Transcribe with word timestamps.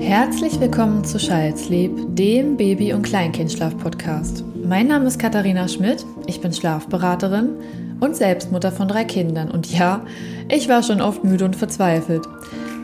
Herzlich 0.00 0.58
willkommen 0.60 1.04
zu 1.04 1.18
Schalzlieb, 1.18 1.92
dem 2.14 2.56
Baby- 2.56 2.92
und 2.92 3.02
Kleinkindschlaf-Podcast. 3.02 4.44
Mein 4.64 4.86
Name 4.86 5.06
ist 5.06 5.18
Katharina 5.18 5.68
Schmidt, 5.68 6.06
ich 6.26 6.40
bin 6.40 6.52
Schlafberaterin 6.52 7.50
und 8.00 8.16
Selbstmutter 8.16 8.72
von 8.72 8.88
drei 8.88 9.04
Kindern. 9.04 9.50
Und 9.50 9.70
ja, 9.72 10.06
ich 10.48 10.68
war 10.68 10.82
schon 10.82 11.00
oft 11.00 11.24
müde 11.24 11.44
und 11.44 11.56
verzweifelt. 11.56 12.26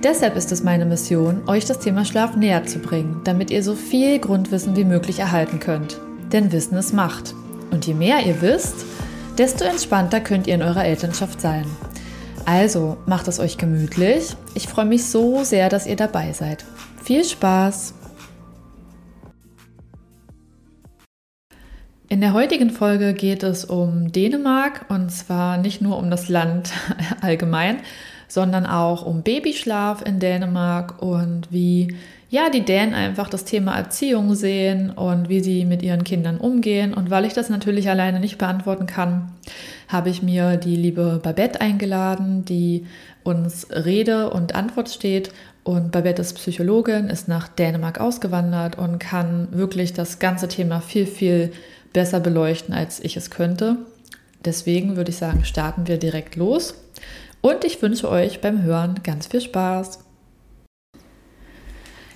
Deshalb 0.03 0.37
ist 0.37 0.53
es 0.53 0.62
meine 0.62 0.85
Mission, 0.85 1.42
euch 1.46 1.64
das 1.64 1.79
Thema 1.79 2.05
Schlaf 2.05 2.37
näher 2.37 2.64
zu 2.64 2.79
bringen, 2.79 3.21
damit 3.25 3.51
ihr 3.51 3.62
so 3.62 3.75
viel 3.75 4.19
Grundwissen 4.19 4.77
wie 4.77 4.85
möglich 4.85 5.21
erhalten 5.21 5.61
könnt. 5.61 5.99
Denn 6.33 6.53
Wissen 6.53 6.77
ist 6.77 6.93
Macht. 6.93 7.35
Und 7.71 7.87
je 7.87 7.95
mehr 7.95 8.27
ihr 8.27 8.43
wisst, 8.43 8.85
desto 9.39 9.65
entspannter 9.65 10.21
könnt 10.21 10.46
ihr 10.46 10.55
in 10.55 10.62
eurer 10.62 10.85
Elternschaft 10.85 11.41
sein. 11.41 11.65
Also 12.46 12.98
macht 13.06 13.26
es 13.29 13.40
euch 13.40 13.56
gemütlich. 13.56 14.36
Ich 14.54 14.68
freue 14.68 14.84
mich 14.84 15.06
so 15.06 15.44
sehr, 15.44 15.68
dass 15.68 15.86
ihr 15.86 15.96
dabei 15.96 16.32
seid. 16.32 16.64
Viel 17.02 17.24
Spaß! 17.24 17.94
In 22.08 22.21
der 22.21 22.35
heutigen 22.35 22.71
Folge 22.71 23.14
geht 23.14 23.43
es 23.43 23.64
um 23.64 24.12
Dänemark 24.12 24.86
und 24.90 25.11
zwar 25.11 25.57
nicht 25.57 25.80
nur 25.80 25.96
um 25.99 26.11
das 26.11 26.29
Land 26.29 26.71
allgemein, 27.22 27.79
sondern 28.29 28.66
auch 28.66 29.07
um 29.07 29.22
Babyschlaf 29.22 30.02
in 30.02 30.21
Dänemark 30.21 31.02
und 31.02 31.50
wie 31.50 31.96
ja, 32.34 32.50
die 32.50 32.64
Dänen 32.64 32.94
einfach 32.94 33.30
das 33.30 33.44
Thema 33.44 33.77
Erziehung 33.77 34.34
sehen 34.34 34.91
und 34.91 35.28
wie 35.28 35.38
sie 35.38 35.64
mit 35.64 35.84
ihren 35.84 36.02
Kindern 36.02 36.38
umgehen. 36.38 36.92
Und 36.92 37.08
weil 37.08 37.27
ich 37.27 37.33
das 37.33 37.48
natürlich 37.48 37.88
alleine 37.88 38.19
nicht 38.19 38.38
beantworten 38.38 38.86
kann, 38.86 39.30
habe 39.86 40.10
ich 40.10 40.20
mir 40.20 40.56
die 40.56 40.74
liebe 40.74 41.20
Babette 41.22 41.60
eingeladen, 41.60 42.44
die 42.44 42.86
uns 43.22 43.69
Rede 43.70 44.30
und 44.30 44.56
Antwort 44.56 44.88
steht. 44.88 45.33
Und 45.62 45.92
Babette 45.92 46.22
ist 46.22 46.34
Psychologin, 46.34 47.08
ist 47.08 47.28
nach 47.28 47.47
Dänemark 47.47 48.00
ausgewandert 48.00 48.77
und 48.77 48.98
kann 48.98 49.46
wirklich 49.52 49.92
das 49.92 50.19
ganze 50.19 50.48
Thema 50.48 50.80
viel, 50.80 51.06
viel 51.06 51.52
besser 51.92 52.19
beleuchten, 52.19 52.74
als 52.74 52.98
ich 52.98 53.16
es 53.16 53.30
könnte. 53.30 53.76
Deswegen 54.44 54.96
würde 54.96 55.12
ich 55.12 55.19
sagen, 55.19 55.44
starten 55.44 55.86
wir 55.86 55.98
direkt 55.98 56.34
los. 56.34 56.74
Und 57.42 57.64
ich 57.64 57.80
wünsche 57.80 58.08
euch 58.08 58.41
beim 58.41 58.64
Hören 58.64 59.04
ganz 59.04 59.28
viel 59.28 59.41
Spaß. 59.41 60.03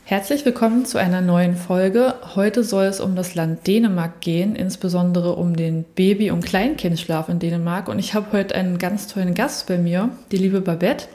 Herzlich 0.08 0.46
willkommen 0.46 0.86
zu 0.86 0.96
einer 0.96 1.20
neuen 1.20 1.54
Folge. 1.54 2.14
Heute 2.34 2.64
soll 2.64 2.86
es 2.86 2.98
um 2.98 3.14
das 3.14 3.34
Land 3.34 3.66
Dänemark 3.66 4.22
gehen, 4.22 4.56
insbesondere 4.56 5.34
um 5.34 5.54
den 5.54 5.84
Baby- 5.84 6.30
und 6.30 6.42
Kleinkindschlaf 6.42 7.28
in 7.28 7.40
Dänemark. 7.40 7.88
Und 7.88 7.98
ich 7.98 8.14
habe 8.14 8.32
heute 8.32 8.54
einen 8.54 8.78
ganz 8.78 9.08
tollen 9.08 9.34
Gast 9.34 9.66
bei 9.66 9.76
mir, 9.76 10.08
die 10.32 10.38
liebe 10.38 10.62
Babette. 10.62 11.08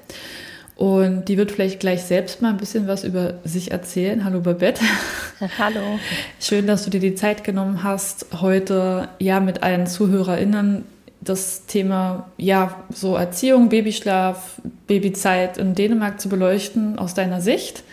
Und 0.75 1.25
die 1.25 1.37
wird 1.37 1.51
vielleicht 1.51 1.79
gleich 1.79 2.03
selbst 2.03 2.43
mal 2.43 2.49
ein 2.49 2.57
bisschen 2.57 2.87
was 2.87 3.03
über 3.03 3.39
sich 3.43 3.71
erzählen. 3.71 4.23
Hallo 4.25 4.41
Babette. 4.41 4.83
Hallo. 5.57 5.97
Schön, 6.39 6.67
dass 6.67 6.83
du 6.83 6.91
dir 6.91 6.99
die 6.99 7.15
Zeit 7.15 7.43
genommen 7.43 7.81
hast, 7.81 8.27
heute 8.41 9.09
ja 9.17 9.39
mit 9.39 9.63
allen 9.63 9.87
ZuhörerInnen 9.87 10.85
das 11.19 11.65
Thema 11.65 12.29
ja 12.37 12.83
so 12.93 13.15
Erziehung, 13.15 13.69
Babyschlaf, 13.69 14.61
Babyzeit 14.85 15.57
in 15.57 15.73
Dänemark 15.73 16.21
zu 16.21 16.29
beleuchten 16.29 16.99
aus 16.99 17.15
deiner 17.15 17.41
Sicht. 17.41 17.83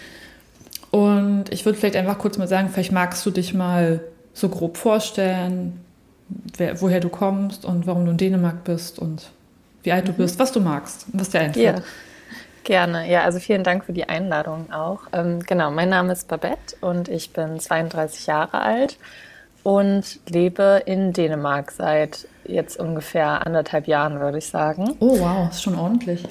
Und 0.91 1.45
ich 1.51 1.65
würde 1.65 1.79
vielleicht 1.79 1.97
einfach 1.97 2.19
kurz 2.19 2.39
mal 2.39 2.49
sagen, 2.49 2.69
vielleicht 2.69 2.93
magst 2.93 3.25
du 3.25 3.31
dich 3.31 3.55
mal 3.55 4.01
so 4.35 4.49
grob 4.49 4.77
vorstellen, 4.77 5.81
wer, 6.57 6.81
woher 6.81 7.01
du 7.01 7.09
kommst 7.09 7.65
und 7.65 7.87
warum 7.87 8.05
du 8.05 8.13
in 8.13 8.17
Dänemark 8.17 8.65
bist 8.65 8.99
und 8.99 9.31
wie 9.83 9.93
alt 9.93 10.05
mhm. 10.05 10.09
du 10.09 10.13
bist, 10.15 10.39
was 10.39 10.53
du 10.53 10.61
magst 10.61 11.07
und 11.13 11.21
was 11.21 11.31
dir 11.31 11.41
einfällt. 11.41 11.79
Ja. 11.79 11.85
Gerne, 12.63 13.11
ja, 13.11 13.23
also 13.25 13.39
vielen 13.39 13.65
Dank 13.65 13.85
für 13.85 13.95
die 13.95 14.09
Einladung 14.09 14.71
auch. 14.71 15.01
Ähm, 15.13 15.41
genau, 15.41 15.71
mein 15.71 15.89
Name 15.89 16.13
ist 16.13 16.29
Babette 16.29 16.77
und 16.83 17.09
ich 17.09 17.33
bin 17.33 17.59
32 17.59 18.27
Jahre 18.27 18.61
alt 18.61 18.99
und 19.63 20.21
lebe 20.29 20.83
in 20.85 21.13
Dänemark 21.13 21.71
seit 21.71 22.29
jetzt 22.45 22.79
ungefähr 22.79 23.47
anderthalb 23.47 23.87
Jahren, 23.87 24.21
würde 24.21 24.39
ich 24.39 24.47
sagen. 24.47 24.97
Oh 25.01 25.19
wow, 25.19 25.51
ist 25.51 25.63
schon 25.63 25.75
ordentlich. 25.75 26.25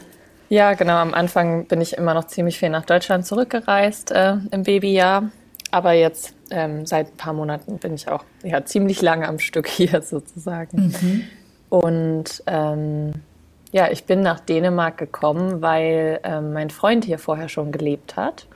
Ja, 0.50 0.74
genau. 0.74 0.96
Am 0.96 1.14
Anfang 1.14 1.66
bin 1.66 1.80
ich 1.80 1.94
immer 1.94 2.16
noch 2.16 2.26
ziemlich 2.26 2.58
viel 2.58 2.70
nach 2.70 2.86
Deutschland 2.86 3.26
zurückgereist 3.26 4.12
äh, 4.12 4.38
im 4.52 4.64
Babyjahr. 4.64 5.30
Aber 5.72 5.94
jetzt 5.94 6.34
ähm, 6.50 6.88
seit 6.88 7.14
ein 7.14 7.18
paar 7.18 7.34
Monaten 7.34 7.78
bin 7.78 7.94
ich 7.94 8.10
auch 8.10 8.24
ja, 8.44 8.66
ziemlich 8.66 9.02
lange 9.04 9.28
am 9.28 9.38
Stück 9.38 9.68
hier 9.70 10.02
sozusagen. 10.02 10.88
Mhm. 10.88 11.24
Und 11.70 12.44
ähm, 12.48 13.14
ja, 13.72 13.92
ich 13.92 14.06
bin 14.06 14.22
nach 14.22 14.40
Dänemark 14.40 14.98
gekommen, 14.98 15.62
weil 15.62 16.20
ähm, 16.24 16.54
mein 16.54 16.72
Freund 16.72 17.06
hier 17.06 17.20
vorher 17.20 17.50
schon 17.50 17.72
gelebt 17.72 18.16
hat. 18.16 18.48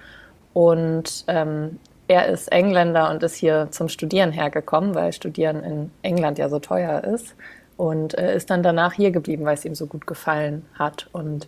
Und 0.54 1.26
ähm, 1.28 1.80
er 2.08 2.28
ist 2.28 2.52
Engländer 2.52 3.12
und 3.12 3.22
ist 3.22 3.36
hier 3.36 3.68
zum 3.70 3.90
Studieren 3.90 4.32
hergekommen, 4.32 4.96
weil 4.96 5.14
Studieren 5.14 5.64
in 5.64 5.92
England 6.02 6.40
ja 6.40 6.50
so 6.50 6.58
teuer 6.58 7.04
ist. 7.04 7.36
Und 7.78 8.18
äh, 8.18 8.36
ist 8.36 8.50
dann 8.50 8.64
danach 8.64 8.94
hier 8.94 9.12
geblieben, 9.12 9.46
weil 9.46 9.54
es 9.54 9.66
ihm 9.66 9.76
so 9.76 9.86
gut 9.86 10.08
gefallen 10.08 10.66
hat. 10.74 11.08
Und 11.12 11.48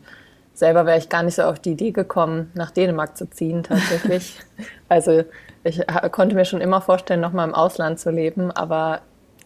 selber 0.55 0.85
wäre 0.85 0.97
ich 0.97 1.09
gar 1.09 1.23
nicht 1.23 1.35
so 1.35 1.43
auf 1.43 1.59
die 1.59 1.71
Idee 1.71 1.91
gekommen, 1.91 2.51
nach 2.53 2.71
Dänemark 2.71 3.17
zu 3.17 3.29
ziehen 3.29 3.63
tatsächlich. 3.63 4.39
also 4.89 5.23
ich 5.63 5.81
konnte 6.11 6.35
mir 6.35 6.45
schon 6.45 6.61
immer 6.61 6.81
vorstellen, 6.81 7.21
nochmal 7.21 7.47
im 7.47 7.53
Ausland 7.53 7.99
zu 7.99 8.11
leben, 8.11 8.51
aber 8.51 9.01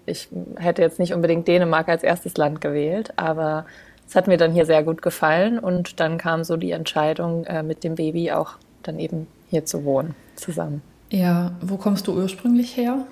ich 0.06 0.30
hätte 0.58 0.81
jetzt 0.81 1.00
nicht 1.00 1.14
unbedingt 1.14 1.48
Dänemark 1.48 1.88
als 1.90 2.03
erstes 2.03 2.38
Land 2.38 2.62
gewählt, 2.62 3.14
aber 3.16 3.66
es 4.08 4.16
hat 4.16 4.28
mir 4.28 4.38
dann 4.38 4.52
hier 4.52 4.66
sehr 4.66 4.84
gut 4.84 5.02
gefallen 5.02 5.59
und 5.59 6.00
dann 6.00 6.18
kam 6.18 6.44
so 6.44 6.58
die 6.58 6.72
Entscheidung, 6.72 7.46
äh, 7.46 7.64
mit 7.64 7.84
dem 7.84 7.96
Baby 7.96 8.31
auch 8.31 8.53
dann 8.84 9.00
eben 9.00 9.28
hier 9.50 9.66
zu 9.66 9.86
wohnen 9.86 10.16
zusammen. 10.36 10.81
Ja, 11.12 11.53
wo 11.62 11.78
kommst 11.78 12.08
du 12.08 12.14
ursprünglich 12.14 12.75
her? 12.75 13.06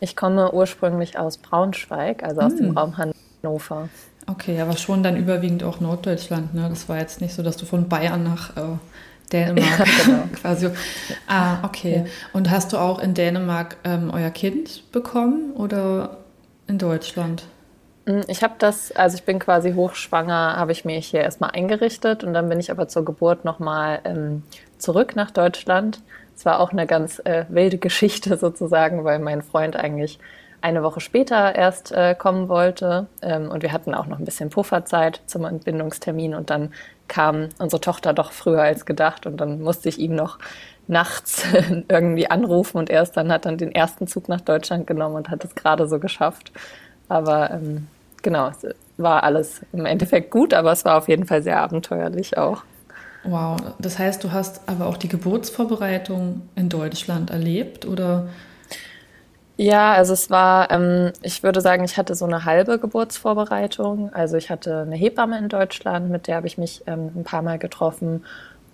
Ich 0.00 0.14
komme 0.14 0.52
ursprünglich 0.52 1.18
aus 1.18 1.38
Braunschweig, 1.38 2.22
also 2.22 2.40
aus 2.42 2.52
hm. 2.52 2.58
dem 2.58 2.78
Raum 2.78 2.94
Hannover. 2.96 3.88
Okay, 4.26 4.60
aber 4.60 4.76
schon 4.76 5.02
dann 5.02 5.16
überwiegend 5.16 5.62
auch 5.62 5.80
Norddeutschland. 5.80 6.54
Ne? 6.54 6.66
Das 6.68 6.88
war 6.88 6.98
jetzt 6.98 7.20
nicht 7.20 7.34
so, 7.34 7.42
dass 7.42 7.56
du 7.56 7.64
von 7.64 7.88
Bayern 7.88 8.24
nach 8.24 8.56
äh, 8.56 8.76
Dänemark 9.32 9.78
ja, 9.78 10.04
genau. 10.04 10.22
quasi. 10.34 10.70
Ah, 11.28 11.64
okay. 11.64 12.02
Ja. 12.04 12.10
Und 12.32 12.50
hast 12.50 12.72
du 12.72 12.78
auch 12.78 12.98
in 12.98 13.14
Dänemark 13.14 13.76
ähm, 13.84 14.10
euer 14.12 14.30
Kind 14.30 14.90
bekommen 14.90 15.52
oder 15.52 16.18
in 16.66 16.78
Deutschland? 16.78 17.44
Hm, 18.06 18.24
ich 18.28 18.42
habe 18.42 18.54
das, 18.58 18.92
also 18.92 19.16
ich 19.16 19.24
bin 19.24 19.38
quasi 19.38 19.74
hochschwanger, 19.74 20.56
habe 20.56 20.72
ich 20.72 20.84
mich 20.84 21.08
hier 21.08 21.20
erstmal 21.20 21.50
eingerichtet 21.50 22.24
und 22.24 22.34
dann 22.34 22.48
bin 22.48 22.58
ich 22.58 22.70
aber 22.70 22.88
zur 22.88 23.04
Geburt 23.04 23.44
nochmal 23.44 24.00
ähm, 24.04 24.42
zurück 24.78 25.14
nach 25.14 25.30
Deutschland. 25.30 26.00
Es 26.34 26.44
war 26.44 26.60
auch 26.60 26.72
eine 26.72 26.86
ganz 26.86 27.20
äh, 27.24 27.44
wilde 27.48 27.78
Geschichte 27.78 28.36
sozusagen, 28.36 29.04
weil 29.04 29.18
mein 29.18 29.42
Freund 29.42 29.76
eigentlich 29.76 30.18
eine 30.66 30.82
Woche 30.82 31.00
später 31.00 31.54
erst 31.54 31.92
äh, 31.92 32.16
kommen 32.16 32.48
wollte. 32.48 33.06
Ähm, 33.22 33.50
und 33.50 33.62
wir 33.62 33.72
hatten 33.72 33.94
auch 33.94 34.06
noch 34.06 34.18
ein 34.18 34.24
bisschen 34.24 34.50
Pufferzeit 34.50 35.20
zum 35.26 35.44
Entbindungstermin. 35.44 36.34
Und 36.34 36.50
dann 36.50 36.72
kam 37.06 37.50
unsere 37.58 37.80
Tochter 37.80 38.12
doch 38.12 38.32
früher 38.32 38.62
als 38.62 38.84
gedacht. 38.84 39.26
Und 39.26 39.36
dann 39.40 39.60
musste 39.60 39.88
ich 39.88 40.00
ihm 40.00 40.16
noch 40.16 40.38
nachts 40.88 41.44
irgendwie 41.88 42.28
anrufen. 42.28 42.78
Und 42.78 42.90
erst 42.90 43.16
dann 43.16 43.30
hat 43.30 43.46
dann 43.46 43.58
den 43.58 43.72
ersten 43.72 44.08
Zug 44.08 44.28
nach 44.28 44.40
Deutschland 44.40 44.88
genommen 44.88 45.14
und 45.14 45.30
hat 45.30 45.44
es 45.44 45.54
gerade 45.54 45.86
so 45.86 46.00
geschafft. 46.00 46.50
Aber 47.08 47.52
ähm, 47.52 47.86
genau, 48.22 48.48
es 48.48 48.66
war 48.96 49.22
alles 49.22 49.60
im 49.72 49.86
Endeffekt 49.86 50.32
gut, 50.32 50.52
aber 50.52 50.72
es 50.72 50.84
war 50.84 50.98
auf 50.98 51.08
jeden 51.08 51.26
Fall 51.26 51.42
sehr 51.42 51.60
abenteuerlich 51.60 52.36
auch. 52.38 52.64
Wow, 53.22 53.56
das 53.78 54.00
heißt, 54.00 54.22
du 54.24 54.32
hast 54.32 54.68
aber 54.68 54.86
auch 54.86 54.96
die 54.96 55.08
Geburtsvorbereitung 55.08 56.42
in 56.56 56.68
Deutschland 56.68 57.30
erlebt 57.30 57.86
oder 57.86 58.28
ja, 59.56 59.94
also 59.94 60.12
es 60.12 60.30
war, 60.30 60.70
ähm, 60.70 61.12
ich 61.22 61.42
würde 61.42 61.60
sagen, 61.60 61.84
ich 61.84 61.96
hatte 61.96 62.14
so 62.14 62.24
eine 62.26 62.44
halbe 62.44 62.78
Geburtsvorbereitung. 62.78 64.12
Also 64.12 64.36
ich 64.36 64.50
hatte 64.50 64.82
eine 64.82 64.96
Hebamme 64.96 65.38
in 65.38 65.48
Deutschland, 65.48 66.10
mit 66.10 66.26
der 66.26 66.36
habe 66.36 66.46
ich 66.46 66.58
mich 66.58 66.82
ähm, 66.86 67.10
ein 67.16 67.24
paar 67.24 67.42
Mal 67.42 67.58
getroffen. 67.58 68.24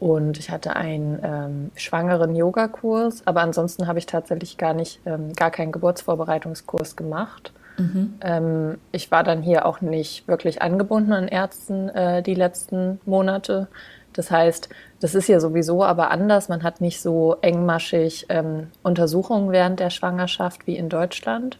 Und 0.00 0.36
ich 0.38 0.50
hatte 0.50 0.74
einen 0.74 1.20
ähm, 1.22 1.70
schwangeren 1.76 2.34
Yogakurs, 2.34 3.24
aber 3.24 3.42
ansonsten 3.42 3.86
habe 3.86 4.00
ich 4.00 4.06
tatsächlich 4.06 4.58
gar 4.58 4.74
nicht, 4.74 5.00
ähm, 5.06 5.32
gar 5.34 5.52
keinen 5.52 5.70
Geburtsvorbereitungskurs 5.70 6.96
gemacht. 6.96 7.52
Mhm. 7.78 8.14
Ähm, 8.20 8.78
ich 8.90 9.12
war 9.12 9.22
dann 9.22 9.42
hier 9.42 9.64
auch 9.64 9.80
nicht 9.80 10.26
wirklich 10.26 10.60
angebunden 10.60 11.12
an 11.12 11.28
Ärzten 11.28 11.88
äh, 11.90 12.20
die 12.20 12.34
letzten 12.34 13.00
Monate. 13.06 13.68
Das 14.12 14.32
heißt, 14.32 14.68
das 15.02 15.16
ist 15.16 15.28
ja 15.28 15.40
sowieso 15.40 15.82
aber 15.82 16.12
anders. 16.12 16.48
Man 16.48 16.62
hat 16.62 16.80
nicht 16.80 17.00
so 17.02 17.36
engmaschig 17.42 18.26
ähm, 18.28 18.68
Untersuchungen 18.84 19.50
während 19.50 19.80
der 19.80 19.90
Schwangerschaft 19.90 20.68
wie 20.68 20.76
in 20.76 20.88
Deutschland. 20.88 21.58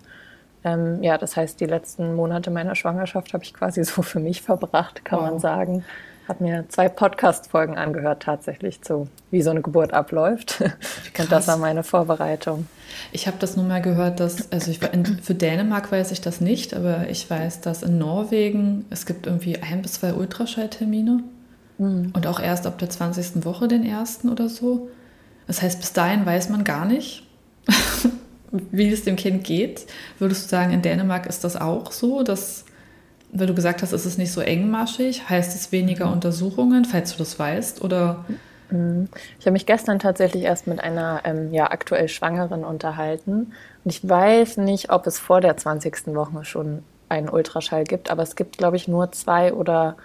Ähm, 0.63 1.03
ja, 1.03 1.19
das 1.19 1.37
heißt, 1.37 1.59
die 1.59 1.67
letzten 1.67 2.15
Monate 2.15 2.53
meiner 2.53 2.77
Schwangerschaft 2.77 3.35
habe 3.35 3.43
ich 3.43 3.53
quasi 3.53 3.83
so 3.85 4.03
für 4.03 4.21
mich 4.21 4.43
verbracht, 4.43 5.05
kann 5.05 5.19
wow. 5.19 5.31
man 5.31 5.41
sagen. 5.41 5.85
Habe 6.29 6.45
mir 6.45 6.67
zwei 6.69 6.89
Podcast-Folgen 6.89 7.77
angehört, 7.77 8.23
tatsächlich 8.23 8.81
zu, 8.81 9.09
wie 9.33 9.43
so 9.43 9.51
eine 9.51 9.61
Geburt 9.61 9.93
abläuft. 9.93 10.61
Und 11.19 11.33
das 11.33 11.49
war 11.49 11.57
meine 11.57 11.83
Vorbereitung. 11.83 12.69
Ich 13.11 13.27
habe 13.27 13.39
das 13.41 13.57
nur 13.57 13.67
mal 13.67 13.83
gehört, 13.83 14.21
dass, 14.21 14.53
also 14.53 14.71
ich, 14.71 14.79
für 14.79 15.35
Dänemark 15.35 15.91
weiß 15.91 16.13
ich 16.13 16.21
das 16.21 16.41
nicht, 16.41 16.75
aber 16.75 17.09
ich 17.09 17.29
weiß, 17.29 17.61
dass 17.61 17.83
in 17.83 17.99
Norwegen 17.99 18.85
es 18.91 19.05
gibt 19.05 19.27
irgendwie 19.27 19.61
ein 19.61 19.83
bis 19.83 19.95
zwei 19.95 20.15
Ultraschalltermine 20.15 21.25
Mhm. 21.79 22.13
Und 22.15 22.27
auch 22.27 22.41
erst 22.41 22.67
ab 22.67 22.79
der 22.79 22.91
20. 22.91 23.45
Woche 23.45 23.69
den 23.69 23.85
ersten 23.85 24.29
oder 24.29 24.49
so. 24.49 24.91
Das 25.47 25.63
heißt, 25.63 25.81
bis 25.81 25.93
dahin 25.93 26.25
weiß 26.25 26.49
man 26.49 26.65
gar 26.65 26.85
nicht, 26.85 27.27
wie 28.71 28.89
es 28.89 29.05
dem 29.05 29.17
Kind 29.17 29.45
geht. 29.45 29.87
Würdest 30.19 30.45
du 30.45 30.49
sagen, 30.49 30.73
in 30.73 30.83
Dänemark 30.83 31.27
ist 31.27 31.45
das 31.45 31.57
auch 31.57 31.93
so, 31.93 32.23
dass, 32.23 32.65
weil 33.33 33.47
du 33.47 33.55
gesagt 33.55 33.83
hast, 33.83 33.93
es 33.93 34.07
ist 34.07 34.19
nicht 34.19 34.33
so 34.33 34.41
engmaschig, 34.41 35.29
heißt 35.29 35.55
es 35.55 35.73
weniger 35.73 36.07
mhm. 36.07 36.13
Untersuchungen, 36.13 36.85
falls 36.85 37.13
du 37.13 37.19
das 37.19 37.39
weißt? 37.39 37.83
Oder 37.83 38.25
Mhm. 38.73 39.09
Ich 39.39 39.47
habe 39.47 39.53
mich 39.53 39.67
gestern 39.67 39.99
tatsächlich 39.99 40.45
erst 40.45 40.67
mit 40.67 40.83
einer 40.83 41.21
ähm, 41.25 41.53
ja, 41.53 41.71
aktuell 41.71 42.09
Schwangeren 42.09 42.65
unterhalten. 42.65 43.53
Und 43.85 43.91
ich 43.91 44.09
weiß 44.09 44.57
nicht, 44.59 44.91
ob 44.91 45.07
es 45.07 45.19
vor 45.19 45.41
der 45.41 45.57
20. 45.57 46.15
Woche 46.15 46.45
schon 46.45 46.83
einen 47.09 47.29
Ultraschall 47.29 47.85
gibt, 47.85 48.11
aber 48.11 48.23
es 48.23 48.37
gibt, 48.37 48.57
glaube 48.59 48.77
ich, 48.77 48.89
nur 48.89 49.13
zwei 49.13 49.53
oder 49.53 49.97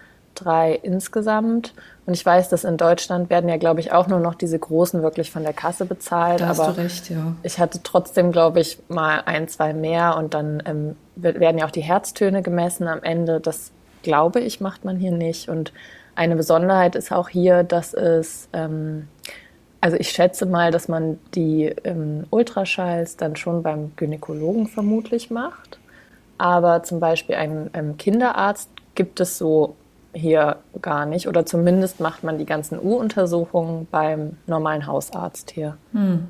drei 0.43 0.73
insgesamt. 0.73 1.73
Und 2.05 2.13
ich 2.13 2.25
weiß, 2.25 2.49
dass 2.49 2.63
in 2.63 2.77
Deutschland 2.77 3.29
werden 3.29 3.49
ja, 3.49 3.57
glaube 3.57 3.79
ich, 3.79 3.91
auch 3.91 4.07
nur 4.07 4.19
noch 4.19 4.35
diese 4.35 4.57
großen 4.57 5.01
wirklich 5.03 5.31
von 5.31 5.43
der 5.43 5.53
Kasse 5.53 5.85
bezahlt. 5.85 6.41
Da 6.41 6.47
hast 6.47 6.59
aber 6.59 6.73
du 6.73 6.81
recht, 6.81 7.09
ja. 7.09 7.35
Ich 7.43 7.59
hatte 7.59 7.81
trotzdem, 7.83 8.31
glaube 8.31 8.59
ich, 8.59 8.79
mal 8.87 9.21
ein, 9.25 9.47
zwei 9.47 9.73
mehr 9.73 10.15
und 10.17 10.33
dann 10.33 10.63
ähm, 10.65 10.95
werden 11.15 11.57
ja 11.57 11.65
auch 11.65 11.71
die 11.71 11.81
Herztöne 11.81 12.41
gemessen 12.41 12.87
am 12.87 13.03
Ende. 13.03 13.39
Das 13.39 13.71
glaube 14.03 14.39
ich, 14.39 14.61
macht 14.61 14.85
man 14.85 14.97
hier 14.97 15.11
nicht. 15.11 15.49
Und 15.49 15.73
eine 16.15 16.35
Besonderheit 16.35 16.95
ist 16.95 17.11
auch 17.11 17.29
hier, 17.29 17.63
dass 17.63 17.93
es, 17.93 18.47
ähm, 18.53 19.07
also 19.81 19.97
ich 19.97 20.09
schätze 20.09 20.45
mal, 20.45 20.71
dass 20.71 20.87
man 20.87 21.19
die 21.35 21.65
ähm, 21.83 22.25
Ultraschalls 22.29 23.17
dann 23.17 23.35
schon 23.35 23.63
beim 23.63 23.91
Gynäkologen 23.95 24.67
vermutlich 24.67 25.29
macht. 25.29 25.77
Aber 26.37 26.83
zum 26.83 26.99
Beispiel 26.99 27.35
einen 27.35 27.69
ähm, 27.73 27.97
Kinderarzt 27.97 28.69
gibt 28.95 29.19
es 29.19 29.37
so 29.37 29.75
hier 30.17 30.57
gar 30.81 31.05
nicht. 31.05 31.27
Oder 31.27 31.45
zumindest 31.45 31.99
macht 31.99 32.23
man 32.23 32.37
die 32.37 32.45
ganzen 32.45 32.79
U-Untersuchungen 32.79 33.87
beim 33.91 34.37
normalen 34.47 34.87
Hausarzt 34.87 35.51
hier. 35.51 35.77
Hm. 35.93 36.25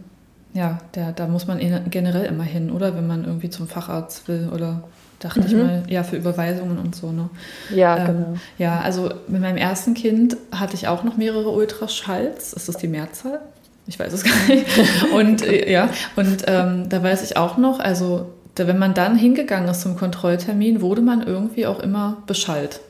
Ja, 0.54 0.80
der, 0.96 1.12
da 1.12 1.28
muss 1.28 1.48
man 1.48 1.60
generell 1.90 2.26
immer 2.26 2.44
hin, 2.44 2.72
oder? 2.72 2.96
Wenn 2.96 3.06
man 3.06 3.26
irgendwie 3.26 3.50
zum 3.50 3.68
Facharzt 3.68 4.28
will 4.28 4.50
oder 4.54 4.84
dachte 5.20 5.42
mhm. 5.42 5.46
ich 5.46 5.54
mal, 5.54 5.84
ja, 5.88 6.04
für 6.04 6.16
Überweisungen 6.16 6.78
und 6.78 6.96
so, 6.96 7.12
ne? 7.12 7.30
Ja, 7.74 7.98
ähm, 7.98 8.06
genau. 8.06 8.34
Ja, 8.58 8.80
also 8.82 9.12
mit 9.28 9.42
meinem 9.42 9.58
ersten 9.58 9.94
Kind 9.94 10.38
hatte 10.52 10.76
ich 10.76 10.88
auch 10.88 11.04
noch 11.04 11.18
mehrere 11.18 11.50
Ultraschalls. 11.50 12.54
Ist 12.54 12.68
das 12.68 12.78
die 12.78 12.88
Mehrzahl? 12.88 13.40
Ich 13.88 14.00
weiß 14.00 14.14
es 14.14 14.24
gar 14.24 14.48
nicht. 14.48 14.66
Und 15.14 15.46
äh, 15.46 15.72
ja, 15.72 15.90
und 16.16 16.44
ähm, 16.48 16.90
da 16.90 17.04
weiß 17.04 17.24
ich 17.24 17.38
auch 17.38 17.58
noch, 17.58 17.80
also 17.80 18.28
da, 18.56 18.68
wenn 18.68 18.80
man 18.80 18.94
dann 18.94 19.16
hingegangen 19.16 19.70
ist 19.70 19.82
zum 19.82 19.96
Kontrolltermin, 19.96 20.82
wurde 20.82 21.02
man 21.02 21.22
irgendwie 21.22 21.68
auch 21.68 21.80
immer 21.80 22.18
beschallt. 22.26 22.82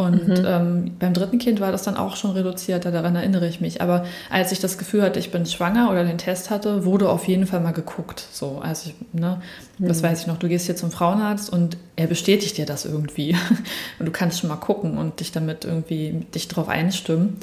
Und 0.00 0.28
mhm. 0.28 0.44
ähm, 0.46 0.90
beim 0.98 1.12
dritten 1.12 1.38
Kind 1.38 1.60
war 1.60 1.72
das 1.72 1.82
dann 1.82 1.98
auch 1.98 2.16
schon 2.16 2.30
reduzierter, 2.30 2.90
daran 2.90 3.16
erinnere 3.16 3.46
ich 3.46 3.60
mich. 3.60 3.82
Aber 3.82 4.06
als 4.30 4.50
ich 4.50 4.58
das 4.58 4.78
Gefühl 4.78 5.02
hatte, 5.02 5.18
ich 5.18 5.30
bin 5.30 5.44
schwanger 5.44 5.90
oder 5.90 6.04
den 6.04 6.16
Test 6.16 6.48
hatte, 6.48 6.86
wurde 6.86 7.10
auf 7.10 7.28
jeden 7.28 7.46
Fall 7.46 7.60
mal 7.60 7.74
geguckt. 7.74 8.24
So, 8.32 8.60
also 8.62 8.88
ich, 8.88 8.94
ne, 9.12 9.42
mhm. 9.76 9.88
das 9.88 10.02
weiß 10.02 10.22
ich 10.22 10.26
noch, 10.26 10.38
du 10.38 10.48
gehst 10.48 10.64
hier 10.64 10.74
zum 10.74 10.90
Frauenarzt 10.90 11.52
und 11.52 11.76
er 11.96 12.06
bestätigt 12.06 12.56
dir 12.56 12.64
das 12.64 12.86
irgendwie. 12.86 13.36
Und 13.98 14.06
du 14.06 14.10
kannst 14.12 14.40
schon 14.40 14.48
mal 14.48 14.56
gucken 14.56 14.96
und 14.96 15.20
dich 15.20 15.32
damit 15.32 15.66
irgendwie 15.66 16.24
dich 16.34 16.48
darauf 16.48 16.70
einstimmen. 16.70 17.36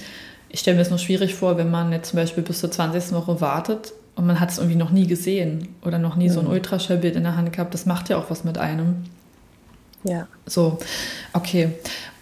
Ich 0.50 0.62
stelle 0.62 0.78
mir 0.78 0.82
es 0.82 0.90
nur 0.90 0.98
schwierig 0.98 1.36
vor, 1.36 1.58
wenn 1.58 1.70
man 1.70 1.92
jetzt 1.92 2.10
zum 2.10 2.18
Beispiel 2.18 2.42
bis 2.42 2.60
zur 2.60 2.72
20. 2.72 3.12
Woche 3.12 3.40
wartet 3.40 3.94
und 4.16 4.26
man 4.26 4.40
hat 4.40 4.50
es 4.50 4.58
irgendwie 4.58 4.78
noch 4.78 4.90
nie 4.90 5.06
gesehen 5.06 5.68
oder 5.84 6.00
noch 6.00 6.16
nie 6.16 6.30
mhm. 6.30 6.34
so 6.34 6.40
ein 6.40 6.48
mhm. 6.48 6.54
Ultraschallbild 6.54 7.16
in 7.16 7.24
der 7.24 7.38
Hand 7.38 7.54
gehabt. 7.54 7.76
Das 7.76 7.86
macht 7.86 8.10
ja 8.10 8.18
auch 8.18 8.32
was 8.32 8.44
mit 8.44 8.58
einem. 8.58 9.04
Ja. 10.04 10.28
So, 10.48 10.80
okay. 11.34 11.74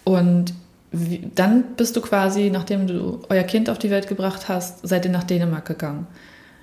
Und 0.06 0.54
wie, 0.92 1.28
dann 1.34 1.74
bist 1.76 1.96
du 1.96 2.00
quasi, 2.00 2.48
nachdem 2.48 2.86
du 2.86 3.20
euer 3.28 3.42
Kind 3.42 3.68
auf 3.68 3.78
die 3.78 3.90
Welt 3.90 4.06
gebracht 4.06 4.48
hast, 4.48 4.86
seid 4.86 5.04
ihr 5.04 5.10
nach 5.10 5.24
Dänemark 5.24 5.66
gegangen. 5.66 6.06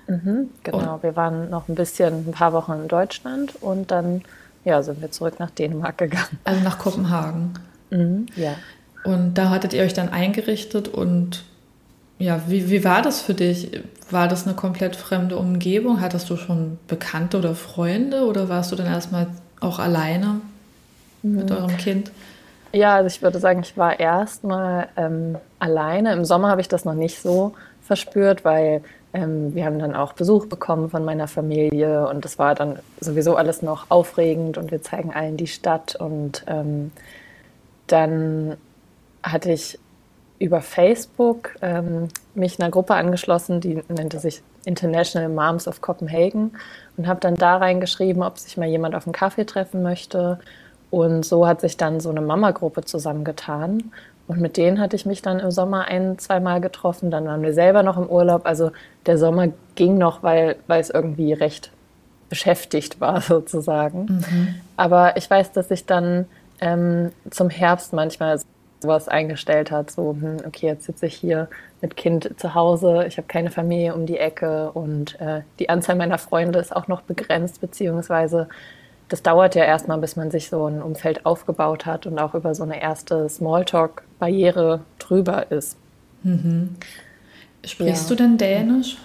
Mhm, 0.08 0.48
genau, 0.62 0.94
und, 0.94 1.02
wir 1.02 1.14
waren 1.14 1.50
noch 1.50 1.68
ein 1.68 1.74
bisschen, 1.74 2.28
ein 2.28 2.32
paar 2.32 2.54
Wochen 2.54 2.72
in 2.72 2.88
Deutschland 2.88 3.54
und 3.60 3.90
dann 3.90 4.22
ja, 4.64 4.82
sind 4.82 5.02
wir 5.02 5.10
zurück 5.10 5.34
nach 5.38 5.50
Dänemark 5.50 5.98
gegangen. 5.98 6.38
Also 6.44 6.62
nach 6.62 6.78
Kopenhagen. 6.78 7.52
Mhm, 7.90 8.26
ja. 8.34 8.54
Und 9.04 9.34
da 9.34 9.50
hattet 9.50 9.74
ihr 9.74 9.82
euch 9.82 9.92
dann 9.92 10.08
eingerichtet 10.08 10.88
und 10.88 11.44
ja, 12.18 12.40
wie, 12.48 12.70
wie 12.70 12.82
war 12.82 13.02
das 13.02 13.20
für 13.20 13.34
dich? 13.34 13.82
War 14.10 14.26
das 14.26 14.46
eine 14.46 14.56
komplett 14.56 14.96
fremde 14.96 15.36
Umgebung? 15.36 16.00
Hattest 16.00 16.30
du 16.30 16.36
schon 16.36 16.78
Bekannte 16.88 17.36
oder 17.36 17.54
Freunde 17.54 18.24
oder 18.24 18.48
warst 18.48 18.72
du 18.72 18.76
dann 18.76 18.86
erstmal 18.86 19.26
auch 19.60 19.78
alleine 19.78 20.40
mhm. 21.22 21.36
mit 21.36 21.50
eurem 21.50 21.76
Kind? 21.76 22.10
Ja, 22.74 22.96
also 22.96 23.06
ich 23.06 23.22
würde 23.22 23.38
sagen, 23.38 23.60
ich 23.60 23.76
war 23.76 24.00
erstmal 24.00 24.88
ähm, 24.96 25.38
alleine. 25.60 26.12
Im 26.12 26.24
Sommer 26.24 26.48
habe 26.48 26.60
ich 26.60 26.66
das 26.66 26.84
noch 26.84 26.94
nicht 26.94 27.22
so 27.22 27.54
verspürt, 27.82 28.44
weil 28.44 28.82
ähm, 29.12 29.54
wir 29.54 29.64
haben 29.64 29.78
dann 29.78 29.94
auch 29.94 30.12
Besuch 30.14 30.46
bekommen 30.46 30.90
von 30.90 31.04
meiner 31.04 31.28
Familie 31.28 32.08
und 32.08 32.24
das 32.24 32.36
war 32.36 32.56
dann 32.56 32.80
sowieso 32.98 33.36
alles 33.36 33.62
noch 33.62 33.90
aufregend 33.92 34.58
und 34.58 34.72
wir 34.72 34.82
zeigen 34.82 35.14
allen 35.14 35.36
die 35.36 35.46
Stadt 35.46 35.94
und 35.94 36.44
ähm, 36.48 36.90
dann 37.86 38.56
hatte 39.22 39.52
ich 39.52 39.78
über 40.40 40.60
Facebook 40.60 41.54
ähm, 41.62 42.08
mich 42.34 42.58
einer 42.58 42.70
Gruppe 42.70 42.94
angeschlossen, 42.94 43.60
die 43.60 43.84
nannte 43.86 44.18
sich 44.18 44.42
International 44.64 45.28
Moms 45.28 45.68
of 45.68 45.80
Copenhagen 45.80 46.50
und 46.96 47.06
habe 47.06 47.20
dann 47.20 47.36
da 47.36 47.58
reingeschrieben, 47.58 48.24
ob 48.24 48.38
sich 48.38 48.56
mal 48.56 48.66
jemand 48.66 48.96
auf 48.96 49.06
einen 49.06 49.12
Kaffee 49.12 49.44
treffen 49.44 49.84
möchte. 49.84 50.40
Und 50.94 51.24
so 51.24 51.44
hat 51.44 51.60
sich 51.60 51.76
dann 51.76 51.98
so 51.98 52.10
eine 52.10 52.20
Mama-Gruppe 52.20 52.84
zusammengetan. 52.84 53.90
Und 54.28 54.40
mit 54.40 54.56
denen 54.56 54.78
hatte 54.78 54.94
ich 54.94 55.06
mich 55.06 55.22
dann 55.22 55.40
im 55.40 55.50
Sommer 55.50 55.86
ein, 55.86 56.20
zweimal 56.20 56.60
getroffen. 56.60 57.10
Dann 57.10 57.24
waren 57.24 57.42
wir 57.42 57.52
selber 57.52 57.82
noch 57.82 57.96
im 57.96 58.06
Urlaub. 58.06 58.46
Also 58.46 58.70
der 59.04 59.18
Sommer 59.18 59.48
ging 59.74 59.98
noch, 59.98 60.22
weil, 60.22 60.54
weil 60.68 60.80
es 60.80 60.90
irgendwie 60.90 61.32
recht 61.32 61.72
beschäftigt 62.28 63.00
war 63.00 63.20
sozusagen. 63.20 64.04
Mhm. 64.04 64.54
Aber 64.76 65.16
ich 65.16 65.28
weiß, 65.28 65.50
dass 65.50 65.66
sich 65.66 65.84
dann 65.84 66.26
ähm, 66.60 67.10
zum 67.28 67.50
Herbst 67.50 67.92
manchmal 67.92 68.38
sowas 68.80 69.08
eingestellt 69.08 69.72
hat. 69.72 69.90
So, 69.90 70.16
hm, 70.20 70.36
okay, 70.46 70.66
jetzt 70.66 70.84
sitze 70.84 71.06
ich 71.06 71.16
hier 71.16 71.48
mit 71.82 71.96
Kind 71.96 72.38
zu 72.38 72.54
Hause. 72.54 73.04
Ich 73.08 73.16
habe 73.16 73.26
keine 73.26 73.50
Familie 73.50 73.96
um 73.96 74.06
die 74.06 74.18
Ecke 74.18 74.70
und 74.70 75.20
äh, 75.20 75.40
die 75.58 75.70
Anzahl 75.70 75.96
meiner 75.96 76.18
Freunde 76.18 76.60
ist 76.60 76.74
auch 76.74 76.86
noch 76.86 77.02
begrenzt, 77.02 77.60
beziehungsweise 77.60 78.46
das 79.08 79.22
dauert 79.22 79.54
ja 79.54 79.64
erstmal, 79.64 79.98
bis 79.98 80.16
man 80.16 80.30
sich 80.30 80.48
so 80.48 80.66
ein 80.66 80.82
Umfeld 80.82 81.26
aufgebaut 81.26 81.86
hat 81.86 82.06
und 82.06 82.18
auch 82.18 82.34
über 82.34 82.54
so 82.54 82.62
eine 82.62 82.80
erste 82.80 83.28
Smalltalk-Barriere 83.28 84.80
drüber 84.98 85.50
ist. 85.50 85.76
Mhm. 86.22 86.76
Sprichst 87.64 88.10
ja. 88.10 88.16
du 88.16 88.22
denn 88.22 88.38
Dänisch? 88.38 88.96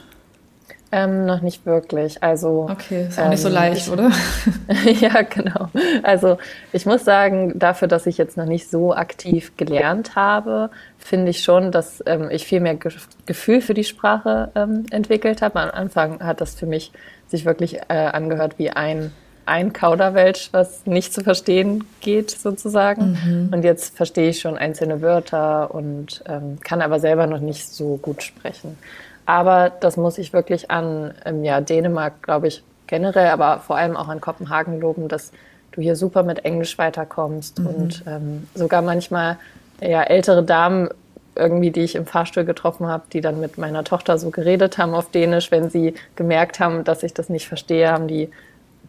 Ähm, 0.92 1.28
noch 1.28 1.42
nicht 1.42 1.68
wirklich. 1.68 2.24
Also 2.24 2.68
okay, 2.70 3.06
ist 3.10 3.20
auch 3.20 3.25
ähm, 3.25 3.29
nicht 3.29 3.41
so 3.41 3.48
ähm, 3.50 3.53
leicht, 3.53 3.88
ich, 3.88 3.94
oder? 3.94 4.12
ja, 5.00 5.22
genau. 5.22 5.70
Also 6.01 6.39
ich 6.74 6.88
muss 6.88 7.06
sagen, 7.06 7.60
dafür, 7.60 7.88
dass 7.88 8.08
ich 8.08 8.18
jetzt 8.18 8.38
noch 8.38 8.46
nicht 8.46 8.72
so 8.72 8.96
aktiv 8.96 9.56
gelernt 9.56 10.15
habe, 10.15 10.72
finde 10.98 11.29
ich 11.29 11.44
schon, 11.44 11.72
dass 11.72 12.01
ähm, 12.08 12.29
ich 12.32 12.46
viel 12.46 12.60
mehr 12.60 12.74
Ge 12.74 12.91
Gefühl 13.27 13.62
für 13.62 13.75
die 13.75 13.84
Sprache 13.84 14.51
ähm, 14.56 14.86
entwickelt 14.89 15.44
habe. 15.44 15.60
Am 15.60 15.70
Anfang 15.70 16.24
hat 16.24 16.41
das 16.41 16.56
für 16.56 16.65
mich 16.65 16.91
sich 17.27 17.46
wirklich 17.46 17.77
äh, 17.89 17.94
angehört 17.94 18.58
wie 18.58 18.72
ein 18.72 19.12
ein 19.50 19.74
Kauderwelsch, 19.74 20.50
was 20.51 20.86
nicht 20.86 21.13
zu 21.13 21.24
verstehen 21.24 21.86
geht, 22.01 22.32
sozusagen. 22.32 23.18
Mhm. 23.24 23.50
Und 23.53 23.63
jetzt 23.63 23.98
verstehe 23.98 24.29
ich 24.29 24.39
schon 24.39 24.58
einzelne 24.58 25.01
Wörter 25.01 25.74
und 25.74 26.24
ähm, 26.27 26.60
kann 26.62 26.82
aber 26.82 27.00
selber 27.00 27.27
noch 27.27 27.39
nicht 27.39 27.68
so 27.68 27.98
gut 27.98 28.24
sprechen. 28.24 28.77
Aber 29.25 29.70
das 29.70 29.98
muss 29.98 30.18
ich 30.18 30.34
wirklich 30.34 30.72
an 30.72 31.13
ähm, 31.25 31.44
ja, 31.44 31.62
Dänemark, 31.62 32.24
glaube 32.24 32.48
ich, 32.48 32.63
generell, 32.88 33.27
aber 33.27 33.60
vor 33.60 33.77
allem 33.77 33.96
auch 33.98 34.08
an 34.08 34.22
Kopenhagen 34.22 34.79
loben, 34.79 35.08
dass 35.08 35.32
du 35.72 35.82
hier 35.82 35.96
super 35.96 36.24
mit 36.24 36.46
Englisch 36.46 36.77
weiterkommst 36.77 37.60
mhm. 37.60 37.68
und 37.68 38.03
ähm, 38.08 38.48
sogar 38.56 38.82
manchmal 38.82 39.38
ja, 39.82 40.03
ältere 40.03 40.44
Damen 40.44 40.89
irgendwie, 41.36 41.72
die 41.72 41.82
ich 41.82 41.96
im 41.96 42.06
Fahrstuhl 42.06 42.44
getroffen 42.44 42.88
habe, 42.88 43.03
die 43.13 43.22
dann 43.22 43.39
mit 43.39 43.58
meiner 43.58 43.84
Tochter 43.84 44.18
so 44.18 44.29
geredet 44.29 44.77
haben 44.77 44.94
auf 44.94 45.10
Dänisch, 45.12 45.51
wenn 45.51 45.70
sie 45.70 45.94
gemerkt 46.15 46.60
haben, 46.60 46.84
dass 46.84 47.03
ich 47.03 47.13
das 47.13 47.29
nicht 47.29 47.48
verstehe, 47.48 47.91
haben 47.91 48.08
die 48.08 48.29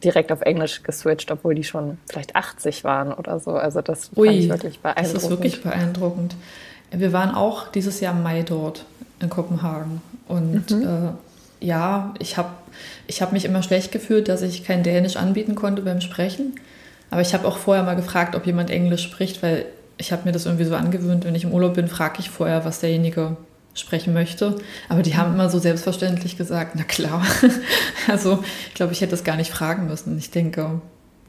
direkt 0.03 0.33
auf 0.33 0.41
Englisch 0.43 0.83
geswitcht, 0.83 1.31
obwohl 1.31 1.55
die 1.55 1.65
schon 1.65 1.99
vielleicht 2.09 2.37
80 2.37 2.85
waren 2.85 3.13
oder 3.13 3.39
so. 3.39 3.53
Also 3.53 3.83
das 3.83 4.11
Ui, 4.17 4.27
fand 4.27 4.39
ich 4.39 4.49
wirklich 4.49 4.79
beeindruckend. 4.81 5.15
Das 5.15 5.23
ist 5.23 5.31
wirklich 5.31 5.63
beeindruckend. 5.63 6.35
Wir 6.91 7.13
waren 7.13 7.35
auch 7.35 7.69
dieses 7.69 8.01
Jahr 8.01 8.15
im 8.15 8.23
Mai 8.23 8.43
dort 8.43 8.85
in 9.21 9.31
Kopenhagen. 9.31 10.01
Und 10.27 10.71
mhm. 10.71 10.83
äh, 10.83 11.67
ja, 11.67 12.15
ich 12.19 12.37
habe 12.37 12.51
ich 13.07 13.23
hab 13.23 13.33
mich 13.33 13.45
immer 13.45 13.63
schlecht 13.63 13.93
gefühlt, 13.93 14.29
dass 14.29 14.43
ich 14.43 14.65
kein 14.65 14.83
Dänisch 14.83 15.17
anbieten 15.17 15.55
konnte 15.55 15.83
beim 15.83 16.01
Sprechen. 16.01 16.55
Aber 17.11 17.21
ich 17.21 17.35
habe 17.35 17.47
auch 17.47 17.59
vorher 17.59 17.85
mal 17.85 17.97
gefragt, 17.97 18.35
ob 18.35 18.47
jemand 18.47 18.71
Englisch 18.71 19.03
spricht, 19.03 19.43
weil 19.43 19.67
ich 19.99 20.13
habe 20.13 20.23
mir 20.25 20.33
das 20.33 20.47
irgendwie 20.47 20.65
so 20.65 20.75
angewöhnt, 20.75 21.25
wenn 21.25 21.35
ich 21.35 21.45
im 21.45 21.53
Urlaub 21.53 21.75
bin, 21.75 21.89
frage 21.89 22.21
ich 22.21 22.31
vorher, 22.31 22.65
was 22.65 22.81
derjenige 22.81 23.37
sprechen 23.81 24.13
möchte. 24.13 24.57
Aber 24.89 25.03
die 25.03 25.17
haben 25.17 25.35
immer 25.35 25.51
so 25.51 25.59
selbstverständlich 25.59 26.37
gesagt, 26.37 26.73
na 26.77 26.85
klar. 26.85 27.25
also 28.09 28.43
ich 28.69 28.75
glaube, 28.75 28.93
ich 28.93 29.01
hätte 29.01 29.13
das 29.13 29.25
gar 29.25 29.37
nicht 29.37 29.51
fragen 29.51 29.87
müssen. 29.87 30.17
Ich 30.19 30.31
denke, 30.31 30.81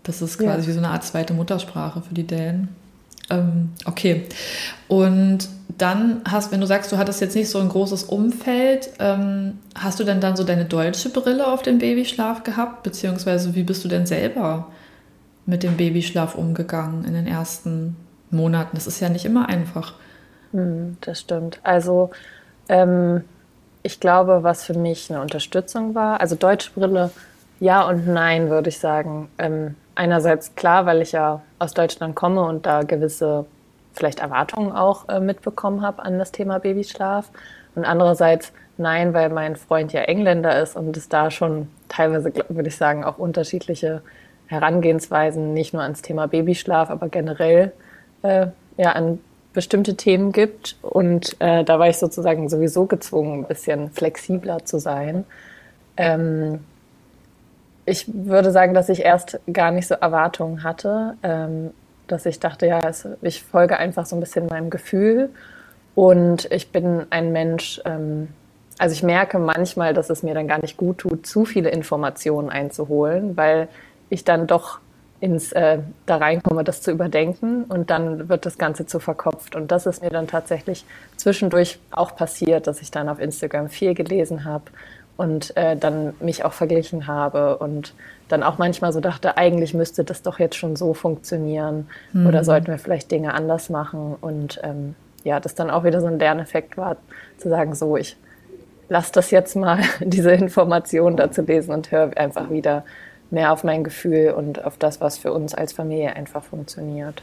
das 0.03 0.21
ist 0.21 0.37
quasi 0.37 0.61
ja. 0.61 0.67
wie 0.67 0.71
so 0.71 0.79
eine 0.79 0.89
Art 0.89 1.03
zweite 1.03 1.33
Muttersprache 1.33 2.01
für 2.01 2.13
die 2.13 2.27
Dänen. 2.27 2.69
Ähm, 3.29 3.69
okay. 3.85 4.25
Und 4.87 5.49
dann 5.77 6.21
hast, 6.29 6.51
wenn 6.51 6.61
du 6.61 6.67
sagst, 6.67 6.91
du 6.91 6.97
hattest 6.97 7.21
jetzt 7.21 7.35
nicht 7.35 7.49
so 7.49 7.59
ein 7.59 7.69
großes 7.69 8.03
Umfeld, 8.03 8.91
ähm, 8.99 9.59
hast 9.75 9.99
du 9.99 10.03
denn 10.03 10.19
dann 10.19 10.35
so 10.35 10.43
deine 10.43 10.65
deutsche 10.65 11.09
Brille 11.09 11.47
auf 11.47 11.61
den 11.61 11.79
Babyschlaf 11.79 12.43
gehabt? 12.43 12.83
Beziehungsweise 12.83 13.55
wie 13.55 13.63
bist 13.63 13.83
du 13.83 13.87
denn 13.87 14.05
selber 14.05 14.67
mit 15.45 15.63
dem 15.63 15.77
Babyschlaf 15.77 16.35
umgegangen 16.35 17.05
in 17.05 17.13
den 17.13 17.27
ersten 17.27 17.95
Monaten? 18.29 18.71
Das 18.75 18.87
ist 18.87 18.99
ja 18.99 19.09
nicht 19.09 19.25
immer 19.25 19.49
einfach. 19.49 19.93
Hm, 20.51 20.97
das 21.01 21.21
stimmt. 21.21 21.59
Also 21.63 22.11
ähm, 22.71 23.23
ich 23.83 23.99
glaube, 23.99 24.43
was 24.43 24.63
für 24.63 24.73
mich 24.73 25.11
eine 25.11 25.21
Unterstützung 25.21 25.93
war, 25.93 26.21
also 26.21 26.35
deutsche 26.35 26.71
Brille, 26.71 27.11
ja 27.59 27.87
und 27.87 28.07
nein, 28.07 28.49
würde 28.49 28.69
ich 28.69 28.79
sagen. 28.79 29.29
Ähm, 29.37 29.75
einerseits 29.93 30.55
klar, 30.55 30.85
weil 30.85 31.01
ich 31.01 31.11
ja 31.11 31.41
aus 31.59 31.73
Deutschland 31.73 32.15
komme 32.15 32.43
und 32.43 32.65
da 32.65 32.81
gewisse 32.83 33.45
vielleicht 33.93 34.19
Erwartungen 34.19 34.71
auch 34.71 35.09
äh, 35.09 35.19
mitbekommen 35.19 35.81
habe 35.81 36.03
an 36.03 36.17
das 36.17 36.31
Thema 36.31 36.59
Babyschlaf. 36.59 37.29
Und 37.75 37.85
andererseits 37.85 38.53
nein, 38.77 39.13
weil 39.13 39.29
mein 39.29 39.57
Freund 39.57 39.91
ja 39.91 40.01
Engländer 40.01 40.61
ist 40.61 40.75
und 40.75 40.95
es 40.95 41.09
da 41.09 41.29
schon 41.29 41.67
teilweise, 41.89 42.31
würde 42.49 42.69
ich 42.69 42.77
sagen, 42.77 43.03
auch 43.03 43.17
unterschiedliche 43.17 44.01
Herangehensweisen 44.47 45.53
nicht 45.53 45.73
nur 45.73 45.83
ans 45.83 46.01
Thema 46.01 46.27
Babyschlaf, 46.27 46.89
aber 46.89 47.09
generell 47.09 47.73
äh, 48.21 48.47
ja 48.77 48.93
an 48.93 49.19
bestimmte 49.53 49.95
Themen 49.95 50.31
gibt. 50.31 50.77
Und 50.81 51.35
äh, 51.39 51.63
da 51.63 51.79
war 51.79 51.89
ich 51.89 51.97
sozusagen 51.97 52.49
sowieso 52.49 52.85
gezwungen, 52.85 53.41
ein 53.41 53.47
bisschen 53.47 53.91
flexibler 53.91 54.65
zu 54.65 54.79
sein. 54.79 55.25
Ähm, 55.97 56.59
ich 57.85 58.05
würde 58.13 58.51
sagen, 58.51 58.73
dass 58.73 58.89
ich 58.89 59.01
erst 59.01 59.39
gar 59.51 59.71
nicht 59.71 59.87
so 59.87 59.95
Erwartungen 59.95 60.63
hatte, 60.63 61.15
ähm, 61.23 61.71
dass 62.07 62.25
ich 62.25 62.39
dachte, 62.39 62.67
ja, 62.67 62.79
es, 62.87 63.07
ich 63.21 63.43
folge 63.43 63.77
einfach 63.77 64.05
so 64.05 64.15
ein 64.15 64.19
bisschen 64.19 64.47
meinem 64.47 64.69
Gefühl 64.69 65.29
und 65.95 66.49
ich 66.51 66.71
bin 66.71 67.05
ein 67.09 67.31
Mensch, 67.31 67.81
ähm, 67.85 68.29
also 68.77 68.93
ich 68.93 69.03
merke 69.03 69.39
manchmal, 69.39 69.93
dass 69.93 70.09
es 70.09 70.23
mir 70.23 70.33
dann 70.33 70.47
gar 70.47 70.61
nicht 70.61 70.77
gut 70.77 70.99
tut, 70.99 71.25
zu 71.25 71.45
viele 71.45 71.69
Informationen 71.69 72.49
einzuholen, 72.49 73.35
weil 73.37 73.67
ich 74.09 74.23
dann 74.23 74.47
doch 74.47 74.79
ins 75.21 75.51
äh, 75.51 75.79
da 76.07 76.17
reinkomme, 76.17 76.63
das 76.63 76.81
zu 76.81 76.91
überdenken 76.91 77.63
und 77.65 77.91
dann 77.91 78.27
wird 78.27 78.45
das 78.45 78.57
Ganze 78.57 78.87
zu 78.87 78.99
verkopft. 78.99 79.55
Und 79.55 79.71
das 79.71 79.85
ist 79.85 80.01
mir 80.01 80.09
dann 80.09 80.27
tatsächlich 80.27 80.83
zwischendurch 81.15 81.79
auch 81.91 82.15
passiert, 82.15 82.67
dass 82.67 82.81
ich 82.81 82.91
dann 82.91 83.07
auf 83.07 83.19
Instagram 83.19 83.69
viel 83.69 83.93
gelesen 83.93 84.43
habe 84.45 84.65
und 85.17 85.55
äh, 85.55 85.77
dann 85.77 86.15
mich 86.19 86.43
auch 86.43 86.53
verglichen 86.53 87.05
habe 87.05 87.57
und 87.59 87.93
dann 88.29 88.41
auch 88.41 88.57
manchmal 88.57 88.91
so 88.93 88.99
dachte, 88.99 89.37
eigentlich 89.37 89.75
müsste 89.75 90.03
das 90.03 90.23
doch 90.23 90.39
jetzt 90.39 90.55
schon 90.55 90.75
so 90.75 90.95
funktionieren 90.95 91.87
mhm. 92.13 92.25
oder 92.25 92.43
sollten 92.43 92.67
wir 92.67 92.79
vielleicht 92.79 93.11
Dinge 93.11 93.35
anders 93.35 93.69
machen 93.69 94.15
und 94.19 94.59
ähm, 94.63 94.95
ja, 95.23 95.39
das 95.39 95.53
dann 95.53 95.69
auch 95.69 95.83
wieder 95.83 96.01
so 96.01 96.07
ein 96.07 96.17
Lerneffekt 96.17 96.77
war, 96.77 96.97
zu 97.37 97.49
sagen, 97.49 97.75
so, 97.75 97.95
ich 97.95 98.17
lasse 98.89 99.11
das 99.13 99.29
jetzt 99.29 99.55
mal, 99.55 99.81
diese 99.99 100.31
Information 100.31 101.15
dazu 101.15 101.43
lesen 101.43 101.73
und 101.73 101.91
höre 101.91 102.17
einfach 102.17 102.49
wieder 102.49 102.83
mehr 103.31 103.51
auf 103.51 103.63
mein 103.63 103.83
Gefühl 103.83 104.31
und 104.31 104.63
auf 104.63 104.77
das, 104.77 105.01
was 105.01 105.17
für 105.17 105.33
uns 105.33 105.53
als 105.53 105.73
Familie 105.73 106.15
einfach 106.15 106.43
funktioniert. 106.43 107.21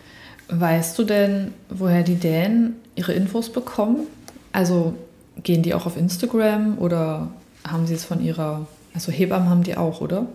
Weißt 0.49 0.99
du 0.99 1.05
denn, 1.05 1.53
woher 1.69 2.03
die 2.03 2.17
Dänen 2.17 2.77
ihre 2.95 3.13
Infos 3.13 3.51
bekommen? 3.51 4.07
Also 4.53 4.95
gehen 5.43 5.63
die 5.63 5.75
auch 5.75 5.87
auf 5.87 5.97
Instagram 5.97 6.79
oder 6.79 7.29
haben 7.67 7.87
sie 7.87 7.95
es 7.95 8.05
von 8.05 8.23
ihrer, 8.23 8.67
also 8.95 9.13
Hebammen 9.13 9.51
haben 9.51 9.63
die 9.63 9.77
auch, 9.77 10.01
oder? 10.01 10.27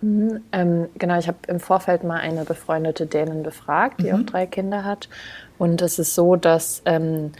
Mhm, 0.00 0.40
ähm, 0.52 0.86
genau, 0.96 1.18
ich 1.18 1.26
habe 1.26 1.38
im 1.48 1.58
Vorfeld 1.58 2.04
mal 2.04 2.20
eine 2.20 2.44
befreundete 2.44 3.06
Dänin 3.06 3.42
befragt, 3.42 4.00
die 4.00 4.12
mhm. 4.12 4.20
auch 4.20 4.26
drei 4.26 4.46
Kinder 4.46 4.84
hat. 4.84 5.08
Und 5.58 5.82
es 5.82 5.98
ist 5.98 6.14
so, 6.14 6.36
dass 6.36 6.82
ähm, 6.84 7.32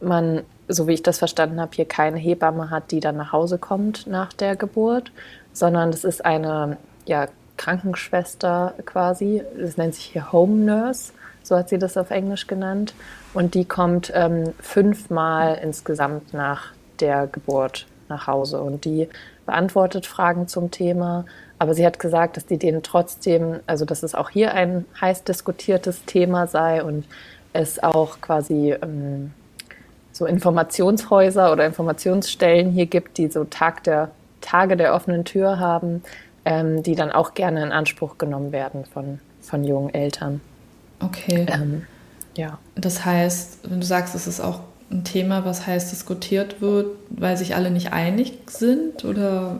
man, 0.00 0.42
so 0.66 0.88
wie 0.88 0.94
ich 0.94 1.02
das 1.02 1.18
verstanden 1.18 1.60
habe, 1.60 1.70
hier 1.74 1.84
keine 1.84 2.18
Hebamme 2.18 2.70
hat, 2.70 2.90
die 2.90 2.98
dann 2.98 3.16
nach 3.16 3.32
Hause 3.32 3.58
kommt 3.58 4.08
nach 4.08 4.32
der 4.32 4.56
Geburt, 4.56 5.12
sondern 5.52 5.90
es 5.90 6.02
ist 6.02 6.24
eine 6.24 6.76
ja, 7.06 7.28
Krankenschwester 7.56 8.74
quasi. 8.84 9.42
Das 9.58 9.76
nennt 9.76 9.94
sich 9.94 10.04
hier 10.06 10.32
Home 10.32 10.64
Nurse, 10.64 11.12
so 11.42 11.56
hat 11.56 11.68
sie 11.68 11.78
das 11.78 11.96
auf 11.96 12.10
Englisch 12.10 12.46
genannt. 12.46 12.94
Und 13.34 13.54
die 13.54 13.64
kommt 13.64 14.12
ähm, 14.14 14.52
fünfmal 14.60 15.58
insgesamt 15.62 16.34
nach 16.34 16.72
der 17.00 17.26
Geburt 17.26 17.86
nach 18.08 18.26
Hause 18.26 18.60
und 18.60 18.84
die 18.84 19.08
beantwortet 19.46 20.06
Fragen 20.06 20.48
zum 20.48 20.70
Thema. 20.70 21.24
Aber 21.58 21.74
sie 21.74 21.86
hat 21.86 21.98
gesagt, 21.98 22.36
dass 22.36 22.46
die 22.46 22.58
denen 22.58 22.82
trotzdem, 22.82 23.60
also 23.66 23.84
dass 23.84 24.02
es 24.02 24.14
auch 24.14 24.30
hier 24.30 24.54
ein 24.54 24.84
heiß 25.00 25.24
diskutiertes 25.24 26.04
Thema 26.04 26.46
sei 26.46 26.82
und 26.82 27.04
es 27.52 27.82
auch 27.82 28.20
quasi 28.20 28.74
ähm, 28.82 29.32
so 30.12 30.26
Informationshäuser 30.26 31.52
oder 31.52 31.64
Informationsstellen 31.66 32.70
hier 32.70 32.86
gibt, 32.86 33.18
die 33.18 33.28
so 33.28 33.44
Tag 33.44 33.84
der, 33.84 34.10
Tage 34.40 34.76
der 34.76 34.94
offenen 34.94 35.24
Tür 35.24 35.58
haben, 35.58 36.02
ähm, 36.44 36.82
die 36.82 36.94
dann 36.94 37.10
auch 37.10 37.34
gerne 37.34 37.62
in 37.62 37.72
Anspruch 37.72 38.18
genommen 38.18 38.52
werden 38.52 38.84
von, 38.84 39.20
von 39.40 39.64
jungen 39.64 39.92
Eltern. 39.94 40.40
Okay. 41.00 41.46
Ähm, 41.48 41.86
ja. 42.36 42.58
Das 42.74 43.04
heißt, 43.04 43.70
wenn 43.70 43.80
du 43.80 43.86
sagst, 43.86 44.14
es 44.14 44.26
ist 44.26 44.40
auch 44.40 44.60
ein 44.90 45.04
Thema, 45.04 45.44
was 45.44 45.66
heiß 45.66 45.90
diskutiert 45.90 46.60
wird, 46.60 46.86
weil 47.10 47.36
sich 47.36 47.54
alle 47.54 47.70
nicht 47.70 47.92
einig 47.92 48.38
sind 48.50 49.04
oder? 49.04 49.58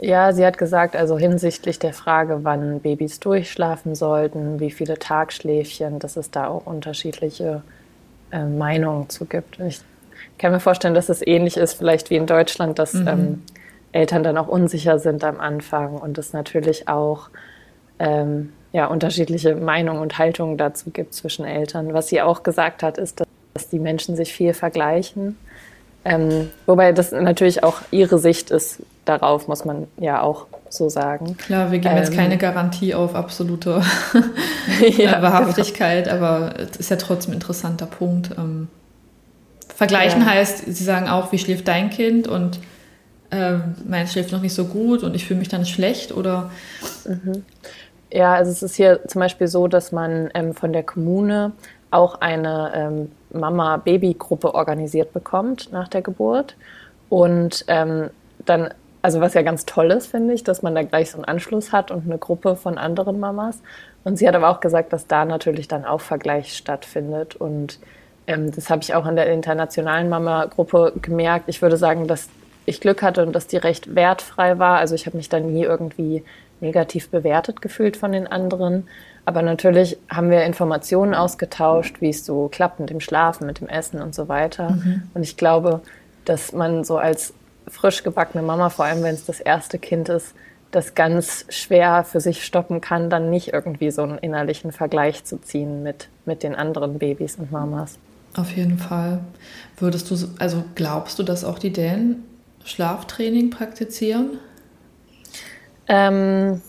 Ja, 0.00 0.32
sie 0.32 0.44
hat 0.44 0.58
gesagt, 0.58 0.96
also 0.96 1.16
hinsichtlich 1.16 1.78
der 1.78 1.92
Frage, 1.92 2.40
wann 2.42 2.80
Babys 2.80 3.20
durchschlafen 3.20 3.94
sollten, 3.94 4.58
wie 4.58 4.70
viele 4.70 4.98
Tagschläfchen, 4.98 6.00
dass 6.00 6.16
es 6.16 6.30
da 6.30 6.48
auch 6.48 6.66
unterschiedliche 6.66 7.62
äh, 8.32 8.44
Meinungen 8.44 9.08
zu 9.08 9.26
gibt. 9.26 9.60
Ich 9.60 9.80
kann 10.38 10.50
mir 10.50 10.60
vorstellen, 10.60 10.94
dass 10.94 11.08
es 11.08 11.24
ähnlich 11.24 11.56
ist, 11.56 11.74
vielleicht 11.74 12.10
wie 12.10 12.16
in 12.16 12.26
Deutschland, 12.26 12.78
dass 12.78 12.94
mhm. 12.94 13.08
ähm, 13.08 13.42
Eltern 13.92 14.22
dann 14.22 14.36
auch 14.38 14.48
unsicher 14.48 14.98
sind 14.98 15.22
am 15.24 15.40
Anfang 15.40 15.96
und 15.96 16.18
es 16.18 16.32
natürlich 16.32 16.88
auch 16.88 17.28
ähm, 17.98 18.52
ja, 18.72 18.86
unterschiedliche 18.86 19.54
Meinungen 19.54 20.00
und 20.00 20.18
Haltungen 20.18 20.56
dazu 20.56 20.90
gibt 20.90 21.14
zwischen 21.14 21.44
Eltern. 21.44 21.92
Was 21.92 22.08
sie 22.08 22.22
auch 22.22 22.42
gesagt 22.42 22.82
hat, 22.82 22.98
ist, 22.98 23.22
dass 23.54 23.68
die 23.68 23.78
Menschen 23.78 24.16
sich 24.16 24.32
viel 24.32 24.54
vergleichen. 24.54 25.36
Ähm, 26.04 26.50
wobei 26.66 26.92
das 26.92 27.12
natürlich 27.12 27.62
auch 27.62 27.76
ihre 27.90 28.18
Sicht 28.18 28.50
ist 28.50 28.80
darauf, 29.04 29.46
muss 29.46 29.64
man 29.64 29.86
ja 29.98 30.20
auch 30.20 30.46
so 30.68 30.88
sagen. 30.88 31.36
Klar, 31.36 31.70
wir 31.70 31.78
geben 31.78 31.94
ähm, 31.94 32.02
jetzt 32.02 32.14
keine 32.14 32.38
Garantie 32.38 32.94
auf 32.94 33.14
absolute 33.14 33.82
ja, 34.96 35.22
Wahrhaftigkeit, 35.22 36.04
genau. 36.04 36.16
aber 36.16 36.54
es 36.58 36.76
ist 36.76 36.90
ja 36.90 36.96
trotzdem 36.96 37.32
ein 37.32 37.34
interessanter 37.34 37.86
Punkt. 37.86 38.30
Ähm, 38.36 38.68
vergleichen 39.74 40.22
ja. 40.22 40.28
heißt, 40.28 40.64
sie 40.66 40.84
sagen 40.84 41.08
auch, 41.08 41.30
wie 41.30 41.38
schläft 41.38 41.68
dein 41.68 41.90
Kind 41.90 42.26
und 42.26 42.58
ähm, 43.32 43.74
mein 43.88 44.06
schläft 44.06 44.30
noch 44.30 44.42
nicht 44.42 44.54
so 44.54 44.66
gut 44.66 45.02
und 45.02 45.16
ich 45.16 45.26
fühle 45.26 45.40
mich 45.40 45.48
dann 45.48 45.64
schlecht 45.64 46.12
oder? 46.12 46.50
Mhm. 47.06 47.44
Ja, 48.12 48.34
also 48.34 48.50
es 48.50 48.62
ist 48.62 48.76
hier 48.76 49.00
zum 49.08 49.20
Beispiel 49.20 49.48
so, 49.48 49.68
dass 49.68 49.90
man 49.90 50.30
ähm, 50.34 50.54
von 50.54 50.72
der 50.72 50.82
Kommune 50.82 51.52
auch 51.90 52.20
eine 52.20 52.72
ähm, 52.74 53.12
Mama-Baby-Gruppe 53.32 54.54
organisiert 54.54 55.14
bekommt 55.14 55.72
nach 55.72 55.88
der 55.88 56.02
Geburt. 56.02 56.56
Und 57.08 57.64
ähm, 57.68 58.10
dann, 58.44 58.68
also 59.00 59.20
was 59.20 59.32
ja 59.32 59.40
ganz 59.40 59.64
toll 59.64 59.90
ist, 59.90 60.08
finde 60.08 60.34
ich, 60.34 60.44
dass 60.44 60.62
man 60.62 60.74
da 60.74 60.82
gleich 60.82 61.10
so 61.10 61.16
einen 61.16 61.24
Anschluss 61.24 61.72
hat 61.72 61.90
und 61.90 62.04
eine 62.04 62.18
Gruppe 62.18 62.56
von 62.56 62.76
anderen 62.76 63.18
Mamas. 63.18 63.62
Und 64.04 64.18
sie 64.18 64.28
hat 64.28 64.34
aber 64.34 64.50
auch 64.50 64.60
gesagt, 64.60 64.92
dass 64.92 65.06
da 65.06 65.24
natürlich 65.24 65.68
dann 65.68 65.86
auch 65.86 66.02
Vergleich 66.02 66.54
stattfindet. 66.54 67.36
Und 67.36 67.78
ähm, 68.26 68.50
das 68.50 68.68
habe 68.68 68.82
ich 68.82 68.94
auch 68.94 69.06
in 69.06 69.16
der 69.16 69.32
internationalen 69.32 70.10
Mama-Gruppe 70.10 70.92
gemerkt. 71.00 71.46
Ich 71.48 71.62
würde 71.62 71.78
sagen, 71.78 72.06
dass 72.06 72.28
ich 72.66 72.80
Glück 72.80 73.02
hatte 73.02 73.24
und 73.24 73.32
dass 73.32 73.46
die 73.46 73.56
recht 73.56 73.94
wertfrei 73.94 74.58
war. 74.58 74.78
Also 74.78 74.94
ich 74.94 75.06
habe 75.06 75.16
mich 75.16 75.28
da 75.28 75.40
nie 75.40 75.62
irgendwie 75.62 76.24
negativ 76.60 77.08
bewertet 77.10 77.60
gefühlt 77.60 77.96
von 77.96 78.12
den 78.12 78.26
anderen. 78.26 78.88
Aber 79.24 79.42
natürlich 79.42 79.98
haben 80.08 80.30
wir 80.30 80.44
Informationen 80.44 81.14
ausgetauscht, 81.14 82.00
wie 82.00 82.10
es 82.10 82.24
so 82.24 82.48
klappt 82.48 82.80
mit 82.80 82.90
dem 82.90 83.00
Schlafen, 83.00 83.46
mit 83.46 83.60
dem 83.60 83.68
Essen 83.68 84.00
und 84.00 84.14
so 84.14 84.28
weiter. 84.28 84.70
Mhm. 84.70 85.02
Und 85.14 85.22
ich 85.22 85.36
glaube, 85.36 85.80
dass 86.24 86.52
man 86.52 86.84
so 86.84 86.98
als 86.98 87.34
frisch 87.68 88.02
gebackene 88.02 88.42
Mama, 88.42 88.70
vor 88.70 88.84
allem 88.84 89.02
wenn 89.02 89.14
es 89.14 89.24
das 89.24 89.40
erste 89.40 89.78
Kind 89.78 90.08
ist, 90.08 90.34
das 90.72 90.94
ganz 90.94 91.44
schwer 91.50 92.02
für 92.02 92.20
sich 92.20 92.44
stoppen 92.44 92.80
kann, 92.80 93.10
dann 93.10 93.30
nicht 93.30 93.52
irgendwie 93.52 93.90
so 93.90 94.02
einen 94.02 94.18
innerlichen 94.18 94.72
Vergleich 94.72 95.24
zu 95.24 95.36
ziehen 95.40 95.82
mit, 95.82 96.08
mit 96.24 96.42
den 96.42 96.54
anderen 96.54 96.98
Babys 96.98 97.36
und 97.36 97.52
Mamas. 97.52 97.98
Auf 98.34 98.50
jeden 98.56 98.78
Fall. 98.78 99.20
Würdest 99.76 100.10
du, 100.10 100.16
also 100.38 100.64
glaubst 100.74 101.18
du, 101.18 101.22
dass 101.22 101.44
auch 101.44 101.58
die 101.58 101.72
Dänen 101.72 102.24
Schlaftraining 102.64 103.50
praktizieren? 103.50 104.38
Ähm, 105.88 106.62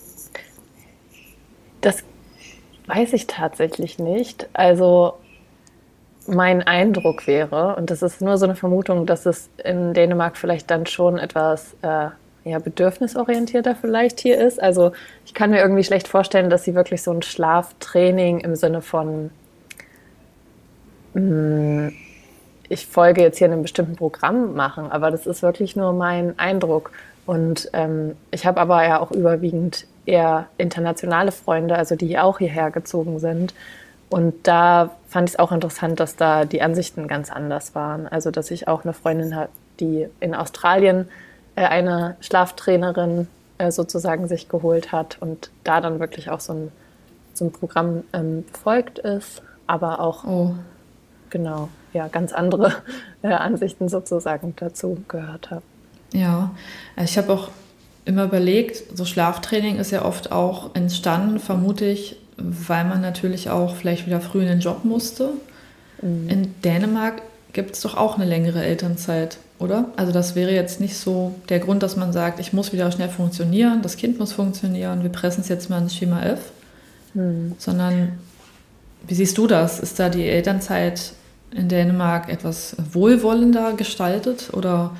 das 1.81 2.03
weiß 2.87 3.13
ich 3.13 3.27
tatsächlich 3.27 3.99
nicht. 3.99 4.49
Also 4.53 5.13
mein 6.27 6.61
Eindruck 6.61 7.27
wäre, 7.27 7.75
und 7.75 7.89
das 7.89 8.01
ist 8.01 8.21
nur 8.21 8.37
so 8.37 8.45
eine 8.45 8.55
Vermutung, 8.55 9.05
dass 9.05 9.25
es 9.25 9.49
in 9.63 9.93
Dänemark 9.93 10.37
vielleicht 10.37 10.71
dann 10.71 10.85
schon 10.85 11.17
etwas 11.17 11.75
äh, 11.81 12.09
ja, 12.45 12.59
bedürfnisorientierter 12.59 13.75
vielleicht 13.75 14.19
hier 14.19 14.39
ist. 14.39 14.61
Also 14.61 14.91
ich 15.25 15.33
kann 15.33 15.49
mir 15.49 15.59
irgendwie 15.59 15.83
schlecht 15.83 16.07
vorstellen, 16.07 16.49
dass 16.49 16.63
sie 16.63 16.75
wirklich 16.75 17.01
so 17.01 17.11
ein 17.11 17.21
Schlaftraining 17.21 18.39
im 18.39 18.55
Sinne 18.55 18.81
von 18.81 19.31
mm, 21.13 21.89
ich 22.73 22.87
folge 22.87 23.21
jetzt 23.21 23.37
hier 23.37 23.47
einem 23.47 23.61
bestimmten 23.61 23.95
Programm 23.95 24.55
machen, 24.55 24.91
aber 24.91 25.11
das 25.11 25.27
ist 25.27 25.43
wirklich 25.43 25.75
nur 25.75 25.93
mein 25.93 26.37
Eindruck. 26.39 26.91
Und 27.25 27.69
ähm, 27.73 28.15
ich 28.31 28.45
habe 28.45 28.59
aber 28.59 28.83
ja 28.83 28.99
auch 28.99 29.11
überwiegend 29.11 29.85
eher 30.05 30.47
internationale 30.57 31.31
Freunde, 31.31 31.75
also 31.75 31.95
die 31.95 32.17
auch 32.17 32.39
hierher 32.39 32.71
gezogen 32.71 33.19
sind. 33.19 33.53
Und 34.09 34.47
da 34.47 34.89
fand 35.07 35.29
ich 35.29 35.35
es 35.35 35.39
auch 35.39 35.51
interessant, 35.51 35.99
dass 35.99 36.15
da 36.15 36.45
die 36.45 36.61
Ansichten 36.61 37.07
ganz 37.07 37.31
anders 37.31 37.75
waren. 37.75 38.07
Also 38.07 38.31
dass 38.31 38.51
ich 38.51 38.67
auch 38.67 38.83
eine 38.83 38.93
Freundin 38.93 39.35
habe, 39.35 39.49
die 39.79 40.07
in 40.19 40.33
Australien 40.33 41.07
äh, 41.55 41.65
eine 41.65 42.17
Schlaftrainerin 42.21 43.27
äh, 43.59 43.71
sozusagen 43.71 44.27
sich 44.27 44.49
geholt 44.49 44.91
hat 44.91 45.17
und 45.19 45.51
da 45.63 45.79
dann 45.79 45.99
wirklich 45.99 46.29
auch 46.31 46.39
so 46.39 46.53
ein, 46.53 46.71
so 47.33 47.45
ein 47.45 47.51
Programm 47.51 48.03
ähm, 48.13 48.43
befolgt 48.51 48.99
ist, 48.99 49.43
aber 49.67 49.99
auch 49.99 50.23
oh. 50.25 50.55
genau 51.29 51.69
ja 51.93 52.07
ganz 52.07 52.33
andere 52.33 52.73
äh, 53.21 53.27
Ansichten 53.27 53.89
sozusagen 53.89 54.53
dazu 54.55 55.03
gehört 55.07 55.51
habe. 55.51 55.63
Ja, 56.13 56.51
ich 57.01 57.17
habe 57.17 57.33
auch 57.33 57.49
immer 58.05 58.25
überlegt, 58.25 58.97
so 58.97 59.05
Schlaftraining 59.05 59.77
ist 59.77 59.91
ja 59.91 60.05
oft 60.05 60.31
auch 60.31 60.75
entstanden, 60.75 61.39
vermute 61.39 61.85
ich, 61.85 62.17
weil 62.37 62.85
man 62.85 63.01
natürlich 63.01 63.49
auch 63.49 63.75
vielleicht 63.75 64.05
wieder 64.05 64.21
früh 64.21 64.41
in 64.41 64.47
den 64.47 64.59
Job 64.59 64.83
musste. 64.83 65.29
Mhm. 66.01 66.29
In 66.29 66.61
Dänemark 66.61 67.21
gibt 67.53 67.75
es 67.75 67.81
doch 67.81 67.95
auch 67.95 68.15
eine 68.15 68.25
längere 68.25 68.63
Elternzeit, 68.63 69.37
oder? 69.59 69.85
Also 69.95 70.11
das 70.11 70.35
wäre 70.35 70.51
jetzt 70.51 70.79
nicht 70.79 70.97
so 70.97 71.35
der 71.49 71.59
Grund, 71.59 71.83
dass 71.83 71.95
man 71.95 72.11
sagt, 72.11 72.39
ich 72.39 72.51
muss 72.51 72.73
wieder 72.73 72.91
schnell 72.91 73.09
funktionieren, 73.09 73.81
das 73.81 73.95
Kind 73.95 74.19
muss 74.19 74.33
funktionieren, 74.33 75.03
wir 75.03 75.11
pressen 75.11 75.41
es 75.41 75.49
jetzt 75.49 75.69
mal 75.69 75.81
ins 75.81 75.95
Schema 75.95 76.23
F, 76.23 76.51
mhm. 77.13 77.53
sondern 77.57 78.19
wie 79.07 79.13
siehst 79.13 79.37
du 79.37 79.47
das? 79.47 79.79
Ist 79.79 79.99
da 79.99 80.09
die 80.09 80.27
Elternzeit 80.27 81.13
in 81.55 81.69
Dänemark 81.69 82.29
etwas 82.29 82.75
wohlwollender 82.91 83.73
gestaltet 83.73 84.51
oder? 84.53 84.91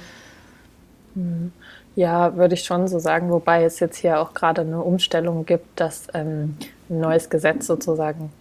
Mhm. 1.16 1.52
Ja, 1.96 2.36
würde 2.36 2.56
ich 2.56 2.64
schon 2.64 2.88
so 2.88 2.98
sagen, 2.98 3.30
wobei 3.30 3.64
es 3.64 3.80
jetzt 3.80 3.98
hier 3.98 4.20
auch 4.20 4.34
gerade 4.34 4.62
eine 4.62 4.82
Umstellung 4.82 5.46
gibt, 5.46 5.80
dass 5.80 6.08
ähm, 6.14 6.58
ein 6.90 7.00
neues 7.00 7.30
Gesetz 7.30 7.68
sozusagen 7.68 8.32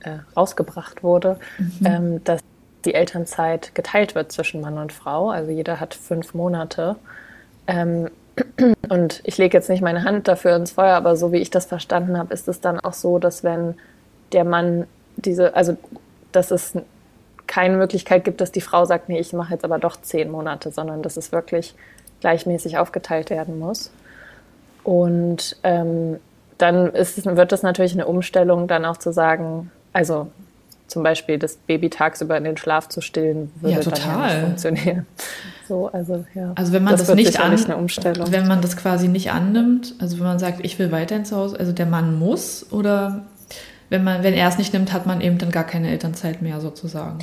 äh, 0.00 0.18
rausgebracht 0.36 1.02
wurde, 1.02 1.38
mhm. 1.58 1.86
ähm, 1.86 2.24
dass 2.24 2.40
die 2.84 2.94
Elternzeit 2.94 3.74
geteilt 3.74 4.14
wird 4.14 4.32
zwischen 4.32 4.60
Mann 4.60 4.78
und 4.78 4.92
Frau. 4.92 5.30
Also 5.30 5.50
jeder 5.50 5.80
hat 5.80 5.94
fünf 5.94 6.34
Monate. 6.34 6.96
Ähm, 7.66 8.08
und 8.88 9.20
ich 9.24 9.38
lege 9.38 9.56
jetzt 9.56 9.68
nicht 9.68 9.82
meine 9.82 10.04
Hand 10.04 10.28
dafür 10.28 10.56
ins 10.56 10.72
Feuer, 10.72 10.96
aber 10.96 11.16
so 11.16 11.32
wie 11.32 11.38
ich 11.38 11.50
das 11.50 11.66
verstanden 11.66 12.16
habe, 12.16 12.32
ist 12.32 12.48
es 12.48 12.60
dann 12.60 12.80
auch 12.80 12.94
so, 12.94 13.18
dass 13.18 13.44
wenn 13.44 13.74
der 14.32 14.44
Mann 14.44 14.86
diese, 15.16 15.54
also 15.54 15.76
dass 16.32 16.50
es 16.50 16.74
keine 17.52 17.76
Möglichkeit 17.76 18.24
gibt, 18.24 18.40
dass 18.40 18.50
die 18.50 18.62
Frau 18.62 18.86
sagt, 18.86 19.10
nee, 19.10 19.20
ich 19.20 19.34
mache 19.34 19.52
jetzt 19.52 19.64
aber 19.64 19.78
doch 19.78 20.00
zehn 20.00 20.30
Monate, 20.30 20.70
sondern 20.70 21.02
dass 21.02 21.18
es 21.18 21.32
wirklich 21.32 21.74
gleichmäßig 22.22 22.78
aufgeteilt 22.78 23.28
werden 23.28 23.58
muss. 23.58 23.90
Und 24.84 25.58
ähm, 25.62 26.16
dann 26.56 26.94
ist, 26.94 27.26
wird 27.26 27.52
es 27.52 27.62
natürlich 27.62 27.92
eine 27.92 28.06
Umstellung, 28.06 28.68
dann 28.68 28.86
auch 28.86 28.96
zu 28.96 29.12
sagen, 29.12 29.70
also 29.92 30.28
zum 30.86 31.02
Beispiel 31.02 31.38
das 31.38 31.56
Baby 31.56 31.90
tagsüber 31.90 32.38
in 32.38 32.44
den 32.44 32.56
Schlaf 32.56 32.88
zu 32.88 33.02
stillen, 33.02 33.52
würde 33.60 33.76
ja, 33.76 33.82
total. 33.82 34.00
dann 34.00 34.20
ja 34.20 34.26
nicht 34.26 34.44
funktionieren. 34.44 35.06
So, 35.68 35.88
also, 35.92 36.24
ja. 36.34 36.52
also 36.54 36.72
wenn 36.72 36.84
man 36.84 36.96
das, 36.96 37.06
das 37.06 37.14
nicht 37.14 37.38
an, 37.38 37.52
wenn 38.30 38.48
man 38.48 38.62
das 38.62 38.78
quasi 38.78 39.08
nicht 39.08 39.30
annimmt, 39.30 39.94
also 40.00 40.18
wenn 40.18 40.24
man 40.24 40.38
sagt, 40.38 40.64
ich 40.64 40.78
will 40.78 40.90
weiterhin 40.90 41.26
zu 41.26 41.36
Hause, 41.36 41.58
also 41.58 41.72
der 41.72 41.86
Mann 41.86 42.18
muss 42.18 42.66
oder 42.72 43.22
wenn 43.90 44.04
man, 44.04 44.22
wenn 44.22 44.32
er 44.32 44.48
es 44.48 44.56
nicht 44.56 44.72
nimmt, 44.72 44.92
hat 44.94 45.06
man 45.06 45.20
eben 45.20 45.36
dann 45.36 45.50
gar 45.50 45.64
keine 45.64 45.90
Elternzeit 45.90 46.40
mehr 46.40 46.60
sozusagen. 46.60 47.18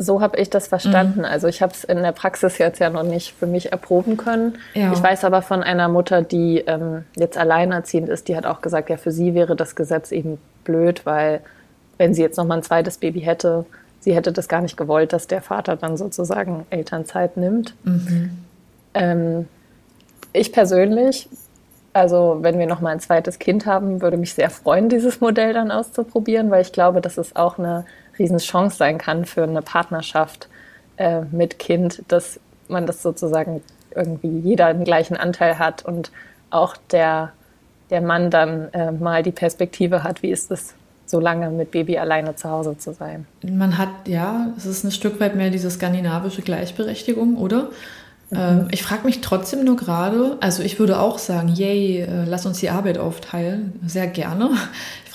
So 0.00 0.20
habe 0.20 0.38
ich 0.38 0.48
das 0.48 0.68
verstanden. 0.68 1.20
Mhm. 1.20 1.24
Also 1.24 1.48
ich 1.48 1.60
habe 1.60 1.72
es 1.72 1.82
in 1.82 2.00
der 2.00 2.12
Praxis 2.12 2.58
jetzt 2.58 2.78
ja 2.78 2.88
noch 2.88 3.02
nicht 3.02 3.34
für 3.36 3.48
mich 3.48 3.72
erproben 3.72 4.16
können. 4.16 4.56
Ja. 4.74 4.92
Ich 4.92 5.02
weiß 5.02 5.24
aber 5.24 5.42
von 5.42 5.64
einer 5.64 5.88
Mutter, 5.88 6.22
die 6.22 6.58
ähm, 6.58 7.04
jetzt 7.16 7.36
alleinerziehend 7.36 8.08
ist, 8.08 8.28
die 8.28 8.36
hat 8.36 8.46
auch 8.46 8.60
gesagt, 8.60 8.90
ja, 8.90 8.96
für 8.96 9.10
sie 9.10 9.34
wäre 9.34 9.56
das 9.56 9.74
Gesetz 9.74 10.12
eben 10.12 10.38
blöd, 10.62 11.04
weil 11.04 11.40
wenn 11.96 12.14
sie 12.14 12.22
jetzt 12.22 12.36
noch 12.36 12.44
mal 12.44 12.58
ein 12.58 12.62
zweites 12.62 12.98
Baby 12.98 13.20
hätte, 13.22 13.66
sie 13.98 14.14
hätte 14.14 14.30
das 14.30 14.46
gar 14.46 14.60
nicht 14.60 14.76
gewollt, 14.76 15.12
dass 15.12 15.26
der 15.26 15.42
Vater 15.42 15.74
dann 15.74 15.96
sozusagen 15.96 16.64
Elternzeit 16.70 17.36
nimmt. 17.36 17.74
Mhm. 17.82 18.30
Ähm, 18.94 19.48
ich 20.32 20.52
persönlich, 20.52 21.28
also 21.92 22.38
wenn 22.42 22.60
wir 22.60 22.66
noch 22.66 22.80
mal 22.80 22.90
ein 22.90 23.00
zweites 23.00 23.40
Kind 23.40 23.66
haben, 23.66 24.00
würde 24.00 24.16
mich 24.16 24.34
sehr 24.34 24.50
freuen, 24.50 24.88
dieses 24.88 25.20
Modell 25.20 25.54
dann 25.54 25.72
auszuprobieren, 25.72 26.52
weil 26.52 26.62
ich 26.62 26.70
glaube, 26.70 27.00
dass 27.00 27.18
es 27.18 27.34
auch 27.34 27.58
eine 27.58 27.84
Riesenchance 28.18 28.76
sein 28.76 28.98
kann 28.98 29.24
für 29.24 29.44
eine 29.44 29.62
Partnerschaft 29.62 30.48
äh, 30.96 31.22
mit 31.30 31.58
Kind, 31.58 32.02
dass 32.08 32.40
man 32.68 32.86
das 32.86 33.02
sozusagen 33.02 33.62
irgendwie 33.94 34.40
jeder 34.40 34.72
den 34.72 34.84
gleichen 34.84 35.16
Anteil 35.16 35.58
hat 35.58 35.84
und 35.84 36.10
auch 36.50 36.76
der, 36.90 37.32
der 37.90 38.00
Mann 38.00 38.30
dann 38.30 38.72
äh, 38.72 38.92
mal 38.92 39.22
die 39.22 39.32
Perspektive 39.32 40.02
hat, 40.02 40.22
wie 40.22 40.30
ist 40.30 40.50
es, 40.50 40.74
so 41.06 41.20
lange 41.20 41.50
mit 41.50 41.70
Baby 41.70 41.98
alleine 41.98 42.36
zu 42.36 42.50
Hause 42.50 42.76
zu 42.76 42.92
sein. 42.92 43.26
Man 43.42 43.78
hat, 43.78 43.88
ja, 44.06 44.48
es 44.56 44.66
ist 44.66 44.84
ein 44.84 44.90
Stück 44.90 45.20
weit 45.20 45.36
mehr 45.36 45.50
diese 45.50 45.70
skandinavische 45.70 46.42
Gleichberechtigung, 46.42 47.36
oder? 47.36 47.70
Mhm. 48.30 48.38
Ähm, 48.38 48.68
ich 48.70 48.82
frage 48.82 49.06
mich 49.06 49.20
trotzdem 49.20 49.64
nur 49.64 49.76
gerade, 49.76 50.36
also 50.40 50.62
ich 50.62 50.78
würde 50.78 51.00
auch 51.00 51.18
sagen, 51.18 51.48
yay, 51.48 52.02
äh, 52.02 52.24
lass 52.26 52.44
uns 52.44 52.58
die 52.58 52.68
Arbeit 52.70 52.98
aufteilen, 52.98 53.80
sehr 53.86 54.06
gerne. 54.06 54.50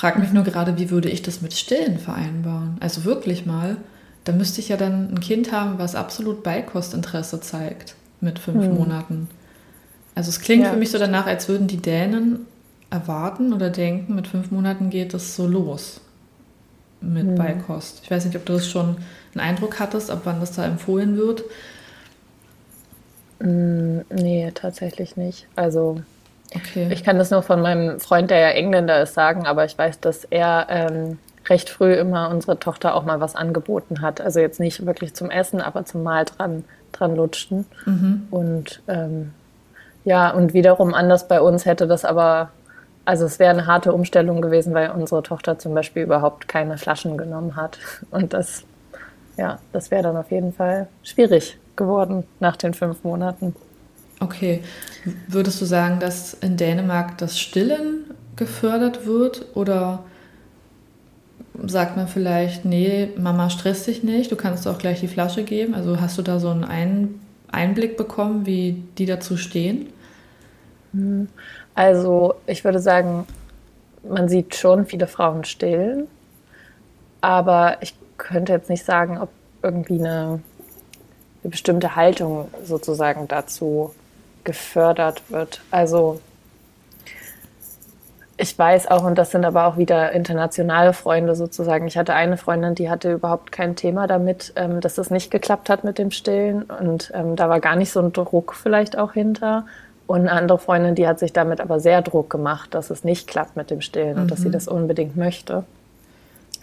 Ich 0.03 0.09
frage 0.09 0.19
mich 0.19 0.33
nur 0.33 0.43
gerade, 0.43 0.77
wie 0.77 0.89
würde 0.89 1.07
ich 1.07 1.21
das 1.21 1.41
mit 1.41 1.53
Stillen 1.53 1.97
vereinbaren? 1.97 2.75
Also 2.81 3.05
wirklich 3.05 3.45
mal, 3.45 3.77
da 4.25 4.33
müsste 4.33 4.59
ich 4.59 4.67
ja 4.67 4.75
dann 4.75 5.13
ein 5.13 5.21
Kind 5.21 5.53
haben, 5.53 5.79
was 5.79 5.95
absolut 5.95 6.43
Beikostinteresse 6.43 7.39
zeigt 7.39 7.95
mit 8.19 8.37
fünf 8.37 8.65
mhm. 8.65 8.73
Monaten. 8.73 9.29
Also 10.13 10.27
es 10.27 10.41
klingt 10.41 10.65
ja. 10.65 10.71
für 10.71 10.75
mich 10.75 10.91
so 10.91 10.97
danach, 10.97 11.25
als 11.25 11.47
würden 11.47 11.67
die 11.67 11.77
Dänen 11.77 12.45
erwarten 12.89 13.53
oder 13.53 13.69
denken, 13.69 14.15
mit 14.15 14.27
fünf 14.27 14.51
Monaten 14.51 14.89
geht 14.89 15.13
es 15.13 15.37
so 15.37 15.47
los 15.47 16.01
mit 16.99 17.25
mhm. 17.25 17.35
Beikost. 17.35 18.01
Ich 18.03 18.11
weiß 18.11 18.25
nicht, 18.25 18.35
ob 18.35 18.45
du 18.45 18.51
das 18.51 18.69
schon 18.69 18.97
einen 19.33 19.39
Eindruck 19.39 19.79
hattest, 19.79 20.11
ab 20.11 20.23
wann 20.25 20.41
das 20.41 20.51
da 20.51 20.65
empfohlen 20.65 21.15
wird. 21.15 21.45
Mm, 23.39 23.99
nee, 24.13 24.51
tatsächlich 24.53 25.15
nicht. 25.15 25.47
Also 25.55 26.01
okay. 26.55 26.89
ich 26.91 27.03
kann 27.03 27.17
das 27.17 27.31
nur 27.31 27.41
von 27.41 27.61
meinem 27.61 27.99
Freund, 27.99 28.31
der 28.31 28.39
ja 28.39 28.49
Engländer 28.49 29.01
ist, 29.01 29.13
sagen, 29.13 29.45
aber 29.45 29.65
ich 29.65 29.77
weiß, 29.77 29.99
dass 29.99 30.25
er 30.25 30.67
ähm, 30.69 31.17
recht 31.49 31.69
früh 31.69 31.93
immer 31.93 32.29
unsere 32.29 32.59
Tochter 32.59 32.95
auch 32.95 33.03
mal 33.03 33.19
was 33.19 33.35
angeboten 33.35 34.01
hat. 34.01 34.21
Also 34.21 34.39
jetzt 34.39 34.59
nicht 34.59 34.85
wirklich 34.85 35.13
zum 35.13 35.29
Essen, 35.29 35.61
aber 35.61 35.85
zum 35.85 36.03
Mal 36.03 36.25
dran, 36.25 36.63
dran 36.91 37.15
lutschen. 37.15 37.65
Mhm. 37.85 38.27
Und 38.31 38.81
ähm, 38.87 39.33
ja, 40.05 40.31
und 40.31 40.53
wiederum 40.53 40.93
anders 40.93 41.27
bei 41.27 41.41
uns 41.41 41.65
hätte 41.65 41.87
das 41.87 42.05
aber, 42.05 42.49
also 43.05 43.25
es 43.25 43.39
wäre 43.39 43.51
eine 43.51 43.67
harte 43.67 43.93
Umstellung 43.93 44.41
gewesen, 44.41 44.73
weil 44.73 44.91
unsere 44.91 45.23
Tochter 45.23 45.59
zum 45.59 45.73
Beispiel 45.73 46.03
überhaupt 46.03 46.47
keine 46.47 46.77
Flaschen 46.77 47.17
genommen 47.17 47.55
hat. 47.55 47.77
Und 48.11 48.33
das, 48.33 48.63
ja, 49.37 49.59
das 49.71 49.91
wäre 49.91 50.03
dann 50.03 50.17
auf 50.17 50.31
jeden 50.31 50.53
Fall 50.53 50.87
schwierig 51.03 51.57
geworden 51.75 52.25
nach 52.39 52.55
den 52.55 52.73
fünf 52.73 53.03
Monaten. 53.03 53.55
Okay. 54.23 54.62
Würdest 55.27 55.59
du 55.59 55.65
sagen, 55.65 55.99
dass 55.99 56.33
in 56.33 56.55
Dänemark 56.55 57.17
das 57.17 57.38
Stillen 57.38 58.05
gefördert 58.38 59.05
wird 59.05 59.45
oder 59.53 60.03
sagt 61.65 61.97
man 61.97 62.07
vielleicht, 62.07 62.63
nee, 62.63 63.09
Mama 63.17 63.49
stresst 63.49 63.86
dich 63.88 64.01
nicht, 64.01 64.31
du 64.31 64.38
kannst 64.38 64.65
auch 64.67 64.77
gleich 64.77 65.01
die 65.01 65.09
Flasche 65.09 65.43
geben? 65.43 65.75
Also 65.75 65.99
hast 65.99 66.17
du 66.17 66.21
da 66.21 66.39
so 66.39 66.49
einen 66.49 67.19
Einblick 67.51 67.97
bekommen, 67.97 68.45
wie 68.45 68.81
die 68.97 69.05
dazu 69.05 69.36
stehen? 69.36 69.88
Also 71.75 72.36
ich 72.47 72.63
würde 72.63 72.79
sagen, 72.79 73.27
man 74.07 74.29
sieht 74.29 74.55
schon 74.55 74.86
viele 74.86 75.07
Frauen 75.07 75.43
stillen, 75.43 76.07
aber 77.19 77.77
ich 77.81 77.93
könnte 78.17 78.53
jetzt 78.53 78.69
nicht 78.69 78.86
sagen, 78.86 79.17
ob 79.17 79.29
irgendwie 79.62 79.99
eine 79.99 80.39
eine 81.43 81.51
bestimmte 81.51 81.95
Haltung 81.95 82.47
sozusagen 82.63 83.27
dazu 83.27 83.93
gefördert 84.43 85.23
wird. 85.29 85.62
Also 85.71 86.19
ich 88.36 88.58
weiß 88.58 88.89
auch, 88.89 89.03
und 89.03 89.17
das 89.17 89.32
sind 89.32 89.45
aber 89.45 89.67
auch 89.67 89.77
wieder 89.77 90.12
internationale 90.12 90.93
Freunde 90.93 91.36
sozusagen. 91.36 91.88
Ich 91.88 91.97
hatte 91.97 92.13
eine 92.13 92.38
Freundin, 92.38 92.73
die 92.75 92.89
hatte 92.89 93.12
überhaupt 93.13 93.51
kein 93.51 93.75
Thema 93.75 94.08
damit, 94.08 94.53
ähm, 94.56 94.82
dass 94.82 94.97
es 94.97 95.12
nicht 95.12 95.29
geklappt 95.29 95.69
hat 95.69 95.84
mit 95.84 95.99
dem 95.99 96.10
Stillen. 96.12 96.63
Und 96.63 97.12
ähm, 97.13 97.36
da 97.36 97.47
war 97.47 97.60
gar 97.60 97.75
nicht 97.75 97.91
so 97.91 97.99
ein 97.99 98.12
Druck 98.12 98.56
vielleicht 98.56 98.97
auch 98.97 99.13
hinter. 99.13 99.65
Und 100.08 100.21
eine 100.21 100.32
andere 100.32 100.58
Freundin, 100.58 100.95
die 100.95 101.08
hat 101.08 101.19
sich 101.19 101.32
damit 101.32 101.62
aber 101.62 101.79
sehr 101.79 102.01
Druck 102.01 102.29
gemacht, 102.29 102.73
dass 102.73 102.89
es 102.89 103.03
nicht 103.03 103.27
klappt 103.27 103.56
mit 103.56 103.69
dem 103.69 103.82
Stillen 103.82 104.15
mhm. 104.15 104.21
und 104.23 104.32
dass 104.32 104.39
sie 104.39 104.49
mhm. 104.49 104.53
das 104.53 104.67
unbedingt 104.67 105.15
möchte. 105.15 105.63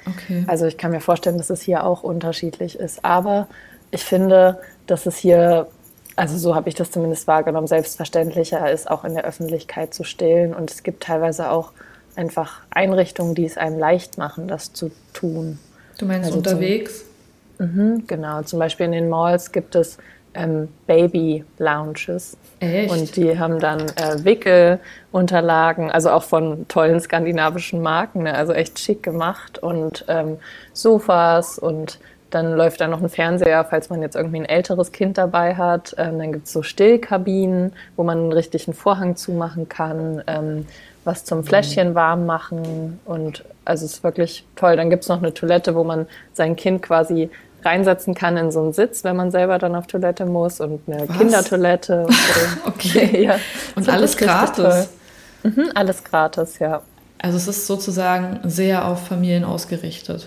Okay. 0.07 0.45
Also 0.47 0.66
ich 0.66 0.77
kann 0.77 0.90
mir 0.90 1.01
vorstellen, 1.01 1.38
dass 1.38 1.51
es 1.51 1.62
hier 1.62 1.85
auch 1.85 2.03
unterschiedlich 2.03 2.79
ist. 2.79 3.05
Aber 3.05 3.47
ich 3.90 4.05
finde, 4.05 4.59
dass 4.87 5.07
es 5.07 5.16
hier, 5.16 5.69
also 6.20 6.37
so 6.37 6.54
habe 6.54 6.68
ich 6.68 6.74
das 6.74 6.90
zumindest 6.90 7.26
wahrgenommen, 7.26 7.66
selbstverständlicher 7.66 8.70
ist, 8.70 8.90
auch 8.90 9.04
in 9.04 9.14
der 9.14 9.24
Öffentlichkeit 9.24 9.94
zu 9.94 10.04
stillen. 10.04 10.52
Und 10.52 10.70
es 10.70 10.83
gibt 10.83 11.02
teilweise 11.02 11.50
auch 11.50 11.72
einfach 12.14 12.61
Einrichtungen, 12.70 13.35
die 13.35 13.46
es 13.46 13.56
einem 13.56 13.78
leicht 13.78 14.18
machen, 14.18 14.46
das 14.46 14.74
zu 14.74 14.90
tun. 15.14 15.59
Du 15.98 16.04
meinst 16.04 16.26
also 16.26 16.37
unterwegs? 16.37 17.04
Mhm, 17.59 18.04
genau, 18.06 18.42
zum 18.42 18.59
Beispiel 18.59 18.85
in 18.85 18.92
den 18.92 19.09
Malls 19.09 19.50
gibt 19.50 19.74
es 19.74 19.96
ähm, 20.35 20.68
Baby-Lounges. 20.87 22.37
Echt? 22.61 22.92
Und 22.92 23.16
die 23.16 23.38
haben 23.38 23.59
dann 23.59 23.80
äh, 23.80 24.22
Wickelunterlagen, 24.22 25.90
also 25.90 26.11
auch 26.11 26.22
von 26.22 26.68
tollen 26.68 27.00
skandinavischen 27.00 27.80
Marken, 27.80 28.24
ne? 28.24 28.35
also 28.35 28.52
echt 28.52 28.78
schick 28.78 29.02
gemacht 29.02 29.59
und 29.59 30.04
ähm, 30.09 30.37
Sofas 30.74 31.59
und 31.59 31.98
dann 32.31 32.53
läuft 32.53 32.81
da 32.81 32.88
noch 32.88 33.03
ein 33.03 33.09
Fernseher, 33.09 33.64
falls 33.64 33.90
man 33.90 34.03
jetzt 34.03 34.16
irgendwie 34.16 34.38
ein 34.38 34.45
älteres 34.45 34.93
Kind 34.93 35.19
dabei 35.19 35.57
hat. 35.57 35.95
Ähm, 35.99 36.19
dann 36.19 36.33
gibt's 36.33 36.53
so 36.53 36.62
Stillkabinen, 36.62 37.73
wo 37.97 38.05
man 38.05 38.19
einen 38.19 38.33
richtigen 38.33 38.73
Vorhang 38.73 39.16
zumachen 39.16 39.69
kann, 39.69 40.23
ähm, 40.27 40.66
was 41.05 41.25
zum 41.25 41.45
Fläschchen 41.45 41.95
warm 41.95 42.27
machen. 42.27 43.01
Und 43.05 43.45
also 43.64 43.85
es 43.85 43.95
ist 43.95 44.05
wirklich 44.05 44.45
toll. 44.57 44.77
Dann 44.77 44.90
gibt's 44.90 45.09
noch 45.09 45.19
eine 45.19 45.35
Toilette, 45.35 45.75
wo 45.75 45.85
man 45.85 46.07
sein 46.33 46.57
Kind 46.57 46.83
quasi 46.83 47.31
reinsetzen 47.64 48.14
kann 48.14 48.37
in 48.37 48.51
so 48.51 48.62
einen 48.62 48.73
Sitz, 48.73 49.05
wenn 49.05 49.16
man 49.16 49.31
selber 49.31 49.59
dann 49.59 49.75
auf 49.75 49.87
Toilette 49.87 50.25
muss 50.25 50.61
und 50.61 50.81
eine 50.87 51.09
Was? 51.09 51.19
Kindertoilette. 51.19 52.07
Und 52.07 52.12
so. 52.12 52.40
Okay. 52.66 53.25
ja. 53.25 53.38
Und 53.77 53.88
alles 53.88 54.16
gratis. 54.16 54.90
Mhm, 55.43 55.71
alles 55.75 56.05
gratis, 56.05 56.59
ja. 56.59 56.83
Also 57.19 57.37
es 57.37 57.49
ist 57.49 57.66
sozusagen 57.66 58.40
sehr 58.45 58.87
auf 58.87 59.07
Familien 59.07 59.45
ausgerichtet. 59.45 60.27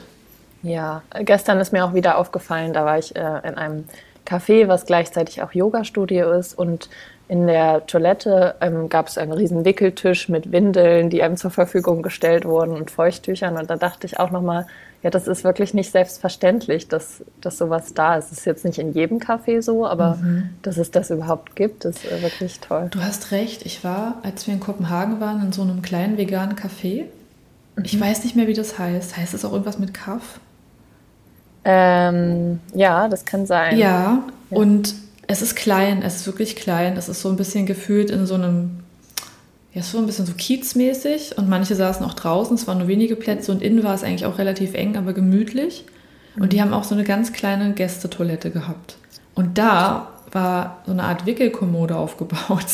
Ja, 0.63 1.03
gestern 1.23 1.59
ist 1.59 1.73
mir 1.73 1.85
auch 1.85 1.93
wieder 1.93 2.17
aufgefallen, 2.17 2.73
da 2.73 2.85
war 2.85 2.97
ich 2.97 3.15
äh, 3.15 3.19
in 3.19 3.55
einem 3.55 3.83
Café, 4.25 4.67
was 4.67 4.85
gleichzeitig 4.85 5.41
auch 5.41 5.51
Yoga-Studio 5.51 6.31
ist 6.31 6.57
und 6.57 6.89
in 7.27 7.47
der 7.47 7.85
Toilette 7.85 8.55
ähm, 8.61 8.89
gab 8.89 9.07
es 9.07 9.17
einen 9.17 9.31
riesen 9.31 9.65
Wickeltisch 9.65 10.29
mit 10.29 10.51
Windeln, 10.51 11.09
die 11.09 11.21
einem 11.21 11.37
zur 11.37 11.51
Verfügung 11.51 12.01
gestellt 12.01 12.45
wurden 12.45 12.75
und 12.75 12.91
Feuchttüchern 12.91 13.57
und 13.57 13.69
da 13.69 13.75
dachte 13.75 14.07
ich 14.07 14.19
auch 14.19 14.31
nochmal, 14.31 14.65
ja, 15.03 15.09
das 15.09 15.27
ist 15.27 15.43
wirklich 15.43 15.73
nicht 15.73 15.91
selbstverständlich, 15.91 16.87
dass, 16.87 17.23
dass 17.41 17.57
sowas 17.57 17.93
da 17.93 18.15
ist. 18.15 18.31
Es 18.31 18.39
ist 18.39 18.45
jetzt 18.45 18.63
nicht 18.63 18.79
in 18.79 18.93
jedem 18.93 19.19
Café 19.19 19.61
so, 19.61 19.85
aber 19.85 20.17
dass 20.61 20.77
es 20.77 20.91
das 20.91 21.09
überhaupt 21.09 21.57
gibt, 21.57 21.83
ist 21.83 22.09
äh, 22.09 22.21
wirklich 22.21 22.61
toll. 22.61 22.87
Du 22.89 23.01
hast 23.01 23.31
recht. 23.31 23.65
Ich 23.65 23.83
war, 23.83 24.19
als 24.23 24.47
wir 24.47 24.53
in 24.53 24.61
Kopenhagen 24.61 25.19
waren, 25.19 25.43
in 25.43 25.51
so 25.51 25.61
einem 25.61 25.81
kleinen 25.81 26.17
veganen 26.17 26.55
Café. 26.55 27.03
Ich 27.83 27.99
weiß 27.99 28.23
nicht 28.23 28.37
mehr, 28.37 28.47
wie 28.47 28.53
das 28.53 28.79
heißt. 28.79 29.17
Heißt 29.17 29.33
es 29.33 29.43
auch 29.43 29.51
irgendwas 29.51 29.77
mit 29.77 29.93
Kaff? 29.93 30.39
Ähm, 31.65 32.59
ja, 32.73 33.07
das 33.07 33.25
kann 33.25 33.45
sein. 33.45 33.77
Ja, 33.77 34.23
und 34.49 34.95
es 35.27 35.41
ist 35.41 35.55
klein, 35.55 36.01
es 36.01 36.17
ist 36.17 36.25
wirklich 36.27 36.55
klein. 36.55 36.97
Es 36.97 37.09
ist 37.09 37.21
so 37.21 37.29
ein 37.29 37.37
bisschen 37.37 37.65
gefühlt 37.65 38.09
in 38.09 38.25
so 38.25 38.35
einem, 38.35 38.79
ja, 39.73 39.81
so 39.81 39.97
ein 39.97 40.05
bisschen 40.05 40.25
so 40.25 40.33
kiezmäßig. 40.33 41.37
Und 41.37 41.49
manche 41.49 41.75
saßen 41.75 42.05
auch 42.05 42.13
draußen, 42.13 42.55
es 42.55 42.67
waren 42.67 42.79
nur 42.79 42.87
wenige 42.87 43.15
Plätze 43.15 43.51
und 43.51 43.61
innen 43.61 43.83
war 43.83 43.95
es 43.95 44.03
eigentlich 44.03 44.25
auch 44.25 44.37
relativ 44.37 44.73
eng, 44.73 44.97
aber 44.97 45.13
gemütlich. 45.13 45.85
Und 46.39 46.51
die 46.53 46.61
haben 46.61 46.73
auch 46.73 46.83
so 46.83 46.95
eine 46.95 47.03
ganz 47.03 47.31
kleine 47.31 47.73
Gästetoilette 47.73 48.49
gehabt. 48.49 48.97
Und 49.35 49.57
da 49.57 50.09
war 50.31 50.81
so 50.85 50.91
eine 50.91 51.03
Art 51.03 51.25
Wickelkommode 51.25 51.95
aufgebaut. 51.97 52.65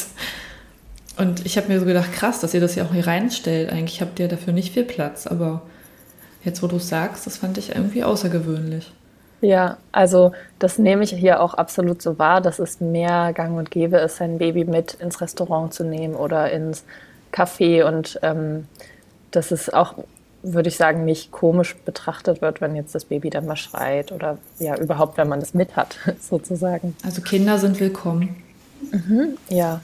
Und 1.17 1.45
ich 1.45 1.57
habe 1.57 1.67
mir 1.67 1.79
so 1.79 1.85
gedacht, 1.85 2.13
krass, 2.13 2.39
dass 2.39 2.53
ihr 2.53 2.61
das 2.61 2.75
ja 2.75 2.85
auch 2.85 2.93
hier 2.93 3.05
reinstellt. 3.05 3.71
Eigentlich 3.71 4.01
habt 4.01 4.19
ihr 4.19 4.29
dafür 4.29 4.53
nicht 4.53 4.73
viel 4.73 4.85
Platz, 4.85 5.27
aber 5.27 5.61
jetzt, 6.43 6.63
wo 6.63 6.67
du 6.67 6.77
es 6.77 6.89
sagst, 6.89 7.25
das 7.25 7.37
fand 7.37 7.57
ich 7.57 7.75
irgendwie 7.75 8.03
außergewöhnlich. 8.03 8.91
Ja, 9.41 9.77
also 9.91 10.33
das 10.59 10.77
nehme 10.77 11.03
ich 11.03 11.11
hier 11.11 11.41
auch 11.41 11.53
absolut 11.53 12.01
so 12.01 12.19
wahr, 12.19 12.41
dass 12.41 12.59
es 12.59 12.81
mehr 12.81 13.31
gang 13.33 13.57
und 13.57 13.71
gäbe 13.71 13.97
ist, 13.97 14.17
sein 14.17 14.37
Baby 14.37 14.65
mit 14.65 14.95
ins 14.95 15.21
Restaurant 15.21 15.73
zu 15.73 15.83
nehmen 15.83 16.15
oder 16.15 16.51
ins 16.51 16.83
Café 17.31 17.85
und 17.85 18.19
ähm, 18.21 18.67
dass 19.31 19.51
es 19.51 19.69
auch, 19.71 19.93
würde 20.43 20.67
ich 20.67 20.75
sagen, 20.75 21.05
nicht 21.05 21.31
komisch 21.31 21.75
betrachtet 21.77 22.41
wird, 22.41 22.59
wenn 22.59 22.75
jetzt 22.75 22.93
das 22.95 23.05
Baby 23.05 23.29
dann 23.29 23.45
mal 23.45 23.55
schreit 23.55 24.11
oder 24.11 24.37
ja, 24.59 24.75
überhaupt, 24.77 25.17
wenn 25.17 25.29
man 25.29 25.39
das 25.39 25.53
mit 25.53 25.75
hat, 25.77 25.97
sozusagen. 26.19 26.95
Also 27.05 27.21
Kinder 27.21 27.59
sind 27.59 27.79
willkommen. 27.79 28.43
Ja, 29.49 29.81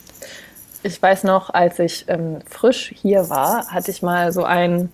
ich 0.84 1.02
weiß 1.02 1.24
noch, 1.24 1.50
als 1.54 1.80
ich 1.80 2.06
ähm, 2.08 2.38
frisch 2.46 2.94
hier 2.96 3.30
war, 3.30 3.68
hatte 3.68 3.92
ich 3.92 4.02
mal 4.02 4.32
so 4.32 4.44
einen, 4.44 4.90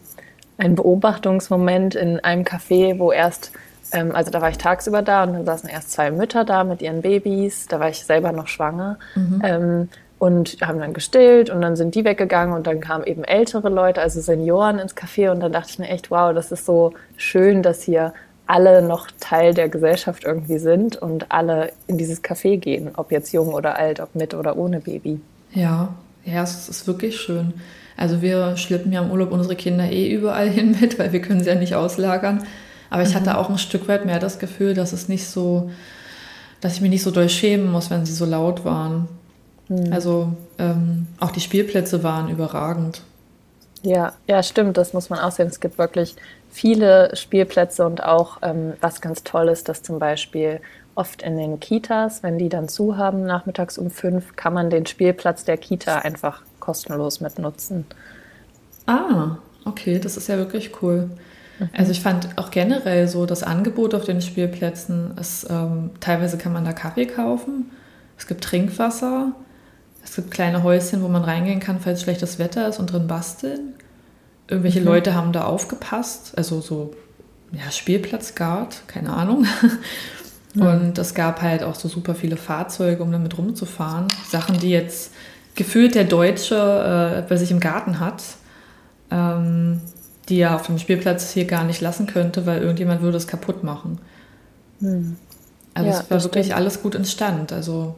einen 0.58 0.76
Beobachtungsmoment 0.76 1.96
in 1.96 2.20
einem 2.20 2.44
Café, 2.44 3.00
wo 3.00 3.12
erst, 3.12 3.52
ähm, 3.92 4.14
also 4.14 4.32
da 4.32 4.42
war 4.42 4.50
ich 4.50 4.58
tagsüber 4.58 5.02
da 5.02 5.24
und 5.24 5.34
dann 5.34 5.46
saßen 5.46 5.70
erst 5.70 5.92
zwei 5.92 6.12
Mütter 6.12 6.46
da 6.46 6.64
mit 6.64 6.82
ihren 6.82 7.02
Babys, 7.02 7.68
da 7.68 7.80
war 7.80 7.90
ich 7.90 8.04
selber 8.04 8.32
noch 8.32 8.48
schwanger 8.48 8.98
ähm, 9.44 9.90
und 10.20 10.58
haben 10.62 10.80
dann 10.80 10.94
gestillt 10.94 11.50
und 11.50 11.62
dann 11.62 11.76
sind 11.76 11.96
die 11.96 12.06
weggegangen 12.06 12.54
und 12.54 12.68
dann 12.68 12.80
kamen 12.80 13.06
eben 13.06 13.24
ältere 13.24 13.70
Leute, 13.70 14.02
also 14.02 14.22
Senioren 14.22 14.78
ins 14.78 14.96
Café 14.96 15.32
und 15.32 15.40
dann 15.40 15.52
dachte 15.52 15.72
ich 15.72 15.80
mir 15.80 15.90
echt, 15.90 16.12
wow, 16.12 16.34
das 16.34 16.52
ist 16.52 16.66
so 16.66 16.94
schön, 17.18 17.64
dass 17.64 17.82
hier 17.82 18.14
alle 18.46 18.82
noch 18.82 19.08
Teil 19.20 19.54
der 19.54 19.70
Gesellschaft 19.70 20.26
irgendwie 20.26 20.58
sind 20.58 20.98
und 20.98 21.32
alle 21.32 21.72
in 21.88 21.98
dieses 21.98 22.22
Café 22.22 22.58
gehen, 22.58 22.92
ob 22.98 23.12
jetzt 23.12 23.32
jung 23.32 23.54
oder 23.54 23.78
alt, 23.78 24.00
ob 24.02 24.14
mit 24.14 24.34
oder 24.34 24.58
ohne 24.58 24.82
Baby. 24.82 25.22
Ja, 25.54 25.94
ja, 26.26 26.44
es 26.44 26.68
ist 26.68 26.86
wirklich 26.86 27.20
schön. 27.20 27.54
Also 27.98 28.22
wir 28.22 28.58
schleppen 28.58 28.92
ja 28.92 29.02
im 29.02 29.12
Urlaub 29.12 29.32
unsere 29.32 29.56
Kinder 29.56 29.90
eh 29.90 30.12
überall 30.12 30.50
hin 30.50 30.78
mit, 30.80 31.00
weil 31.00 31.12
wir 31.12 31.22
können 31.22 31.42
sie 31.42 31.50
ja 31.50 31.56
nicht 31.56 31.76
auslagern. 31.76 32.44
Aber 32.90 33.04
ich 33.04 33.16
hatte 33.16 33.38
auch 33.38 33.50
ein 33.50 33.58
Stück 33.58 33.88
weit 33.88 34.06
mehr 34.06 34.20
das 34.20 34.38
Gefühl, 34.38 34.74
dass 34.74 34.92
es 34.92 35.08
nicht 35.08 35.26
so, 35.26 35.72
dass 36.60 36.74
ich 36.74 36.82
mich 36.82 36.90
nicht 36.90 37.04
so 37.04 37.12
doll 37.12 37.30
schämen 37.30 37.72
muss, 37.72 37.90
wenn 37.90 38.06
sie 38.06 38.14
so 38.14 38.26
laut 38.26 38.66
waren. 38.66 39.08
Also 39.90 40.34
ähm, 40.60 41.08
auch 41.20 41.32
die 41.32 41.40
Spielplätze 41.40 42.04
waren 42.04 42.30
überragend. 42.30 43.02
Ja, 43.84 44.14
ja, 44.28 44.44
stimmt, 44.44 44.78
das 44.78 44.94
muss 44.94 45.10
man 45.10 45.20
auch 45.20 45.32
sehen. 45.32 45.48
Es 45.48 45.60
gibt 45.60 45.78
wirklich 45.78 46.16
viele 46.52 47.16
Spielplätze 47.16 47.86
und 47.86 48.04
auch 48.04 48.40
ähm, 48.42 48.74
was 48.82 49.02
ganz 49.02 49.24
toll 49.24 49.48
ist, 49.48 49.70
dass 49.70 49.82
zum 49.82 49.98
Beispiel 49.98 50.60
oft 50.94 51.22
in 51.22 51.38
den 51.38 51.60
Kitas, 51.60 52.22
wenn 52.22 52.38
die 52.38 52.50
dann 52.50 52.68
zu 52.68 52.98
haben, 52.98 53.24
nachmittags 53.24 53.78
um 53.78 53.90
fünf, 53.90 54.36
kann 54.36 54.54
man 54.54 54.70
den 54.70 54.86
Spielplatz 54.86 55.46
der 55.46 55.58
Kita 55.58 56.00
einfach 56.00 56.42
kostenlos 56.62 57.20
mitnutzen. 57.20 57.86
Ah, 58.86 59.38
okay, 59.66 60.00
das 60.00 60.16
ist 60.16 60.30
ja 60.30 60.38
wirklich 60.38 60.82
cool. 60.82 61.10
Also 61.74 61.92
ich 61.92 62.02
fand 62.02 62.38
auch 62.38 62.50
generell 62.50 63.08
so 63.08 63.26
das 63.26 63.44
Angebot 63.44 63.94
auf 63.94 64.06
den 64.06 64.22
Spielplätzen, 64.22 65.16
ist, 65.20 65.46
ähm, 65.50 65.92
teilweise 66.00 66.38
kann 66.38 66.54
man 66.54 66.66
da 66.66 66.74
Kaffee 66.74 67.06
kaufen, 67.06 67.70
es 68.18 68.26
gibt 68.26 68.44
Trinkwasser, 68.44 69.34
es 70.04 70.16
gibt 70.16 70.32
kleine 70.32 70.64
Häuschen, 70.64 71.04
wo 71.04 71.08
man 71.08 71.24
reingehen 71.24 71.60
kann, 71.60 71.80
falls 71.80 72.02
schlechtes 72.02 72.40
Wetter 72.40 72.68
ist 72.68 72.80
und 72.80 72.92
drin 72.92 73.08
basteln. 73.08 73.76
Irgendwelche 74.48 74.80
Leute 74.80 75.14
haben 75.14 75.34
da 75.34 75.44
aufgepasst, 75.44 76.34
also 76.36 76.62
so 76.62 76.96
ja, 77.52 77.70
Spielplatzguard, 77.70 78.88
keine 78.88 79.14
Ahnung. 79.14 79.46
Und 80.56 80.98
es 80.98 81.14
gab 81.14 81.42
halt 81.42 81.64
auch 81.64 81.76
so 81.76 81.88
super 81.88 82.14
viele 82.14 82.36
Fahrzeuge, 82.36 83.04
um 83.04 83.12
damit 83.12 83.38
rumzufahren. 83.38 84.08
Sachen, 84.28 84.60
die 84.60 84.70
jetzt 84.70 85.14
gefühlt 85.56 85.96
der 85.96 86.06
Deutsche 86.06 86.56
äh, 86.56 87.30
bei 87.30 87.36
sich 87.38 87.52
im 87.52 87.60
Garten 87.60 88.00
hat, 88.00 88.24
ähm, 89.12 89.82
die 90.30 90.40
er 90.40 90.56
auf 90.56 90.66
dem 90.68 90.78
Spielplatz 90.80 91.32
hier 91.32 91.46
gar 91.46 91.64
nicht 91.64 91.82
lassen 91.82 92.08
könnte, 92.08 92.46
weil 92.46 92.62
irgendjemand 92.62 93.02
würde 93.02 93.18
es 93.18 93.28
kaputt 93.28 93.64
machen. 93.64 94.00
Also 95.74 95.90
Ja, 95.90 96.00
es 96.00 96.10
war 96.12 96.24
wirklich 96.24 96.46
stimmt. 96.48 96.58
alles 96.58 96.82
gut 96.82 96.96
instand. 96.96 97.52
Also 97.54 97.96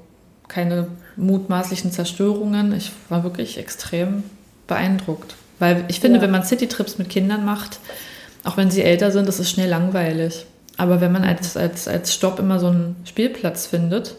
keine 0.48 0.88
mutmaßlichen 1.16 1.92
Zerstörungen. 1.92 2.74
Ich 2.74 2.92
war 3.10 3.24
wirklich 3.24 3.58
extrem 3.58 4.24
beeindruckt. 4.68 5.36
Weil 5.60 5.86
ich 5.88 6.00
finde, 6.00 6.18
Ja. 6.18 6.24
wenn 6.24 6.32
man 6.32 6.44
Citytrips 6.44 6.98
mit 6.98 7.10
Kindern 7.10 7.46
macht, 7.46 7.80
auch 8.44 8.58
wenn 8.58 8.72
sie 8.72 8.84
älter 8.84 9.12
sind, 9.12 9.28
das 9.28 9.40
ist 9.40 9.50
schnell 9.50 9.70
langweilig. 9.70 10.46
Aber 10.78 11.00
wenn 11.02 11.12
man 11.12 11.24
als, 11.24 11.56
als, 11.56 11.88
als 11.88 12.14
Stopp 12.14 12.40
immer 12.40 12.60
so 12.60 12.68
einen 12.68 12.96
Spielplatz 13.06 13.68
findet, 13.68 14.16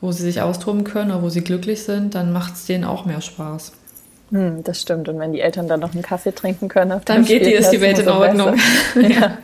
wo 0.00 0.12
sie 0.12 0.22
sich 0.22 0.40
austoben 0.42 0.84
können 0.84 1.10
oder 1.10 1.22
wo 1.22 1.28
sie 1.28 1.42
glücklich 1.44 1.82
sind, 1.84 2.14
dann 2.14 2.32
macht 2.32 2.54
es 2.54 2.66
denen 2.66 2.84
auch 2.84 3.04
mehr 3.04 3.20
Spaß. 3.20 3.72
Hm, 4.30 4.62
das 4.62 4.80
stimmt. 4.82 5.08
Und 5.08 5.18
wenn 5.18 5.32
die 5.32 5.40
Eltern 5.40 5.68
dann 5.68 5.80
noch 5.80 5.94
einen 5.94 6.02
Kaffee 6.02 6.32
trinken 6.34 6.68
können, 6.68 7.00
Dann 7.06 7.24
geht 7.24 7.46
die, 7.46 7.52
ist 7.52 7.70
die 7.70 7.80
Welt 7.80 7.98
in 7.98 8.08
Ordnung. 8.08 8.56
besser. 8.94 9.08
ja. 9.08 9.38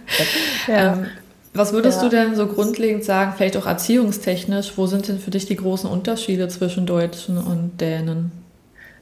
ja. 0.66 0.92
Ähm, 0.94 1.06
was 1.54 1.72
würdest 1.72 2.02
Ja. 2.02 2.02
du 2.02 2.08
denn 2.08 2.34
so 2.34 2.46
grundlegend 2.48 3.04
sagen, 3.04 3.32
vielleicht 3.36 3.56
auch 3.56 3.66
erziehungstechnisch, 3.66 4.76
wo 4.76 4.86
sind 4.86 5.08
denn 5.08 5.18
für 5.20 5.30
dich 5.30 5.46
die 5.46 5.56
großen 5.56 5.88
Unterschiede 5.88 6.48
zwischen 6.48 6.84
Deutschen 6.86 7.38
und 7.38 7.80
Dänen? 7.80 8.32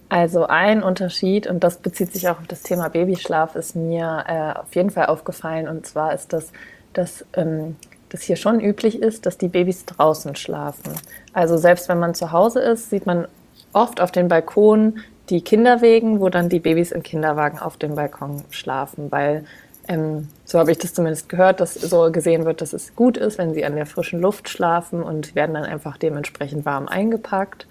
Also 0.09 0.47
ein 0.47 0.83
Unterschied, 0.83 1.47
und 1.47 1.65
das 1.65 1.79
bezieht 1.79 2.13
sich 2.13 2.29
auch 2.29 2.39
auf 2.39 2.47
das 2.47 2.63
Thema 2.63 2.89
Babyschlaf, 2.89 3.57
ist 3.57 3.75
mir 3.75 4.25
äh, 4.29 4.59
auf 4.61 4.75
jeden 4.75 4.91
Fall 4.91 5.07
aufgefallen. 5.07 5.69
Und 5.69 5.87
zwar 5.87 6.13
ist 6.15 6.33
das, 6.35 6.53
dass 6.93 7.25
ähm, 7.35 7.77
das 8.11 8.21
hier 8.23 8.37
schon 8.37 8.61
üblich 8.61 9.01
ist, 9.01 9.25
dass 9.25 9.39
die 9.39 9.49
Babys 9.49 9.87
draußen 9.87 10.37
schlafen. 10.37 10.93
Also 11.33 11.57
selbst 11.57 11.89
wenn 11.89 11.99
man 11.99 12.15
zu 12.15 12.33
Hause 12.33 12.61
ist, 12.61 12.91
sieht 12.91 13.07
man 13.07 13.27
oft 13.73 14.01
auf 14.01 14.11
den 14.13 14.29
Balkonen 14.29 15.01
die 15.31 15.41
Kinderwegen, 15.41 16.21
wo 16.21 16.29
dann 16.29 16.49
die 16.49 16.61
Babys 16.61 16.93
im 16.93 17.03
Kinderwagen 17.03 17.59
auf 17.59 17.77
dem 17.77 17.95
Balkon 17.95 18.43
schlafen, 18.51 19.11
weil 19.11 19.45
ähm, 19.89 20.29
so 20.45 20.59
habe 20.59 20.71
ich 20.71 20.79
das 20.79 20.95
zumindest 20.95 21.29
gehört, 21.29 21.61
dass 21.61 21.75
so 21.75 22.11
gesehen 22.13 22.45
wird, 22.45 22.61
dass 22.61 22.73
es 22.73 22.95
gut 22.95 23.17
ist, 23.17 23.39
wenn 23.39 23.55
sie 23.55 23.65
an 23.65 23.75
der 23.75 23.87
frischen 23.87 24.21
Luft 24.21 24.49
schlafen 24.49 25.03
und 25.03 25.35
werden 25.35 25.55
dann 25.55 25.65
einfach 25.65 25.97
dementsprechend 25.97 26.65
warm 26.65 26.89
eingepackt. 26.89 27.67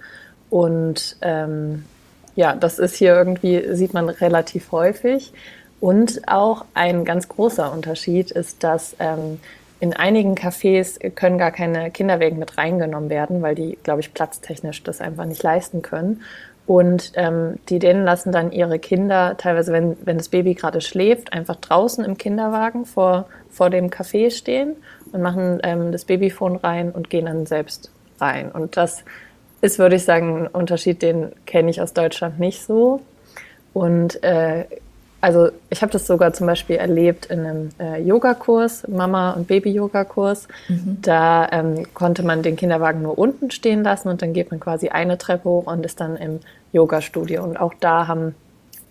Und 0.50 1.18
ähm, 1.22 1.86
ja, 2.36 2.56
das 2.56 2.80
ist 2.80 2.96
hier 2.96 3.16
irgendwie, 3.16 3.76
sieht 3.76 3.94
man 3.94 4.10
relativ 4.10 4.72
häufig. 4.72 5.32
Und 5.80 6.28
auch 6.28 6.66
ein 6.74 7.06
ganz 7.06 7.28
großer 7.28 7.72
Unterschied 7.72 8.32
ist, 8.32 8.64
dass 8.64 8.96
ähm, 9.00 9.40
in 9.82 9.94
einigen 9.94 10.36
Cafés 10.36 11.00
können 11.16 11.40
gar 11.40 11.52
keine 11.52 11.90
Kinderwägen 11.90 12.38
mit 12.38 12.56
reingenommen 12.56 13.10
werden, 13.10 13.42
weil 13.42 13.56
die, 13.56 13.80
glaube 13.82 14.00
ich, 14.00 14.14
platztechnisch 14.14 14.84
das 14.84 15.02
einfach 15.02 15.26
nicht 15.26 15.42
leisten 15.42 15.82
können. 15.82 16.22
Und 16.68 17.14
ähm, 17.16 17.56
die 17.68 17.80
denen 17.80 18.06
lassen 18.06 18.32
dann 18.32 18.52
ihre 18.52 18.78
Kinder, 18.78 19.36
teilweise 19.38 19.74
wenn, 19.74 19.98
wenn 20.06 20.20
das 20.20 20.30
Baby 20.30 20.54
gerade 20.54 20.82
schläft, 20.82 21.34
einfach 21.34 21.56
draußen 21.56 22.06
im 22.06 22.16
Kinderwagen 22.16 22.86
vor, 22.86 23.26
vor 23.50 23.72
dem 23.72 23.90
Café 23.90 24.30
stehen 24.30 24.76
und 25.12 25.24
machen 25.24 25.60
ähm, 25.64 25.92
das 25.92 26.06
Babyphone 26.06 26.58
rein 26.58 26.92
und 26.92 27.10
gehen 27.10 27.26
dann 27.26 27.48
selbst 27.48 27.90
rein. 28.20 28.52
Und 28.52 28.78
das 28.78 29.04
ist, 29.62 29.80
würde 29.80 29.96
ich 29.96 30.06
sagen, 30.06 30.44
ein 30.44 30.48
Unterschied, 30.48 31.02
den 31.02 31.32
kenne 31.48 31.72
ich 31.72 31.82
aus 31.82 31.94
Deutschland 31.94 32.40
nicht 32.40 32.62
so. 32.62 33.02
Und 33.74 34.24
äh, 34.24 34.66
also 35.22 35.50
ich 35.70 35.84
habe 35.84 35.92
das 35.92 36.08
sogar 36.08 36.34
zum 36.34 36.48
Beispiel 36.48 36.78
erlebt 36.78 37.28
in 37.28 37.40
einem 37.42 37.70
äh, 37.80 38.02
Yogakurs, 38.02 38.88
Mama- 38.88 39.32
und 39.32 39.48
Baby-Yoga-Kurs. 39.48 40.48
Mhm. 40.68 40.98
Da 41.04 41.48
ähm, 41.52 41.86
konnte 41.94 42.24
man 42.24 42.42
den 42.42 42.56
Kinderwagen 42.56 43.04
nur 43.04 43.18
unten 43.18 43.52
stehen 43.52 43.84
lassen 43.84 44.10
und 44.10 44.24
dann 44.24 44.34
geht 44.34 44.50
man 44.50 44.60
quasi 44.60 44.90
eine 44.90 45.20
Treppe 45.20 45.48
hoch 45.48 45.68
und 45.68 45.86
ist 45.86 46.02
dann 46.02 46.18
im 46.18 46.40
Yoga-Studio. 46.74 47.44
Und 47.44 47.58
auch 47.58 47.76
da 47.80 48.08
haben 48.08 48.34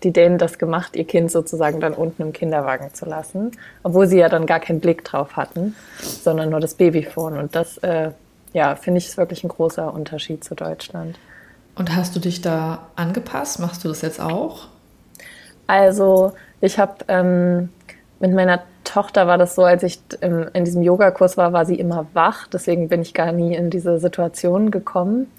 die 0.03 0.11
Dänen 0.11 0.37
das 0.37 0.57
gemacht, 0.57 0.95
ihr 0.95 1.05
Kind 1.05 1.29
sozusagen 1.31 1.81
dann 1.81 1.93
unten 1.93 2.21
im 2.21 2.33
Kinderwagen 2.33 2.93
zu 2.93 3.05
lassen, 3.05 3.51
obwohl 3.83 4.07
sie 4.07 4.17
ja 4.17 4.29
dann 4.29 4.45
gar 4.45 4.59
keinen 4.59 4.79
Blick 4.79 5.03
drauf 5.03 5.35
hatten, 5.35 5.75
sondern 5.99 6.49
nur 6.49 6.61
das 6.61 6.75
Babyphone. 6.75 7.37
Und 7.37 7.55
das, 7.55 7.77
äh, 7.79 8.11
ja, 8.53 8.75
finde 8.75 8.99
ich, 8.99 9.07
ist 9.07 9.17
wirklich 9.17 9.43
ein 9.43 9.49
großer 9.49 9.93
Unterschied 9.93 10.43
zu 10.43 10.55
Deutschland. 10.55 11.19
Und 11.75 11.95
hast 11.95 12.15
du 12.15 12.19
dich 12.19 12.41
da 12.41 12.87
angepasst? 12.95 13.59
Machst 13.59 13.83
du 13.83 13.89
das 13.89 14.01
jetzt 14.01 14.19
auch? 14.19 14.67
Also 15.67 16.33
ich 16.59 16.79
habe 16.79 16.95
ähm, 17.07 17.69
mit 18.19 18.33
meiner 18.33 18.61
Tochter 18.83 19.27
war 19.27 19.37
das 19.37 19.55
so, 19.55 19.63
als 19.63 19.83
ich 19.83 19.99
im, 20.21 20.47
in 20.53 20.65
diesem 20.65 20.81
Yogakurs 20.81 21.37
war, 21.37 21.53
war 21.53 21.65
sie 21.65 21.75
immer 21.75 22.07
wach. 22.13 22.47
Deswegen 22.47 22.89
bin 22.89 23.01
ich 23.01 23.13
gar 23.13 23.31
nie 23.31 23.55
in 23.55 23.69
diese 23.69 23.99
Situation 23.99 24.71
gekommen. 24.71 25.31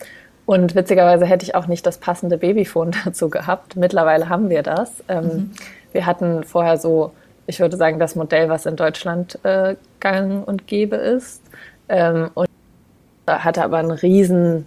Und 0.46 0.74
witzigerweise 0.74 1.24
hätte 1.26 1.44
ich 1.44 1.54
auch 1.54 1.66
nicht 1.66 1.87
das 1.87 1.98
passende 1.98 2.38
Babyphone 2.38 2.92
dazu 3.04 3.30
gehabt. 3.30 3.76
Mittlerweile 3.76 4.28
haben 4.28 4.50
wir 4.50 4.62
das. 4.62 5.02
Ähm, 5.08 5.24
mhm. 5.24 5.50
Wir 5.92 6.06
hatten 6.06 6.44
vorher 6.44 6.78
so, 6.78 7.12
ich 7.46 7.61
würde 7.61 7.76
sagen, 7.76 7.98
das 7.98 8.16
Modell, 8.16 8.48
was 8.48 8.66
in 8.66 8.76
Deutschland 8.76 9.38
äh, 9.44 9.76
gang 10.00 10.46
und 10.46 10.66
gäbe 10.66 10.96
ist. 10.96 11.42
Ähm, 11.88 12.30
und 12.35 12.48
hatte 13.26 13.62
aber 13.62 13.78
einen 13.78 13.90
riesen 13.90 14.66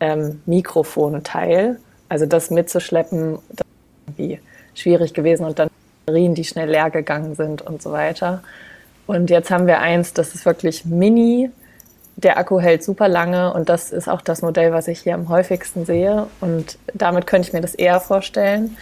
ähm, 0.00 0.42
Mikrofonteil. 0.46 1.78
Also 2.08 2.26
das 2.26 2.50
mitzuschleppen, 2.50 3.38
das 3.50 3.66
irgendwie 4.06 4.40
schwierig 4.74 5.14
gewesen 5.14 5.44
und 5.44 5.58
dann 5.58 5.68
Batterien, 6.06 6.34
die 6.34 6.44
schnell 6.44 6.70
leer 6.70 6.90
gegangen 6.90 7.34
sind 7.34 7.62
und 7.62 7.82
so 7.82 7.92
weiter. 7.92 8.42
Und 9.06 9.30
jetzt 9.30 9.50
haben 9.50 9.66
wir 9.66 9.80
eins, 9.80 10.12
das 10.12 10.34
ist 10.34 10.46
wirklich 10.46 10.84
mini. 10.84 11.50
Der 12.16 12.38
Akku 12.38 12.60
hält 12.60 12.84
super 12.84 13.08
lange 13.08 13.52
und 13.52 13.68
das 13.68 13.90
ist 13.90 14.08
auch 14.08 14.20
das 14.20 14.42
Modell, 14.42 14.72
was 14.72 14.88
ich 14.88 15.00
hier 15.00 15.14
am 15.14 15.28
häufigsten 15.28 15.86
sehe. 15.86 16.26
Und 16.40 16.78
damit 16.94 17.26
könnte 17.26 17.48
ich 17.48 17.52
mir 17.52 17.60
das 17.60 17.74
eher 17.74 18.00
vorstellen. 18.00 18.76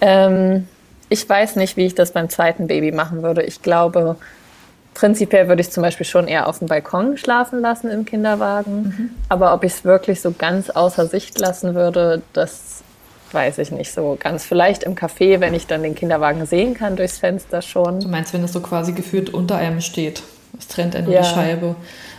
Ähm, 0.00 0.68
ich 1.08 1.28
weiß 1.28 1.56
nicht, 1.56 1.76
wie 1.76 1.86
ich 1.86 1.94
das 1.94 2.12
beim 2.12 2.28
zweiten 2.28 2.66
Baby 2.66 2.92
machen 2.92 3.22
würde. 3.22 3.42
Ich 3.42 3.62
glaube, 3.62 4.16
prinzipiell 4.94 5.48
würde 5.48 5.60
ich 5.60 5.70
zum 5.70 5.82
Beispiel 5.82 6.06
schon 6.06 6.28
eher 6.28 6.48
auf 6.48 6.60
dem 6.60 6.68
Balkon 6.68 7.16
schlafen 7.16 7.60
lassen 7.60 7.90
im 7.90 8.04
Kinderwagen. 8.04 8.82
Mhm. 8.82 9.10
Aber 9.28 9.52
ob 9.52 9.64
ich 9.64 9.72
es 9.72 9.84
wirklich 9.84 10.20
so 10.20 10.32
ganz 10.32 10.70
außer 10.70 11.06
Sicht 11.06 11.38
lassen 11.38 11.74
würde, 11.74 12.22
das 12.32 12.82
weiß 13.32 13.58
ich 13.58 13.70
nicht 13.70 13.92
so 13.92 14.16
ganz. 14.18 14.44
Vielleicht 14.44 14.82
im 14.82 14.94
Café, 14.94 15.40
wenn 15.40 15.54
ich 15.54 15.66
dann 15.66 15.82
den 15.82 15.94
Kinderwagen 15.94 16.46
sehen 16.46 16.74
kann 16.74 16.96
durchs 16.96 17.18
Fenster 17.18 17.62
schon. 17.62 18.00
Du 18.00 18.08
meinst, 18.08 18.32
wenn 18.32 18.44
es 18.44 18.52
so 18.52 18.60
quasi 18.60 18.92
gefühlt 18.92 19.30
unter 19.30 19.56
einem 19.56 19.80
steht? 19.80 20.22
Es 20.58 20.68
trennt 20.68 20.94
eine 20.96 21.10
ja. 21.10 21.20
die 21.20 21.26
Scheibe. 21.26 21.76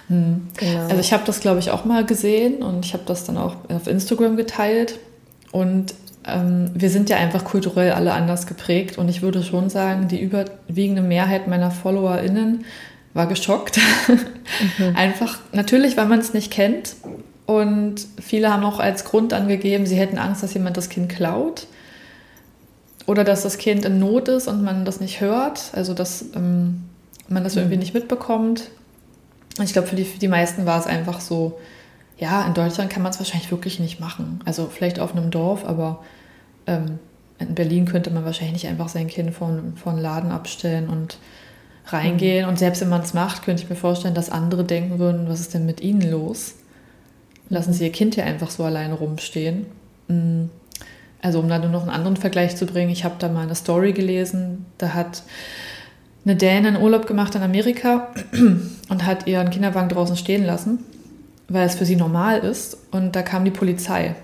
Hm. 0.07 0.47
Genau. 0.57 0.83
Also 0.83 0.97
ich 0.97 1.13
habe 1.13 1.23
das, 1.25 1.39
glaube 1.39 1.59
ich, 1.59 1.71
auch 1.71 1.85
mal 1.85 2.05
gesehen 2.05 2.63
und 2.63 2.85
ich 2.85 2.93
habe 2.93 3.03
das 3.05 3.25
dann 3.25 3.37
auch 3.37 3.55
auf 3.69 3.87
Instagram 3.87 4.35
geteilt. 4.35 4.99
Und 5.51 5.93
ähm, 6.25 6.71
wir 6.73 6.89
sind 6.89 7.09
ja 7.09 7.17
einfach 7.17 7.45
kulturell 7.45 7.91
alle 7.91 8.13
anders 8.13 8.47
geprägt. 8.47 8.97
Und 8.97 9.09
ich 9.09 9.21
würde 9.21 9.43
schon 9.43 9.69
sagen, 9.69 10.07
die 10.07 10.19
überwiegende 10.19 11.01
Mehrheit 11.01 11.47
meiner 11.47 11.71
FollowerInnen 11.71 12.65
war 13.13 13.27
geschockt. 13.27 13.79
Mhm. 14.77 14.95
Einfach, 14.95 15.39
natürlich, 15.51 15.97
weil 15.97 16.05
man 16.05 16.19
es 16.19 16.33
nicht 16.33 16.51
kennt 16.51 16.95
und 17.45 18.07
viele 18.21 18.51
haben 18.51 18.63
auch 18.63 18.79
als 18.79 19.03
Grund 19.03 19.33
angegeben, 19.33 19.85
sie 19.85 19.97
hätten 19.97 20.17
Angst, 20.17 20.43
dass 20.43 20.53
jemand 20.53 20.77
das 20.77 20.89
Kind 20.89 21.09
klaut 21.09 21.67
oder 23.05 23.23
dass 23.23 23.43
das 23.43 23.57
Kind 23.57 23.85
in 23.85 23.99
Not 23.99 24.29
ist 24.29 24.47
und 24.47 24.63
man 24.63 24.85
das 24.85 25.01
nicht 25.01 25.19
hört, 25.19 25.71
also 25.73 25.93
dass 25.93 26.25
ähm, 26.35 26.83
man 27.27 27.43
das 27.43 27.55
irgendwie 27.55 27.75
mhm. 27.75 27.81
nicht 27.81 27.93
mitbekommt. 27.93 28.69
Ich 29.61 29.73
glaube, 29.73 29.87
für 29.87 29.95
die, 29.95 30.05
für 30.05 30.19
die 30.19 30.27
meisten 30.27 30.65
war 30.65 30.79
es 30.79 30.87
einfach 30.87 31.19
so, 31.19 31.59
ja, 32.17 32.45
in 32.45 32.53
Deutschland 32.53 32.89
kann 32.89 33.03
man 33.03 33.11
es 33.11 33.19
wahrscheinlich 33.19 33.51
wirklich 33.51 33.79
nicht 33.79 33.99
machen. 33.99 34.39
Also 34.45 34.69
vielleicht 34.71 34.99
auf 34.99 35.15
einem 35.15 35.29
Dorf, 35.29 35.65
aber 35.65 36.03
ähm, 36.65 36.99
in 37.39 37.55
Berlin 37.55 37.85
könnte 37.85 38.09
man 38.09 38.23
wahrscheinlich 38.23 38.63
nicht 38.63 38.67
einfach 38.67 38.87
sein 38.87 39.07
Kind 39.07 39.33
von, 39.33 39.75
von 39.75 39.97
Laden 39.97 40.31
abstellen 40.31 40.87
und 40.87 41.17
reingehen. 41.87 42.45
Mhm. 42.45 42.49
Und 42.49 42.59
selbst 42.59 42.81
wenn 42.81 42.89
man 42.89 43.01
es 43.01 43.13
macht, 43.13 43.43
könnte 43.43 43.63
ich 43.63 43.69
mir 43.69 43.75
vorstellen, 43.75 44.15
dass 44.15 44.29
andere 44.29 44.63
denken 44.63 44.99
würden, 44.99 45.27
was 45.27 45.41
ist 45.41 45.53
denn 45.53 45.65
mit 45.65 45.81
ihnen 45.81 46.09
los? 46.09 46.55
Lassen 47.53 47.73
sie 47.73 47.85
ihr 47.85 47.91
Kind 47.91 48.15
hier 48.15 48.25
einfach 48.25 48.49
so 48.49 48.63
alleine 48.63 48.95
rumstehen. 48.95 49.67
Mm. 50.07 50.45
Also 51.21 51.39
um 51.39 51.47
da 51.47 51.57
nur 51.57 51.69
noch 51.69 51.83
einen 51.83 51.91
anderen 51.91 52.17
Vergleich 52.17 52.57
zu 52.57 52.65
bringen, 52.65 52.89
ich 52.89 53.05
habe 53.05 53.15
da 53.17 53.29
mal 53.29 53.43
eine 53.43 53.55
Story 53.55 53.93
gelesen, 53.93 54.65
da 54.77 54.93
hat 54.93 55.23
eine 56.25 56.35
Dänin 56.35 56.75
Urlaub 56.75 57.07
gemacht 57.07 57.33
in 57.35 57.41
Amerika 57.41 58.09
und 58.89 59.05
hat 59.05 59.25
ihren 59.25 59.49
Kinderwagen 59.49 59.87
draußen 59.87 60.17
stehen 60.17 60.43
lassen, 60.43 60.79
weil 61.47 61.65
es 61.65 61.75
für 61.75 61.85
sie 61.85 61.95
normal 61.95 62.39
ist. 62.39 62.77
Und 62.91 63.15
da 63.15 63.21
kam 63.21 63.45
die 63.45 63.51
Polizei. 63.51 64.15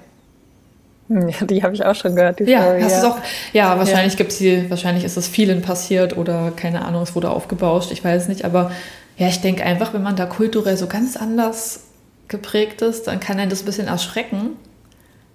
Hm, 1.07 1.29
ja, 1.29 1.45
die 1.45 1.63
habe 1.63 1.73
ich 1.73 1.85
auch 1.85 1.95
schon 1.95 2.15
gehört. 2.15 2.41
ja, 2.41 2.63
Story, 2.63 2.81
hast 2.81 3.03
ja. 3.03 3.09
auch? 3.09 3.17
Ja, 3.53 3.77
wahrscheinlich 3.77 4.13
ja. 4.13 4.17
gibt's 4.17 4.37
die, 4.37 4.69
wahrscheinlich 4.69 5.05
ist 5.05 5.15
es 5.15 5.29
vielen 5.29 5.61
passiert 5.61 6.17
oder 6.17 6.51
keine 6.53 6.83
Ahnung, 6.83 7.03
es 7.03 7.15
wurde 7.15 7.29
aufgebauscht, 7.29 7.91
ich 7.91 8.03
weiß 8.03 8.23
es 8.23 8.27
nicht. 8.27 8.43
Aber 8.43 8.71
ja, 9.17 9.27
ich 9.27 9.39
denke 9.39 9.63
einfach, 9.63 9.93
wenn 9.93 10.03
man 10.03 10.17
da 10.17 10.25
kulturell 10.25 10.75
so 10.75 10.87
ganz 10.87 11.15
anders 11.15 11.81
geprägt 12.29 12.81
ist, 12.81 13.07
dann 13.07 13.19
kann 13.19 13.39
einen 13.39 13.49
das 13.49 13.63
ein 13.63 13.65
bisschen 13.65 13.87
erschrecken. 13.87 14.51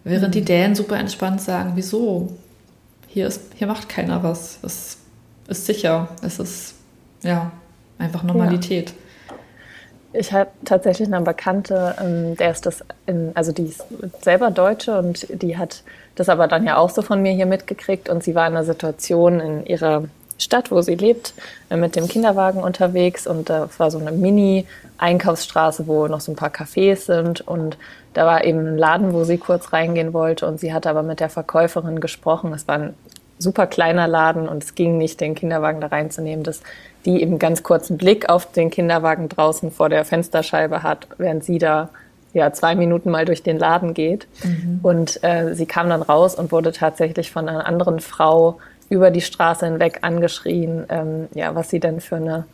Während 0.04 0.28
mhm. 0.28 0.32
die 0.32 0.44
Dänen 0.44 0.74
super 0.74 0.96
entspannt 0.96 1.40
sagen, 1.40 1.72
wieso? 1.74 2.32
Hier, 3.08 3.26
ist, 3.26 3.40
hier 3.54 3.66
macht 3.66 3.88
keiner 3.88 4.22
was. 4.22 4.58
Es 4.62 4.98
ist 5.48 5.66
sicher. 5.66 6.08
Es 6.22 6.38
ist 6.38 6.74
ja 7.22 7.52
einfach 7.98 8.22
Normalität. 8.22 8.90
Ja. 8.90 8.96
Ich 10.16 10.32
habe 10.32 10.50
tatsächlich 10.64 11.12
eine 11.12 11.24
Bekannte, 11.24 11.96
ähm, 12.00 12.36
der 12.36 12.52
ist 12.52 12.66
das, 12.66 12.84
in, 13.06 13.32
also 13.34 13.50
die 13.50 13.64
ist 13.64 13.84
selber 14.22 14.52
Deutsche 14.52 14.96
und 14.96 15.26
die 15.42 15.58
hat 15.58 15.82
das 16.14 16.28
aber 16.28 16.46
dann 16.46 16.64
ja 16.64 16.76
auch 16.76 16.90
so 16.90 17.02
von 17.02 17.20
mir 17.20 17.32
hier 17.32 17.46
mitgekriegt 17.46 18.08
und 18.08 18.22
sie 18.22 18.36
war 18.36 18.46
in 18.46 18.54
einer 18.54 18.64
Situation 18.64 19.40
in 19.40 19.66
ihrer 19.66 20.04
Stadt, 20.38 20.70
wo 20.70 20.80
sie 20.82 20.94
lebt, 20.94 21.34
äh, 21.70 21.76
mit 21.76 21.96
dem 21.96 22.08
Kinderwagen 22.08 22.62
unterwegs 22.62 23.26
und 23.26 23.50
das 23.50 23.78
war 23.78 23.90
so 23.90 23.98
eine 23.98 24.12
Mini-Einkaufsstraße, 24.12 25.86
wo 25.86 26.06
noch 26.08 26.20
so 26.20 26.32
ein 26.32 26.36
paar 26.36 26.50
Cafés 26.50 27.06
sind 27.06 27.40
und 27.40 27.78
da 28.14 28.26
war 28.26 28.44
eben 28.44 28.60
ein 28.60 28.78
Laden, 28.78 29.12
wo 29.12 29.24
sie 29.24 29.38
kurz 29.38 29.72
reingehen 29.72 30.12
wollte 30.12 30.46
und 30.46 30.60
sie 30.60 30.72
hatte 30.72 30.88
aber 30.88 31.02
mit 31.02 31.20
der 31.20 31.28
Verkäuferin 31.28 32.00
gesprochen. 32.00 32.52
Es 32.52 32.68
war 32.68 32.76
ein 32.76 32.94
super 33.38 33.66
kleiner 33.66 34.06
Laden 34.06 34.48
und 34.48 34.62
es 34.62 34.74
ging 34.74 34.98
nicht, 34.98 35.20
den 35.20 35.34
Kinderwagen 35.34 35.80
da 35.80 35.88
reinzunehmen, 35.88 36.44
dass 36.44 36.62
die 37.04 37.20
eben 37.20 37.38
ganz 37.38 37.62
kurzen 37.62 37.98
Blick 37.98 38.28
auf 38.28 38.50
den 38.50 38.70
Kinderwagen 38.70 39.28
draußen 39.28 39.70
vor 39.70 39.88
der 39.88 40.04
Fensterscheibe 40.04 40.82
hat, 40.82 41.08
während 41.18 41.44
sie 41.44 41.58
da 41.58 41.90
ja 42.32 42.52
zwei 42.52 42.74
Minuten 42.74 43.10
mal 43.10 43.24
durch 43.24 43.42
den 43.42 43.58
Laden 43.58 43.94
geht. 43.94 44.26
Mhm. 44.42 44.80
Und 44.82 45.22
äh, 45.22 45.54
sie 45.54 45.66
kam 45.66 45.88
dann 45.88 46.02
raus 46.02 46.34
und 46.34 46.52
wurde 46.52 46.72
tatsächlich 46.72 47.30
von 47.30 47.48
einer 47.48 47.66
anderen 47.66 48.00
Frau 48.00 48.58
über 48.94 49.10
die 49.10 49.20
Straße 49.20 49.66
hinweg 49.66 49.98
angeschrien, 50.02 50.86
ähm, 50.88 51.28
ja, 51.34 51.54
was 51.54 51.68
sie 51.68 51.80
denn 51.80 52.00
für 52.00 52.16
eine, 52.16 52.44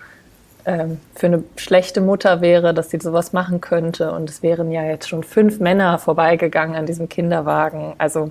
ähm, 0.65 0.99
für 1.15 1.27
eine 1.27 1.45
schlechte 1.57 2.01
Mutter 2.01 2.41
wäre, 2.41 2.73
dass 2.73 2.91
sie 2.91 2.99
sowas 2.99 3.35
machen 3.35 3.61
könnte. 3.61 4.13
Und 4.13 4.31
es 4.31 4.43
wären 4.43 4.73
ja 4.73 4.83
jetzt 4.85 5.09
schon 5.09 5.23
fünf 5.23 5.61
Männer 5.61 5.99
vorbeigegangen 5.99 6.77
an 6.77 6.87
diesem 6.87 7.11
Kinderwagen. 7.11 7.95
Also 7.99 8.31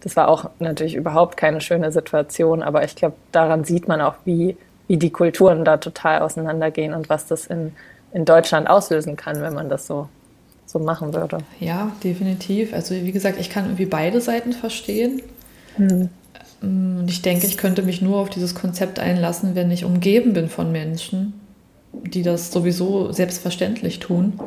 das 0.00 0.14
war 0.14 0.28
auch 0.28 0.50
natürlich 0.58 0.94
überhaupt 0.94 1.38
keine 1.38 1.62
schöne 1.62 1.90
Situation, 1.90 2.62
aber 2.62 2.84
ich 2.84 2.94
glaube, 2.94 3.16
daran 3.32 3.64
sieht 3.64 3.88
man 3.88 4.02
auch, 4.02 4.14
wie, 4.26 4.56
wie 4.86 4.98
die 4.98 5.10
Kulturen 5.10 5.64
da 5.64 5.78
total 5.78 6.20
auseinandergehen 6.20 6.92
und 6.92 7.08
was 7.08 7.26
das 7.26 7.46
in, 7.46 7.72
in 8.12 8.26
Deutschland 8.26 8.68
auslösen 8.68 9.16
kann, 9.16 9.40
wenn 9.40 9.54
man 9.54 9.70
das 9.70 9.86
so, 9.86 10.08
so 10.66 10.78
machen 10.78 11.14
würde. 11.14 11.38
Ja, 11.60 11.92
definitiv. 12.04 12.74
Also 12.74 12.94
wie 12.94 13.12
gesagt, 13.12 13.40
ich 13.40 13.48
kann 13.48 13.64
irgendwie 13.64 13.86
beide 13.86 14.20
Seiten 14.20 14.52
verstehen. 14.52 15.22
Hm. 15.76 16.10
Und 16.60 17.06
ich 17.08 17.22
denke, 17.22 17.46
ich 17.46 17.56
könnte 17.56 17.82
mich 17.82 18.02
nur 18.02 18.18
auf 18.18 18.30
dieses 18.30 18.54
Konzept 18.54 18.98
einlassen, 18.98 19.54
wenn 19.54 19.70
ich 19.70 19.84
umgeben 19.84 20.32
bin 20.32 20.48
von 20.48 20.72
Menschen, 20.72 21.34
die 21.92 22.22
das 22.22 22.50
sowieso 22.50 23.12
selbstverständlich 23.12 24.00
tun 24.00 24.40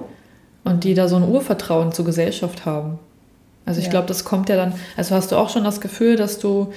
und 0.64 0.84
die 0.84 0.94
da 0.94 1.08
so 1.08 1.16
ein 1.16 1.28
Urvertrauen 1.28 1.92
zur 1.92 2.06
Gesellschaft 2.06 2.66
haben. 2.66 3.00
Also 3.66 3.80
ich 3.80 3.86
ja. 3.86 3.92
glaube, 3.92 4.08
das 4.08 4.26
kommt 4.26 4.50
ja 4.50 4.56
dann, 4.56 4.74
also 4.98 5.16
hast 5.16 5.32
du 5.32 5.38
auch 5.38 5.50
schon 5.50 5.64
das 5.64 5.82
Gefühl, 5.82 6.16
dass 6.16 6.40
du, 6.40 6.74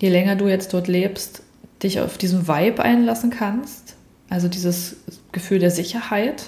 je 0.00 0.10
länger 0.10 0.36
du 0.36 0.48
jetzt 0.48 0.74
dort 0.74 0.88
lebst, 0.88 1.42
dich 1.82 2.00
auf 2.00 2.18
diesen 2.18 2.48
Vibe 2.48 2.82
einlassen 2.82 3.30
kannst. 3.30 3.96
Also 4.28 4.48
dieses 4.48 4.96
Gefühl 5.32 5.58
der 5.58 5.70
Sicherheit? 5.70 6.44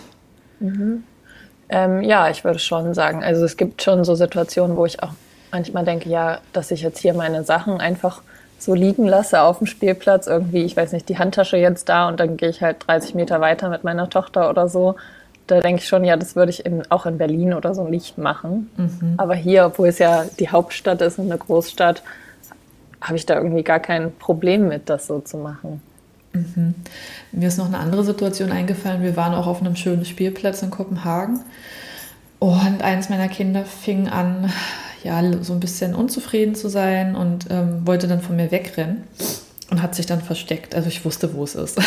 Mhm. 0.61 1.05
Ähm, 1.69 2.03
ja, 2.03 2.31
ich 2.31 2.45
würde 2.45 2.59
schon 2.59 2.95
sagen. 2.95 3.23
Also 3.23 3.45
es 3.45 3.57
gibt 3.57 3.83
schon 3.83 4.05
so 4.05 4.15
Situationen, 4.15 4.77
wo 4.77 4.87
ich 4.87 5.03
auch 5.03 5.13
manchmal 5.53 5.85
denke, 5.85 6.09
ja, 6.09 6.39
dass 6.53 6.71
ich 6.71 6.83
jetzt 6.83 6.99
hier 6.99 7.15
meine 7.15 7.45
Sachen 7.45 7.81
einfach 7.81 8.23
so 8.59 8.75
liegen 8.75 9.07
lasse 9.07 9.43
auf 9.43 9.59
dem 9.59 9.67
Spielplatz, 9.67 10.27
irgendwie, 10.27 10.65
ich 10.65 10.77
weiß 10.77 10.93
nicht, 10.93 11.09
die 11.09 11.19
Handtasche 11.19 11.57
jetzt 11.57 11.89
da 11.89 12.09
und 12.09 12.21
dann 12.21 12.37
gehe 12.37 12.49
ich 12.49 12.63
halt 12.63 12.87
30 12.87 13.15
Meter 13.15 13.41
weiter 13.41 13.69
mit 13.69 13.85
meiner 13.85 14.09
Tochter 14.09 14.49
oder 14.49 14.69
so. 14.69 14.97
Da 15.47 15.61
denke 15.61 15.83
ich 15.83 15.89
schon, 15.89 16.05
ja, 16.05 16.17
das 16.17 16.35
würde 16.35 16.51
ich 16.51 16.67
in, 16.67 16.91
auch 16.91 17.07
in 17.07 17.19
Berlin 17.19 17.55
oder 17.55 17.75
so 17.75 17.87
nicht 17.87 18.19
machen. 18.19 18.71
Mhm. 18.77 19.15
Aber 19.17 19.35
hier, 19.35 19.67
obwohl 19.67 19.89
es 19.89 19.99
ja 19.99 20.25
die 20.39 20.49
Hauptstadt 20.49 21.01
ist 21.03 21.19
und 21.19 21.27
eine 21.31 21.39
Großstadt, 21.39 22.03
habe 23.01 23.17
ich 23.17 23.27
da 23.27 23.37
irgendwie 23.37 23.63
gar 23.63 23.79
kein 23.79 24.13
Problem 24.17 24.69
mit, 24.69 24.89
das 24.89 25.07
so 25.07 25.21
zu 25.21 25.37
machen. 25.37 25.81
Mhm. 26.33 26.75
Mir 27.33 27.49
ist 27.49 27.59
noch 27.59 27.67
eine 27.67 27.79
andere 27.79 28.05
Situation 28.05 28.51
eingefallen. 28.51 29.03
Wir 29.03 29.17
waren 29.17 29.35
auch 29.35 29.47
auf 29.47 29.61
einem 29.61 29.77
schönen 29.77 30.05
Spielplatz 30.05 30.63
in 30.63 30.71
Kopenhagen. 30.71 31.41
Und 32.39 32.83
eines 32.83 33.09
meiner 33.09 33.29
Kinder 33.29 33.65
fing 33.65 34.09
an, 34.09 34.53
ja, 35.03 35.23
so 35.43 35.53
ein 35.53 35.61
bisschen 35.61 35.95
unzufrieden 35.95 36.55
zu 36.55 36.69
sein 36.69 37.17
und 37.17 37.47
ähm, 37.51 37.87
wollte 37.87 38.09
dann 38.09 38.21
von 38.21 38.37
mir 38.37 38.51
wegrennen 38.51 39.05
und 39.71 39.83
hat 39.83 39.95
sich 39.95 40.07
dann 40.07 40.21
versteckt. 40.21 40.75
Also 40.75 40.89
ich 40.89 41.05
wusste, 41.05 41.35
wo 41.35 41.45
es 41.45 41.55
ist. 41.55 41.79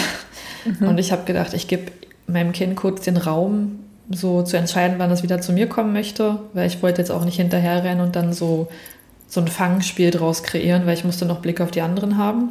Mhm. 0.66 0.90
Und 0.90 0.98
ich 0.98 1.12
habe 1.12 1.24
gedacht, 1.26 1.54
ich 1.54 1.68
gebe 1.68 1.92
meinem 2.28 2.52
Kind 2.52 2.76
kurz 2.76 3.04
den 3.04 3.18
Raum, 3.18 3.80
so 4.10 4.42
zu 4.42 4.58
entscheiden, 4.58 4.98
wann 4.98 5.12
es 5.12 5.24
wieder 5.24 5.40
zu 5.40 5.54
mir 5.54 5.68
kommen 5.68 5.94
möchte, 5.94 6.40
weil 6.54 6.68
ich 6.68 6.82
wollte 6.82 7.02
jetzt 7.02 7.12
auch 7.12 7.26
nicht 7.26 7.38
hinterherrennen 7.38 8.04
und 8.04 8.16
dann 8.16 8.34
so, 8.34 8.68
so 9.28 9.40
ein 9.42 9.48
Fangspiel 9.48 10.12
draus 10.12 10.44
kreieren, 10.44 10.86
weil 10.86 10.96
ich 10.96 11.04
musste 11.04 11.26
noch 11.26 11.40
Blick 11.40 11.62
auf 11.62 11.72
die 11.72 11.82
anderen 11.82 12.18
haben. 12.18 12.50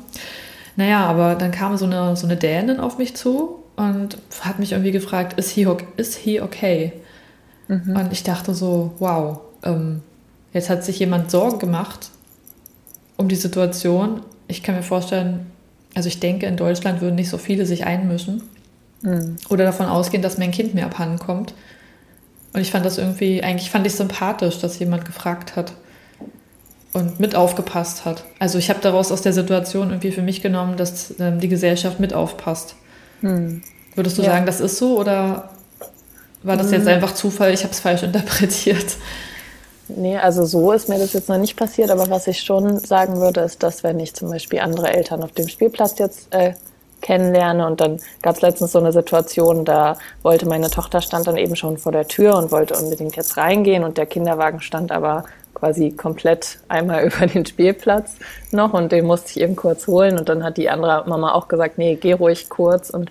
Naja, 0.76 1.04
aber 1.06 1.34
dann 1.34 1.50
kam 1.50 1.76
so 1.76 1.86
eine, 1.86 2.14
so 2.14 2.26
eine 2.26 2.36
Dänin 2.36 2.78
auf 2.78 2.98
mich 2.98 3.16
zu 3.16 3.64
und 3.76 4.18
hat 4.40 4.60
mich 4.60 4.72
irgendwie 4.72 4.92
gefragt, 4.92 5.38
ist 5.38 5.50
he, 5.50 5.66
is 5.96 6.16
he 6.16 6.40
okay? 6.40 6.92
Mhm. 7.68 7.96
Und 7.96 8.12
ich 8.12 8.22
dachte 8.22 8.54
so, 8.54 8.92
wow, 8.98 9.40
ähm, 9.62 10.02
jetzt 10.52 10.70
hat 10.70 10.84
sich 10.84 10.98
jemand 10.98 11.30
Sorgen 11.30 11.58
gemacht 11.58 12.10
um 13.16 13.28
die 13.28 13.36
Situation. 13.36 14.22
Ich 14.46 14.62
kann 14.62 14.74
mir 14.74 14.82
vorstellen, 14.82 15.46
also 15.94 16.08
ich 16.08 16.20
denke, 16.20 16.46
in 16.46 16.56
Deutschland 16.56 17.00
würden 17.00 17.16
nicht 17.16 17.28
so 17.28 17.38
viele 17.38 17.66
sich 17.66 17.84
einmischen 17.84 18.42
mhm. 19.02 19.36
oder 19.48 19.64
davon 19.64 19.86
ausgehen, 19.86 20.22
dass 20.22 20.38
mein 20.38 20.50
Kind 20.50 20.74
mir 20.74 20.86
abhanden 20.86 21.18
kommt. 21.18 21.54
Und 22.54 22.60
ich 22.60 22.70
fand 22.70 22.86
das 22.86 22.98
irgendwie, 22.98 23.42
eigentlich 23.42 23.70
fand 23.70 23.86
ich 23.86 23.94
sympathisch, 23.94 24.58
dass 24.58 24.78
jemand 24.78 25.04
gefragt 25.04 25.54
hat 25.56 25.74
und 26.92 27.20
mit 27.20 27.34
aufgepasst 27.34 28.04
hat. 28.04 28.24
Also 28.38 28.58
ich 28.58 28.70
habe 28.70 28.80
daraus 28.80 29.12
aus 29.12 29.20
der 29.20 29.32
Situation 29.32 29.90
irgendwie 29.90 30.12
für 30.12 30.22
mich 30.22 30.40
genommen, 30.40 30.76
dass 30.76 31.14
ähm, 31.18 31.40
die 31.40 31.48
Gesellschaft 31.48 32.00
mit 32.00 32.14
aufpasst. 32.14 32.74
Hm. 33.20 33.62
Würdest 33.94 34.16
du 34.16 34.22
ja. 34.22 34.30
sagen, 34.30 34.46
das 34.46 34.60
ist 34.60 34.78
so 34.78 34.98
oder 34.98 35.50
war 36.42 36.56
das 36.56 36.70
jetzt 36.70 36.82
hm. 36.82 36.94
einfach 36.94 37.14
Zufall? 37.14 37.52
Ich 37.52 37.62
habe 37.62 37.72
es 37.72 37.80
falsch 37.80 38.02
interpretiert. 38.02 38.96
Nee, 39.88 40.18
also 40.18 40.44
so 40.44 40.72
ist 40.72 40.88
mir 40.88 40.98
das 40.98 41.14
jetzt 41.14 41.28
noch 41.28 41.38
nicht 41.38 41.56
passiert, 41.56 41.90
aber 41.90 42.10
was 42.10 42.26
ich 42.26 42.40
schon 42.40 42.78
sagen 42.78 43.20
würde, 43.20 43.40
ist, 43.40 43.62
dass 43.62 43.82
wenn 43.82 43.98
ich 43.98 44.14
zum 44.14 44.30
Beispiel 44.30 44.60
andere 44.60 44.92
Eltern 44.92 45.22
auf 45.22 45.32
dem 45.32 45.48
Spielplatz 45.48 45.98
jetzt 45.98 46.32
äh, 46.34 46.52
kennenlerne 47.00 47.66
und 47.66 47.80
dann 47.80 47.98
gab 48.22 48.36
es 48.36 48.42
letztens 48.42 48.72
so 48.72 48.78
eine 48.78 48.92
Situation, 48.92 49.64
da 49.64 49.96
wollte 50.22 50.46
meine 50.46 50.70
Tochter 50.70 51.00
stand 51.00 51.26
dann 51.26 51.36
eben 51.36 51.56
schon 51.56 51.78
vor 51.78 51.92
der 51.92 52.06
Tür 52.06 52.36
und 52.36 52.50
wollte 52.50 52.76
unbedingt 52.76 53.16
jetzt 53.16 53.36
reingehen 53.36 53.84
und 53.84 53.96
der 53.98 54.06
Kinderwagen 54.06 54.60
stand 54.60 54.92
aber 54.92 55.24
quasi 55.54 55.90
komplett 55.90 56.58
einmal 56.68 57.04
über 57.06 57.26
den 57.26 57.46
Spielplatz 57.46 58.16
noch 58.50 58.74
und 58.74 58.92
den 58.92 59.06
musste 59.06 59.30
ich 59.30 59.40
eben 59.40 59.56
kurz 59.56 59.86
holen 59.86 60.18
und 60.18 60.28
dann 60.28 60.44
hat 60.44 60.56
die 60.56 60.68
andere 60.68 61.04
Mama 61.08 61.32
auch 61.32 61.48
gesagt, 61.48 61.78
nee, 61.78 61.94
geh 61.94 62.12
ruhig 62.12 62.48
kurz 62.48 62.90
und 62.90 63.10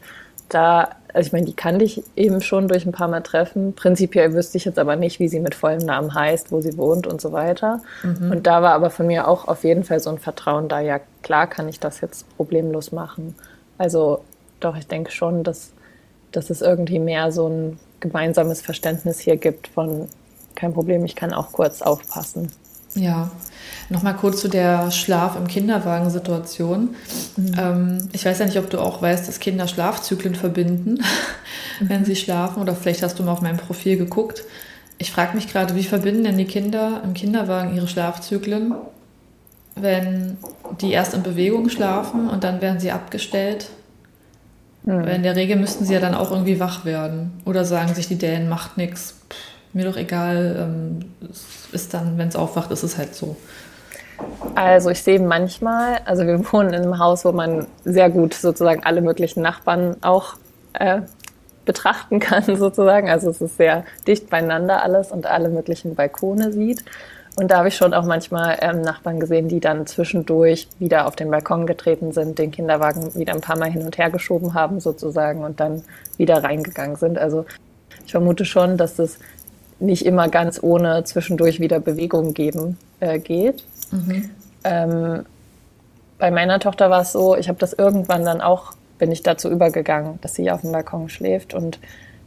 da, 0.50 0.90
also 1.18 1.30
ich 1.30 1.34
meine, 1.34 1.48
die 1.48 1.56
kannte 1.56 1.84
ich 1.84 2.04
eben 2.16 2.42
schon 2.42 2.68
durch 2.68 2.86
ein 2.86 2.92
paar 2.92 3.08
Mal 3.08 3.22
treffen. 3.22 3.74
Prinzipiell 3.74 4.36
wüsste 4.36 4.56
ich 4.58 4.66
jetzt 4.66 4.78
aber 4.78 4.96
nicht, 4.96 5.20
wie 5.20 5.28
sie 5.28 5.40
mit 5.40 5.56
vollem 5.56 5.84
Namen 5.84 6.14
heißt, 6.14 6.52
wo 6.52 6.62
sie 6.62 6.78
wohnt 6.78 7.08
und 7.08 7.20
so 7.20 7.32
weiter. 7.32 7.82
Mhm. 8.04 8.30
Und 8.30 8.46
da 8.46 8.62
war 8.62 8.74
aber 8.74 8.92
von 8.92 9.08
mir 9.08 9.28
auch 9.28 9.48
auf 9.48 9.64
jeden 9.64 9.84
Fall 9.84 10.00
so 10.00 10.12
ein 10.12 10.20
Vertrauen 10.20 10.68
da, 10.68 10.80
ja 10.80 11.00
klar 11.24 11.48
kann 11.48 11.68
ich 11.70 11.80
das 11.80 12.02
jetzt 12.02 12.30
problemlos 12.38 12.92
machen. 12.92 13.34
Also 13.80 14.20
doch, 14.60 14.78
ich 14.78 14.86
denke 14.86 15.10
schon, 15.10 15.44
dass, 15.44 15.72
dass 16.32 16.52
es 16.52 16.62
irgendwie 16.62 17.00
mehr 17.00 17.32
so 17.32 17.48
ein 17.48 17.80
gemeinsames 18.00 18.62
Verständnis 18.62 19.20
hier 19.20 19.38
gibt 19.38 19.70
von, 19.70 20.08
kein 20.54 20.72
Problem, 20.72 21.04
ich 21.04 21.16
kann 21.16 21.34
auch 21.34 21.52
kurz 21.52 21.82
aufpassen. 21.82 22.52
Ja, 22.94 23.32
nochmal 23.90 24.16
kurz 24.16 24.42
zu 24.42 24.48
der 24.48 24.92
Schlaf 24.92 25.36
im 25.36 25.48
Kinderwagen-Situation. 25.48 26.96
Mhm. 27.36 27.52
Ähm, 27.58 28.10
ich 28.12 28.26
weiß 28.26 28.40
ja 28.40 28.46
nicht, 28.46 28.58
ob 28.58 28.70
du 28.70 28.80
auch 28.80 29.02
weißt, 29.02 29.28
dass 29.28 29.40
Kinder 29.40 29.68
Schlafzyklen 29.68 30.36
verbinden, 30.36 31.00
mhm. 31.80 31.90
wenn 31.90 32.06
sie 32.06 32.16
schlafen. 32.16 32.62
Oder 32.62 32.76
vielleicht 32.76 33.04
hast 33.04 33.20
du 33.20 33.24
mal 33.24 33.32
auf 33.32 33.42
meinem 33.42 33.58
Profil 33.58 33.98
geguckt. 33.98 34.44
Ich 34.98 35.12
frage 35.12 35.36
mich 35.36 35.48
gerade, 35.48 35.76
wie 35.76 35.84
verbinden 35.84 36.24
denn 36.24 36.38
die 36.38 36.46
Kinder 36.46 37.02
im 37.04 37.14
Kinderwagen 37.14 37.76
ihre 37.76 37.88
Schlafzyklen, 37.88 38.74
wenn 39.76 40.38
die 40.82 40.92
erst 40.92 41.14
in 41.14 41.22
Bewegung 41.22 41.70
schlafen 41.70 42.30
und 42.30 42.44
dann 42.44 42.62
werden 42.62 42.80
sie 42.80 42.92
abgestellt? 42.92 43.70
Mhm. 44.84 45.06
Weil 45.06 45.16
in 45.16 45.24
der 45.24 45.36
Regel 45.36 45.56
müssten 45.56 45.86
sie 45.86 45.94
ja 45.94 46.00
dann 46.00 46.16
auch 46.16 46.32
irgendwie 46.32 46.60
wach 46.60 46.84
werden. 46.84 47.32
Oder 47.46 47.64
sagen 47.64 47.94
sich 47.94 48.08
die 48.08 48.18
Dänen, 48.18 48.50
macht 48.50 48.78
nichts 48.78 49.16
mir 49.78 49.86
doch 49.86 49.96
egal, 49.96 50.56
ähm, 50.60 51.30
ist 51.72 51.94
dann, 51.94 52.18
wenn 52.18 52.28
es 52.28 52.36
aufwacht, 52.36 52.72
ist 52.72 52.84
es 52.84 52.98
halt 52.98 53.16
so. 53.16 53.38
Also 54.56 54.90
ich 54.90 55.04
sehe 55.04 55.20
manchmal, 55.20 56.00
also 56.06 56.26
wir 56.26 56.40
wohnen 56.52 56.74
in 56.74 56.84
einem 56.84 57.00
Haus, 57.00 57.26
wo 57.26 57.32
man 57.32 57.68
sehr 57.84 58.10
gut 58.10 58.34
sozusagen 58.34 58.84
alle 58.84 59.02
möglichen 59.02 59.42
Nachbarn 59.42 59.98
auch 60.02 60.36
äh, 60.74 61.02
betrachten 61.66 62.20
kann 62.20 62.44
sozusagen. 62.56 63.10
Also 63.10 63.30
es 63.30 63.42
ist 63.42 63.58
sehr 63.58 63.84
dicht 64.08 64.30
beieinander 64.30 64.82
alles 64.82 65.12
und 65.12 65.28
alle 65.28 65.50
möglichen 65.50 65.96
Balkone 65.96 66.52
sieht. 66.52 66.84
Und 67.36 67.52
da 67.52 67.58
habe 67.58 67.68
ich 67.68 67.76
schon 67.76 67.94
auch 67.94 68.06
manchmal 68.06 68.58
ähm, 68.62 68.82
Nachbarn 68.82 69.20
gesehen, 69.20 69.48
die 69.48 69.60
dann 69.60 69.86
zwischendurch 69.86 70.68
wieder 70.80 71.06
auf 71.06 71.16
den 71.16 71.30
Balkon 71.30 71.68
getreten 71.68 72.12
sind, 72.12 72.40
den 72.40 72.50
Kinderwagen 72.50 73.14
wieder 73.14 73.36
ein 73.36 73.42
paar 73.42 73.60
Mal 73.60 73.70
hin 73.70 73.84
und 73.84 74.00
her 74.00 74.10
geschoben 74.10 74.56
haben 74.56 74.80
sozusagen 74.80 75.44
und 75.44 75.60
dann 75.60 75.84
wieder 76.18 76.44
reingegangen 76.44 76.96
sind. 76.96 77.20
Also 77.20 77.46
ich 78.06 78.12
vermute 78.12 78.44
schon, 78.44 78.78
dass 78.78 78.96
das 78.96 79.20
nicht 79.80 80.04
immer 80.04 80.30
ganz 80.30 80.64
ohne 80.64 81.04
zwischendurch 81.04 81.60
wieder 81.60 81.80
Bewegung 81.80 82.34
geben 82.34 82.80
äh, 83.02 83.20
geht. 83.20 83.64
Mhm. 83.92 84.30
Ähm, 84.64 85.26
bei 86.18 86.32
meiner 86.32 86.60
Tochter 86.60 86.90
war 86.90 87.02
es 87.02 87.12
so, 87.12 87.36
ich 87.36 87.48
habe 87.48 87.60
das 87.60 87.74
irgendwann 87.74 88.26
dann 88.26 88.42
auch, 88.42 88.74
bin 88.98 89.12
ich 89.12 89.24
dazu 89.24 89.50
übergegangen, 89.50 90.20
dass 90.22 90.34
sie 90.34 90.50
auf 90.52 90.62
dem 90.62 90.72
Balkon 90.72 91.10
schläft. 91.10 91.54
Und 91.54 91.80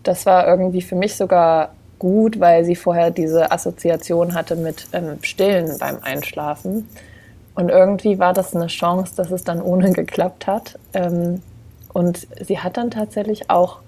das 0.02 0.26
war 0.26 0.46
irgendwie 0.46 0.82
für 0.82 0.94
mich 0.94 1.16
sogar 1.16 1.72
gut, 1.98 2.40
weil 2.40 2.64
sie 2.64 2.76
vorher 2.76 3.10
diese 3.10 3.50
Assoziation 3.50 4.34
hatte 4.34 4.56
mit 4.56 4.88
ähm, 4.92 5.18
Stillen 5.22 5.78
beim 5.78 5.98
Einschlafen. 6.02 6.88
Und 7.54 7.68
irgendwie 7.68 8.18
war 8.18 8.32
das 8.32 8.54
eine 8.54 8.68
Chance, 8.68 9.14
dass 9.16 9.30
es 9.30 9.44
dann 9.44 9.60
ohne 9.60 9.90
geklappt 9.92 10.46
hat. 10.46 10.78
Ähm, 10.94 11.42
und 11.92 12.26
sie 12.40 12.58
hat 12.60 12.76
dann 12.76 12.90
tatsächlich 12.90 13.50
auch 13.50 13.80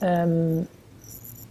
ähm, 0.00 0.66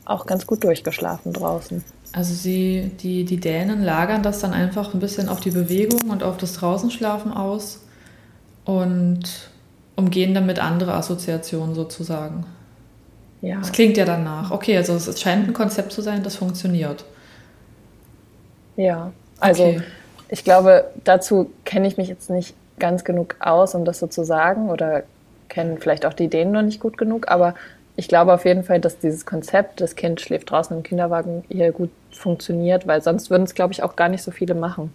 auch 0.06 0.26
ganz 0.26 0.48
gut 0.48 0.64
durchgeschlafen 0.64 1.34
draußen. 1.34 1.84
Also 2.14 2.34
sie, 2.34 2.92
die, 3.02 3.26
die 3.26 3.38
Dänen 3.38 3.84
lagern 3.84 4.24
das 4.24 4.40
dann 4.40 4.54
einfach 4.54 4.94
ein 4.94 5.00
bisschen 5.00 5.30
auf 5.30 5.40
die 5.40 5.52
Bewegung 5.52 6.10
und 6.10 6.24
auf 6.24 6.38
das 6.38 6.54
Draußenschlafen 6.54 7.34
aus 7.34 7.82
und 8.66 9.50
umgehen 9.96 10.34
damit 10.34 10.60
andere 10.60 10.94
Assoziationen 10.94 11.76
sozusagen. 11.76 12.46
Ja. 13.42 13.60
Das 13.60 13.72
klingt 13.72 13.98
ja 13.98 14.06
danach. 14.06 14.52
Okay, 14.52 14.78
also 14.78 14.96
es 14.96 15.22
scheint 15.22 15.48
ein 15.48 15.54
Konzept 15.54 15.92
zu 15.92 16.02
sein, 16.02 16.24
das 16.24 16.36
funktioniert. 16.36 17.06
Ja, 18.78 19.12
also 19.40 19.66
okay. 19.66 19.82
ich 20.30 20.44
glaube, 20.44 20.86
dazu 21.04 21.52
kenne 21.66 21.88
ich 21.88 21.98
mich 21.98 22.08
jetzt 22.08 22.30
nicht 22.30 22.56
ganz 22.80 23.04
genug 23.04 23.36
aus, 23.40 23.76
um 23.76 23.86
das 23.86 24.00
so 24.00 24.08
zu 24.08 24.24
sagen 24.24 24.70
oder 24.70 25.04
kennen 25.50 25.78
vielleicht 25.80 26.06
auch 26.06 26.14
die 26.14 26.26
Ideen 26.26 26.52
noch 26.52 26.62
nicht 26.62 26.80
gut 26.80 26.98
genug, 26.98 27.28
aber 27.30 27.56
ich 27.98 28.08
glaube 28.08 28.32
auf 28.34 28.46
jeden 28.46 28.64
Fall, 28.64 28.80
dass 28.80 29.00
dieses 29.00 29.26
Konzept, 29.26 29.82
das 29.82 29.96
Kind 29.96 30.22
schläft 30.22 30.52
draußen 30.52 30.78
im 30.78 30.84
Kinderwagen, 30.84 31.44
hier 31.50 31.72
gut 31.72 31.90
funktioniert, 32.12 32.88
weil 32.88 33.02
sonst 33.02 33.30
würden 33.32 33.44
es, 33.44 33.56
glaube 33.56 33.74
ich, 33.74 33.82
auch 33.82 33.96
gar 33.96 34.08
nicht 34.08 34.22
so 34.22 34.32
viele 34.32 34.54
machen. 34.54 34.94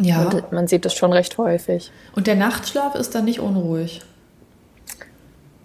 Ja. 0.00 0.22
Und 0.24 0.50
man 0.50 0.66
sieht 0.66 0.86
das 0.86 0.94
schon 0.94 1.12
recht 1.12 1.36
häufig. 1.36 1.92
Und 2.16 2.26
der 2.26 2.34
Nachtschlaf 2.36 2.94
ist 2.94 3.14
dann 3.14 3.26
nicht 3.26 3.40
unruhig? 3.40 4.00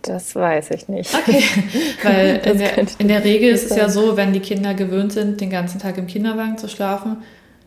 Das 0.02 0.36
weiß 0.36 0.72
ich 0.72 0.90
nicht. 0.90 1.14
Okay, 1.14 1.44
weil 2.04 2.42
in 2.46 2.58
der, 2.58 2.78
in 3.00 3.08
der, 3.08 3.24
Regel 3.24 3.50
ist 3.54 3.72
es 3.72 3.78
ja 3.78 3.88
so, 3.88 4.18
wenn 4.18 4.34
die 4.34 4.42
Kinder 4.42 4.74
gewöhnt 4.74 5.14
sind, 5.14 5.40
den 5.40 5.50
ganzen 5.50 5.80
Tag 5.80 5.98
im 5.98 6.08
Kinderwagen 6.08 6.58
zu 6.58 6.68
schlafen, 6.68 7.24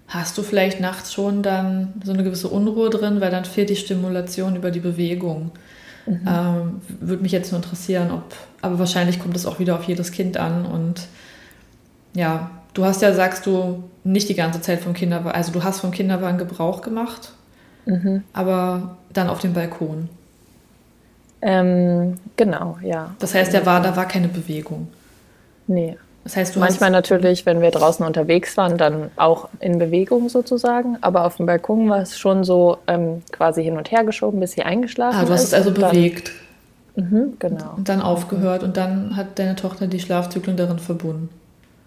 hast 0.09 0.37
du 0.37 0.43
vielleicht 0.43 0.81
nachts 0.81 1.13
schon 1.13 1.43
dann 1.43 1.95
so 2.05 2.13
eine 2.13 2.23
gewisse 2.23 2.49
Unruhe 2.49 2.91
drin, 2.91 3.21
weil 3.23 3.31
dann 3.31 3.47
fehlt 3.47 3.71
die 3.71 3.77
Stimulation 3.77 4.57
über 4.57 4.71
die 4.71 4.81
Bewegung. 4.81 5.53
Mhm. 6.11 6.21
Ähm, 6.27 6.81
Würde 7.01 7.23
mich 7.23 7.33
jetzt 7.33 7.53
nur 7.53 7.63
interessieren, 7.63 8.11
ob, 8.11 8.25
aber 8.63 8.81
wahrscheinlich 8.81 9.21
kommt 9.21 9.37
es 9.37 9.47
auch 9.47 9.61
wieder 9.61 9.77
auf 9.77 9.85
jedes 9.85 10.11
Kind 10.11 10.37
an 10.37 10.67
und 10.67 11.07
ja, 12.15 12.51
du 12.75 12.85
hast 12.85 13.01
ja, 13.01 13.15
sagst 13.15 13.47
du, 13.47 13.85
nicht 14.03 14.29
die 14.29 14.35
ganze 14.35 14.61
Zeit 14.61 14.81
vom 14.81 14.93
Kinderwagen, 14.93 15.37
also 15.37 15.53
du 15.53 15.63
hast 15.63 15.81
vom 15.81 15.93
Kinderwagen 15.93 16.39
Gebrauch 16.39 16.83
gemacht, 16.83 17.33
mhm. 17.87 18.25
aber 18.33 18.97
dann 19.13 19.29
auf 19.29 19.39
dem 19.39 19.53
Balkon. 19.53 20.09
Ähm, 21.43 22.17
genau, 22.37 22.79
ja. 22.83 23.15
Das 23.21 23.35
heißt, 23.35 23.53
der 23.53 23.65
war, 23.65 23.81
da 23.81 23.95
war 23.95 24.07
keine 24.07 24.29
Bewegung. 24.29 24.89
Nee. 25.69 25.97
Das 26.31 26.37
heißt, 26.37 26.57
Manchmal 26.59 26.93
natürlich, 26.93 27.45
wenn 27.45 27.61
wir 27.61 27.73
draußen 27.73 28.07
unterwegs 28.07 28.57
waren, 28.57 28.79
dann 28.79 29.11
auch 29.17 29.49
in 29.59 29.81
Bewegung 29.81 30.29
sozusagen. 30.29 30.97
Aber 31.01 31.25
auf 31.25 31.39
dem 31.39 31.47
Balkon 31.47 31.91
war 31.91 31.99
es 31.99 32.17
schon 32.17 32.45
so 32.45 32.79
ähm, 32.87 33.23
quasi 33.33 33.65
hin 33.65 33.77
und 33.77 33.91
her 33.91 34.05
geschoben, 34.05 34.39
bis 34.39 34.53
sie 34.53 34.63
eingeschlafen 34.63 35.17
ist. 35.17 35.25
Ah, 35.25 35.27
du 35.27 35.33
hast 35.33 35.43
es 35.43 35.55
also 35.55 35.73
bewegt. 35.73 36.31
Dann, 36.95 37.11
mhm, 37.11 37.33
genau. 37.41 37.75
Und 37.77 37.89
dann 37.89 38.01
aufgehört 38.01 38.63
und 38.63 38.77
dann 38.77 39.17
hat 39.17 39.41
deine 39.41 39.57
Tochter 39.57 39.89
die 39.89 39.99
Schlafzyklen 39.99 40.57
darin 40.57 40.79
verbunden. 40.79 41.31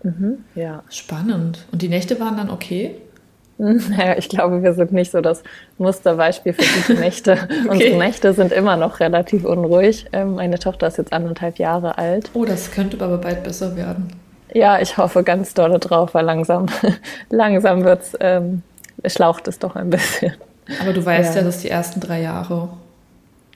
Mhm, 0.03 0.39
ja. 0.55 0.83
Spannend. 0.89 1.65
Und 1.71 1.81
die 1.81 1.87
Nächte 1.87 2.19
waren 2.19 2.35
dann 2.35 2.49
okay? 2.49 2.97
Naja, 3.57 4.17
ich 4.17 4.27
glaube, 4.27 4.61
wir 4.61 4.73
sind 4.73 4.91
nicht 4.91 5.11
so 5.11 5.21
das 5.21 5.41
Musterbeispiel 5.77 6.51
für 6.51 6.81
gute 6.81 6.99
Nächte. 6.99 7.33
okay. 7.49 7.69
Unsere 7.69 7.97
Nächte 7.97 8.33
sind 8.33 8.51
immer 8.51 8.75
noch 8.75 8.99
relativ 8.99 9.45
unruhig. 9.45 10.07
Ähm, 10.11 10.35
meine 10.35 10.59
Tochter 10.59 10.87
ist 10.87 10.97
jetzt 10.97 11.13
anderthalb 11.13 11.59
Jahre 11.59 11.97
alt. 11.97 12.29
Oh, 12.33 12.43
das 12.43 12.71
könnte 12.71 13.01
aber 13.01 13.19
bald 13.19 13.43
besser 13.43 13.77
werden. 13.77 14.11
Ja, 14.53 14.79
ich 14.79 14.97
hoffe 14.97 15.23
ganz 15.23 15.53
doll 15.53 15.77
drauf, 15.79 16.13
weil 16.13 16.25
langsam, 16.25 16.67
langsam 17.29 17.83
wird's, 17.83 18.13
ähm, 18.19 18.61
schlaucht 19.05 19.47
es 19.47 19.59
doch 19.59 19.75
ein 19.75 19.89
bisschen. 19.89 20.33
Aber 20.81 20.93
du 20.93 21.03
weißt 21.03 21.35
ja, 21.35 21.41
ja 21.41 21.45
dass 21.45 21.59
die 21.59 21.69
ersten 21.69 21.99
drei 21.99 22.21
Jahre 22.21 22.69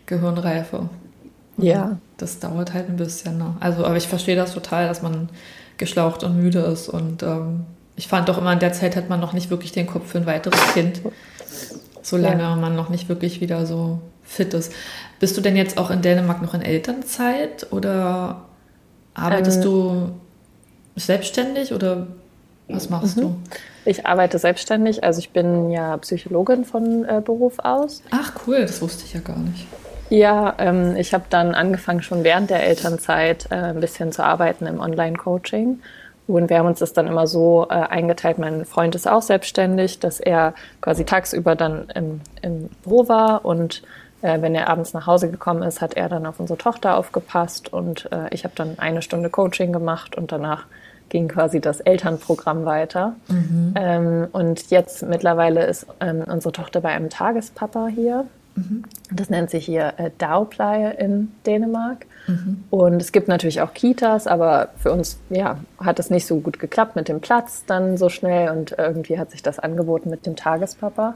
Gehirnreife. 0.05 0.89
Ja. 1.57 1.97
Das 2.17 2.39
dauert 2.39 2.73
halt 2.73 2.89
ein 2.89 2.97
bisschen. 2.97 3.37
Ne? 3.37 3.55
Also, 3.59 3.85
aber 3.85 3.95
ich 3.95 4.07
verstehe 4.07 4.35
das 4.35 4.53
total, 4.53 4.87
dass 4.87 5.01
man 5.01 5.29
geschlaucht 5.77 6.23
und 6.23 6.37
müde 6.37 6.59
ist. 6.59 6.89
Und 6.89 7.23
ähm, 7.23 7.65
ich 7.95 8.07
fand 8.07 8.27
doch 8.29 8.37
immer, 8.37 8.53
in 8.53 8.59
der 8.59 8.73
Zeit 8.73 8.95
hat 8.95 9.09
man 9.09 9.19
noch 9.19 9.33
nicht 9.33 9.49
wirklich 9.49 9.71
den 9.71 9.87
Kopf 9.87 10.11
für 10.11 10.17
ein 10.17 10.25
weiteres 10.25 10.59
Kind. 10.73 11.01
Solange 12.01 12.43
ja. 12.43 12.55
man 12.55 12.75
noch 12.75 12.89
nicht 12.89 13.09
wirklich 13.09 13.41
wieder 13.41 13.65
so 13.65 13.99
fit 14.23 14.53
ist. 14.53 14.73
Bist 15.19 15.37
du 15.37 15.41
denn 15.41 15.55
jetzt 15.55 15.77
auch 15.77 15.89
in 15.89 16.01
Dänemark 16.01 16.41
noch 16.41 16.53
in 16.53 16.61
Elternzeit 16.61 17.67
oder 17.71 18.41
arbeitest 19.13 19.57
ähm, 19.57 19.63
du 19.63 20.11
selbstständig 21.05 21.73
oder 21.73 22.07
was 22.67 22.89
machst 22.89 23.17
mhm. 23.17 23.21
du? 23.21 23.35
Ich 23.85 24.05
arbeite 24.05 24.39
selbstständig, 24.39 25.03
also 25.03 25.19
ich 25.19 25.29
bin 25.29 25.69
ja 25.69 25.95
Psychologin 25.97 26.65
von 26.65 27.05
äh, 27.05 27.21
Beruf 27.23 27.59
aus. 27.59 28.01
Ach 28.11 28.33
cool, 28.45 28.61
das 28.61 28.81
wusste 28.81 29.05
ich 29.05 29.13
ja 29.13 29.21
gar 29.21 29.37
nicht. 29.37 29.65
Ja, 30.09 30.55
ähm, 30.57 30.95
ich 30.95 31.13
habe 31.13 31.25
dann 31.29 31.53
angefangen, 31.55 32.01
schon 32.01 32.23
während 32.23 32.49
der 32.49 32.63
Elternzeit 32.63 33.47
äh, 33.49 33.55
ein 33.55 33.79
bisschen 33.79 34.11
zu 34.11 34.23
arbeiten 34.23 34.65
im 34.65 34.79
Online-Coaching. 34.79 35.79
Und 36.27 36.49
wir 36.49 36.59
haben 36.59 36.67
uns 36.67 36.79
das 36.79 36.91
dann 36.91 37.07
immer 37.07 37.25
so 37.25 37.67
äh, 37.69 37.73
eingeteilt. 37.73 38.37
Mein 38.37 38.65
Freund 38.65 38.95
ist 38.95 39.07
auch 39.07 39.21
selbstständig, 39.21 39.99
dass 39.99 40.19
er 40.19 40.53
quasi 40.81 41.05
tagsüber 41.05 41.55
dann 41.55 41.89
im, 41.95 42.21
im 42.41 42.69
Büro 42.83 43.07
war 43.07 43.45
und 43.45 43.81
äh, 44.21 44.41
wenn 44.41 44.55
er 44.55 44.69
abends 44.69 44.93
nach 44.93 45.07
Hause 45.07 45.29
gekommen 45.29 45.63
ist, 45.63 45.79
hat 45.81 45.95
er 45.95 46.09
dann 46.09 46.25
auf 46.25 46.39
unsere 46.39 46.57
Tochter 46.57 46.97
aufgepasst 46.97 47.71
und 47.71 48.09
äh, 48.11 48.27
ich 48.31 48.43
habe 48.43 48.53
dann 48.55 48.79
eine 48.79 49.01
Stunde 49.01 49.29
Coaching 49.29 49.71
gemacht 49.71 50.15
und 50.17 50.31
danach 50.31 50.65
ging 51.09 51.27
quasi 51.27 51.59
das 51.59 51.79
Elternprogramm 51.79 52.65
weiter. 52.65 53.15
Mhm. 53.27 53.73
Ähm, 53.75 54.27
und 54.31 54.69
jetzt 54.69 55.03
mittlerweile 55.03 55.65
ist 55.65 55.87
ähm, 55.99 56.23
unsere 56.27 56.51
Tochter 56.51 56.81
bei 56.81 56.89
einem 56.89 57.09
Tagespapa 57.09 57.87
hier. 57.87 58.25
Mhm. 58.55 58.83
Das 59.11 59.29
nennt 59.29 59.49
sich 59.49 59.65
hier 59.65 59.93
äh, 59.97 60.11
Daupleie 60.17 60.91
in 60.93 61.31
Dänemark. 61.45 62.05
Mhm. 62.27 62.63
Und 62.69 63.01
es 63.01 63.11
gibt 63.11 63.27
natürlich 63.27 63.61
auch 63.61 63.73
Kitas, 63.73 64.27
aber 64.27 64.69
für 64.77 64.91
uns 64.91 65.19
ja, 65.29 65.59
hat 65.79 65.99
es 65.99 66.09
nicht 66.09 66.25
so 66.25 66.39
gut 66.39 66.59
geklappt 66.59 66.95
mit 66.95 67.07
dem 67.07 67.21
Platz 67.21 67.63
dann 67.65 67.97
so 67.97 68.09
schnell 68.09 68.49
und 68.49 68.75
irgendwie 68.77 69.19
hat 69.19 69.31
sich 69.31 69.43
das 69.43 69.59
angeboten 69.59 70.09
mit 70.09 70.25
dem 70.25 70.35
Tagespapa. 70.35 71.15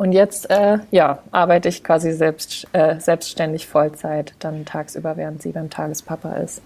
Und 0.00 0.12
jetzt 0.12 0.48
äh, 0.48 0.78
ja, 0.90 1.18
arbeite 1.30 1.68
ich 1.68 1.84
quasi 1.84 2.12
selbst, 2.12 2.66
äh, 2.72 2.98
selbstständig 2.98 3.66
Vollzeit, 3.66 4.32
dann 4.38 4.64
tagsüber, 4.64 5.18
während 5.18 5.42
sie 5.42 5.52
beim 5.52 5.68
Tagespapa 5.68 6.36
ist. 6.36 6.62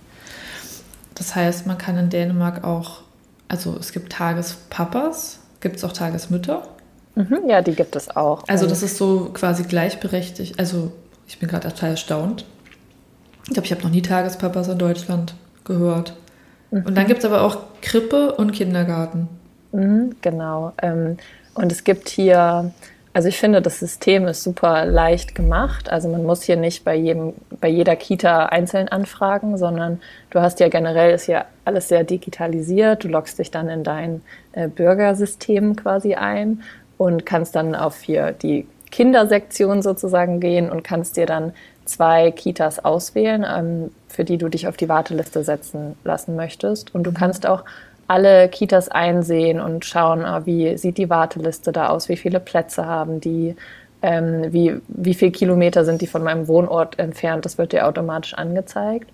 Das 1.15 1.35
heißt, 1.35 1.67
man 1.67 1.79
kann 1.79 1.97
in 1.97 2.11
Dänemark 2.11 2.65
auch, 2.65 3.03
also 3.49 3.77
es 3.79 3.93
gibt 3.93 4.13
Tagespapas, 4.13 5.41
gibt 5.61 5.77
es 5.77 5.85
auch 5.85 5.93
Tagesmütter? 5.93 6.63
Mhm, 7.15 7.49
ja, 7.49 7.63
die 7.63 7.75
gibt 7.75 7.95
es 7.97 8.15
auch. 8.15 8.43
Also 8.49 8.67
das 8.67 8.83
ist 8.83 8.97
so 8.97 9.31
quasi 9.33 9.63
gleichberechtigt. 9.63 10.59
Also 10.59 10.93
ich 11.27 11.39
bin 11.39 11.49
gerade 11.49 11.69
total 11.69 11.91
erstaunt. 11.91 12.45
Ich 13.47 13.53
glaube, 13.53 13.67
ich 13.67 13.73
habe 13.73 13.83
noch 13.83 13.91
nie 13.91 14.03
Tagespapas 14.03 14.69
in 14.69 14.79
Deutschland 14.79 15.35
gehört. 15.65 16.17
Mhm. 16.71 16.87
Und 16.87 16.95
dann 16.97 17.07
gibt 17.07 17.21
es 17.21 17.25
aber 17.25 17.43
auch 17.43 17.59
Krippe 17.83 18.33
und 18.33 18.53
Kindergarten. 18.53 19.29
Mhm, 19.73 20.17
genau. 20.23 20.73
Ähm, 20.83 21.19
und 21.55 21.71
es 21.71 21.85
gibt 21.85 22.09
hier 22.09 22.73
also 23.15 23.29
ich 23.29 23.39
finde, 23.39 23.63
das 23.63 23.79
System 23.79 24.27
ist 24.27 24.43
super 24.43 24.85
leicht 24.87 25.37
gemacht. 25.37 25.89
Also 25.89 26.09
man 26.09 26.25
muss 26.25 26.43
hier 26.43 26.57
nicht 26.57 26.85
bei 26.85 26.97
jedem, 26.97 27.35
bei 27.61 27.69
jeder 27.69 27.95
Kita 27.95 28.47
einzeln 28.47 28.89
anfragen, 28.89 29.57
sondern 29.57 30.01
du 30.31 30.41
hast 30.41 30.59
ja 30.59 30.69
generell 30.69 31.15
ist 31.15 31.29
ja 31.29 31.45
alles 31.65 31.89
sehr 31.89 32.03
digitalisiert. 32.03 33.05
Du 33.05 33.09
loggst 33.09 33.39
dich 33.39 33.53
dann 33.53 33.69
in 33.69 33.85
dein 33.85 34.23
äh, 34.51 34.67
Bürgersystem 34.67 35.77
quasi 35.77 36.15
ein 36.15 36.65
und 36.99 37.25
kannst 37.25 37.55
dann 37.55 37.77
auf 37.77 38.03
hier 38.03 38.33
die 38.33 38.67
Kindersektion 38.91 39.81
sozusagen 39.81 40.41
gehen 40.41 40.69
und 40.69 40.83
kannst 40.83 41.17
dir 41.17 41.27
dann 41.27 41.53
zwei 41.85 42.33
Kitas 42.33 42.85
auswählen, 42.85 43.47
ähm, 43.49 43.91
für 44.09 44.25
die 44.25 44.39
du 44.39 44.49
dich 44.49 44.67
auf 44.67 44.77
die 44.77 44.89
Warteliste 44.89 45.45
setzen 45.45 45.95
lassen 46.03 46.35
möchtest. 46.35 46.93
Und 46.93 47.05
du 47.05 47.13
kannst 47.13 47.47
auch 47.47 47.63
alle 48.07 48.49
Kitas 48.49 48.89
einsehen 48.89 49.61
und 49.61 49.85
schauen, 49.85 50.25
ah, 50.25 50.43
wie 50.45 50.77
sieht 50.77 50.99
die 50.99 51.11
Warteliste 51.11 51.73
da 51.73 51.89
aus, 51.89 52.09
wie 52.09 52.17
viele 52.17 52.41
Plätze 52.41 52.87
haben 52.87 53.21
die, 53.21 53.57
ähm, 54.03 54.53
wie, 54.53 54.81
wie 54.89 55.15
viele 55.15 55.31
Kilometer 55.31 55.85
sind 55.85 56.03
die 56.03 56.07
von 56.07 56.23
meinem 56.23 56.47
Wohnort 56.47 56.99
entfernt. 56.99 57.45
Das 57.45 57.57
wird 57.59 57.73
dir 57.73 57.87
automatisch 57.87 58.35
angezeigt. 58.35 59.11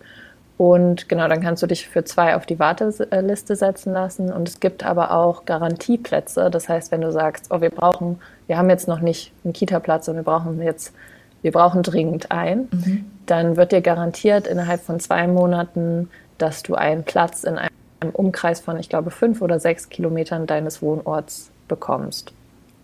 Und 0.60 1.08
genau, 1.08 1.26
dann 1.26 1.40
kannst 1.40 1.62
du 1.62 1.66
dich 1.66 1.88
für 1.88 2.04
zwei 2.04 2.36
auf 2.36 2.44
die 2.44 2.58
Warteliste 2.58 3.56
setzen 3.56 3.94
lassen. 3.94 4.30
Und 4.30 4.46
es 4.46 4.60
gibt 4.60 4.84
aber 4.84 5.12
auch 5.12 5.46
Garantieplätze. 5.46 6.50
Das 6.50 6.68
heißt, 6.68 6.92
wenn 6.92 7.00
du 7.00 7.12
sagst, 7.12 7.46
oh, 7.50 7.62
wir 7.62 7.70
brauchen, 7.70 8.18
wir 8.46 8.58
haben 8.58 8.68
jetzt 8.68 8.86
noch 8.86 9.00
nicht 9.00 9.32
einen 9.42 9.54
Kita-Platz 9.54 10.08
und 10.08 10.16
wir 10.16 10.22
brauchen 10.22 10.60
jetzt, 10.60 10.92
wir 11.40 11.52
brauchen 11.52 11.82
dringend 11.82 12.30
einen, 12.30 12.68
mhm. 12.72 13.04
dann 13.24 13.56
wird 13.56 13.72
dir 13.72 13.80
garantiert 13.80 14.46
innerhalb 14.46 14.82
von 14.82 15.00
zwei 15.00 15.26
Monaten, 15.28 16.10
dass 16.36 16.62
du 16.62 16.74
einen 16.74 17.04
Platz 17.04 17.44
in 17.44 17.56
einem 17.56 17.70
im 18.00 18.10
Umkreis 18.10 18.60
von, 18.60 18.78
ich 18.78 18.88
glaube, 18.88 19.10
fünf 19.10 19.42
oder 19.42 19.60
sechs 19.60 19.88
Kilometern 19.88 20.46
deines 20.46 20.82
Wohnorts 20.82 21.50
bekommst. 21.68 22.32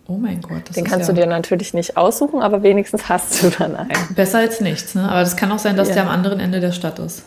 Oh 0.07 0.13
mein 0.13 0.41
Gott. 0.41 0.75
Den 0.75 0.85
kannst 0.85 1.09
ja 1.09 1.13
du 1.13 1.21
dir 1.21 1.27
natürlich 1.27 1.73
nicht 1.73 1.97
aussuchen, 1.97 2.41
aber 2.41 2.63
wenigstens 2.63 3.09
hast 3.09 3.43
du 3.43 3.49
dann 3.49 3.75
einen. 3.75 4.15
Besser 4.15 4.39
als 4.39 4.61
nichts, 4.61 4.95
ne? 4.95 5.09
Aber 5.09 5.19
das 5.19 5.35
kann 5.35 5.51
auch 5.51 5.59
sein, 5.59 5.75
dass 5.75 5.89
ja. 5.89 5.95
der 5.95 6.03
am 6.03 6.09
anderen 6.09 6.39
Ende 6.39 6.59
der 6.61 6.71
Stadt 6.71 6.99
ist. 6.99 7.23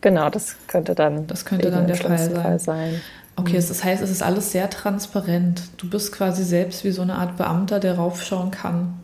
Genau, 0.00 0.30
das 0.30 0.56
könnte 0.68 0.94
dann, 0.94 1.26
das 1.26 1.44
könnte 1.44 1.70
dann 1.70 1.86
der 1.86 1.96
Fall 1.96 2.18
sein. 2.18 2.36
Fall 2.36 2.60
sein. 2.60 3.00
Okay, 3.36 3.60
mhm. 3.60 3.68
das 3.68 3.84
heißt, 3.84 4.02
es 4.02 4.10
ist 4.10 4.22
alles 4.22 4.52
sehr 4.52 4.70
transparent. 4.70 5.62
Du 5.76 5.88
bist 5.88 6.12
quasi 6.12 6.44
selbst 6.44 6.84
wie 6.84 6.90
so 6.90 7.02
eine 7.02 7.14
Art 7.14 7.36
Beamter, 7.36 7.80
der 7.80 7.96
raufschauen 7.96 8.50
kann. 8.50 8.94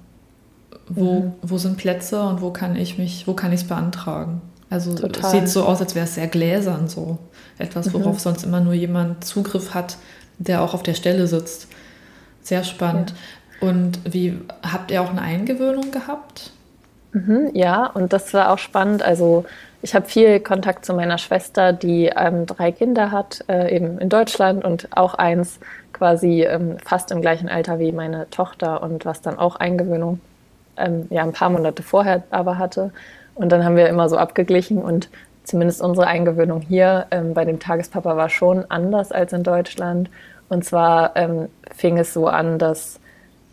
Wo, 0.88 1.20
mhm. 1.20 1.32
wo 1.42 1.58
sind 1.58 1.76
Plätze 1.78 2.22
und 2.22 2.42
wo 2.42 2.50
kann 2.50 2.76
ich 2.76 2.98
mich, 2.98 3.26
wo 3.26 3.34
kann 3.34 3.52
ich 3.52 3.62
es 3.62 3.68
beantragen? 3.68 4.40
Also 4.70 4.94
Total. 4.94 5.24
es 5.24 5.30
sieht 5.30 5.48
so 5.48 5.64
aus, 5.64 5.80
als 5.80 5.94
wäre 5.94 6.04
es 6.04 6.14
sehr 6.14 6.26
gläsern 6.26 6.88
so. 6.88 7.18
Etwas, 7.58 7.92
worauf 7.94 8.14
mhm. 8.14 8.20
sonst 8.20 8.44
immer 8.44 8.60
nur 8.60 8.74
jemand 8.74 9.24
Zugriff 9.24 9.74
hat, 9.74 9.96
der 10.38 10.62
auch 10.62 10.74
auf 10.74 10.82
der 10.82 10.94
Stelle 10.94 11.26
sitzt. 11.26 11.68
Sehr 12.42 12.64
spannend. 12.64 13.14
Ja. 13.60 13.68
Und 13.68 14.00
wie 14.04 14.38
habt 14.62 14.90
ihr 14.90 15.00
auch 15.00 15.10
eine 15.10 15.22
Eingewöhnung 15.22 15.90
gehabt? 15.90 16.50
Mhm, 17.12 17.50
ja, 17.54 17.86
und 17.86 18.12
das 18.12 18.34
war 18.34 18.52
auch 18.52 18.58
spannend. 18.58 19.02
Also 19.02 19.44
ich 19.82 19.94
habe 19.94 20.06
viel 20.06 20.40
Kontakt 20.40 20.84
zu 20.84 20.94
meiner 20.94 21.18
Schwester, 21.18 21.72
die 21.72 22.06
ähm, 22.14 22.46
drei 22.46 22.72
Kinder 22.72 23.12
hat, 23.12 23.44
äh, 23.48 23.74
eben 23.74 23.98
in 23.98 24.08
Deutschland 24.08 24.64
und 24.64 24.88
auch 24.96 25.14
eins 25.14 25.60
quasi 25.92 26.42
ähm, 26.42 26.76
fast 26.84 27.12
im 27.12 27.20
gleichen 27.20 27.48
Alter 27.48 27.78
wie 27.78 27.92
meine 27.92 28.28
Tochter 28.30 28.82
und 28.82 29.04
was 29.04 29.22
dann 29.22 29.38
auch 29.38 29.56
Eingewöhnung 29.56 30.20
ähm, 30.76 31.06
ja 31.10 31.22
ein 31.22 31.32
paar 31.32 31.50
Monate 31.50 31.82
vorher 31.82 32.24
aber 32.30 32.58
hatte. 32.58 32.92
Und 33.34 33.50
dann 33.50 33.64
haben 33.64 33.76
wir 33.76 33.88
immer 33.88 34.08
so 34.08 34.16
abgeglichen 34.16 34.78
und 34.78 35.08
zumindest 35.44 35.80
unsere 35.80 36.06
Eingewöhnung 36.06 36.60
hier 36.60 37.06
ähm, 37.10 37.34
bei 37.34 37.44
dem 37.44 37.60
Tagespapa 37.60 38.16
war 38.16 38.28
schon 38.28 38.64
anders 38.70 39.12
als 39.12 39.32
in 39.32 39.42
Deutschland. 39.42 40.10
Und 40.48 40.64
zwar 40.64 41.16
ähm, 41.16 41.48
fing 41.74 41.98
es 41.98 42.12
so 42.12 42.26
an, 42.26 42.58
dass, 42.58 42.98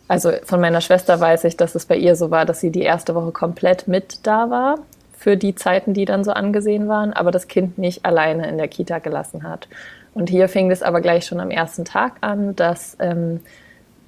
also 0.08 0.32
von 0.44 0.60
meiner 0.60 0.80
Schwester 0.80 1.20
weiß 1.20 1.44
ich, 1.44 1.56
dass 1.56 1.74
es 1.74 1.86
bei 1.86 1.96
ihr 1.96 2.16
so 2.16 2.30
war, 2.30 2.44
dass 2.44 2.60
sie 2.60 2.70
die 2.70 2.82
erste 2.82 3.14
Woche 3.14 3.32
komplett 3.32 3.88
mit 3.88 4.26
da 4.26 4.50
war 4.50 4.78
für 5.16 5.36
die 5.36 5.54
Zeiten, 5.54 5.94
die 5.94 6.04
dann 6.04 6.24
so 6.24 6.32
angesehen 6.32 6.88
waren, 6.88 7.12
aber 7.12 7.30
das 7.30 7.46
Kind 7.46 7.78
nicht 7.78 8.04
alleine 8.04 8.48
in 8.48 8.58
der 8.58 8.68
Kita 8.68 8.98
gelassen 8.98 9.44
hat. 9.44 9.68
Und 10.14 10.28
hier 10.28 10.48
fing 10.48 10.70
es 10.70 10.82
aber 10.82 11.00
gleich 11.00 11.26
schon 11.26 11.40
am 11.40 11.50
ersten 11.50 11.84
Tag 11.84 12.14
an, 12.20 12.56
dass 12.56 12.96
ähm, 12.98 13.40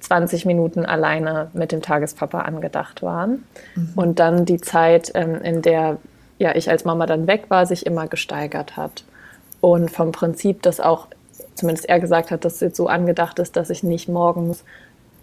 20 0.01 0.45
Minuten 0.45 0.85
alleine 0.85 1.49
mit 1.53 1.71
dem 1.71 1.81
Tagespapa 1.81 2.41
angedacht 2.41 3.01
waren. 3.01 3.45
Mhm. 3.75 3.93
Und 3.95 4.19
dann 4.19 4.45
die 4.45 4.59
Zeit, 4.59 5.11
ähm, 5.15 5.41
in 5.41 5.61
der 5.61 5.97
ja, 6.37 6.55
ich 6.55 6.69
als 6.69 6.85
Mama 6.85 7.05
dann 7.05 7.27
weg 7.27 7.45
war, 7.49 7.65
sich 7.65 7.85
immer 7.85 8.07
gesteigert 8.07 8.77
hat. 8.77 9.03
Und 9.61 9.89
vom 9.89 10.11
Prinzip, 10.11 10.61
dass 10.61 10.79
auch, 10.79 11.07
zumindest 11.55 11.87
er 11.87 11.99
gesagt 11.99 12.31
hat, 12.31 12.45
dass 12.45 12.55
es 12.55 12.59
jetzt 12.59 12.77
so 12.77 12.87
angedacht 12.87 13.39
ist, 13.39 13.55
dass 13.55 13.69
ich 13.69 13.83
nicht 13.83 14.09
morgens 14.09 14.63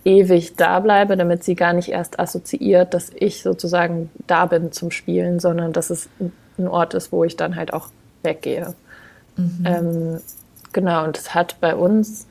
ewig 0.04 0.56
da 0.56 0.80
bleibe, 0.80 1.16
damit 1.16 1.44
sie 1.44 1.54
gar 1.54 1.72
nicht 1.72 1.90
erst 1.90 2.18
assoziiert, 2.18 2.92
dass 2.94 3.10
ich 3.14 3.42
sozusagen 3.42 4.10
da 4.26 4.46
bin 4.46 4.72
zum 4.72 4.90
Spielen, 4.90 5.38
sondern 5.38 5.72
dass 5.72 5.90
es 5.90 6.08
ein 6.58 6.66
Ort 6.66 6.94
ist, 6.94 7.12
wo 7.12 7.24
ich 7.24 7.36
dann 7.36 7.56
halt 7.56 7.72
auch 7.72 7.88
weggehe. 8.22 8.74
Mhm. 9.36 9.64
Ähm, 9.64 10.20
genau, 10.72 11.04
und 11.04 11.16
es 11.18 11.34
hat 11.34 11.56
bei 11.60 11.74
uns 11.74 12.26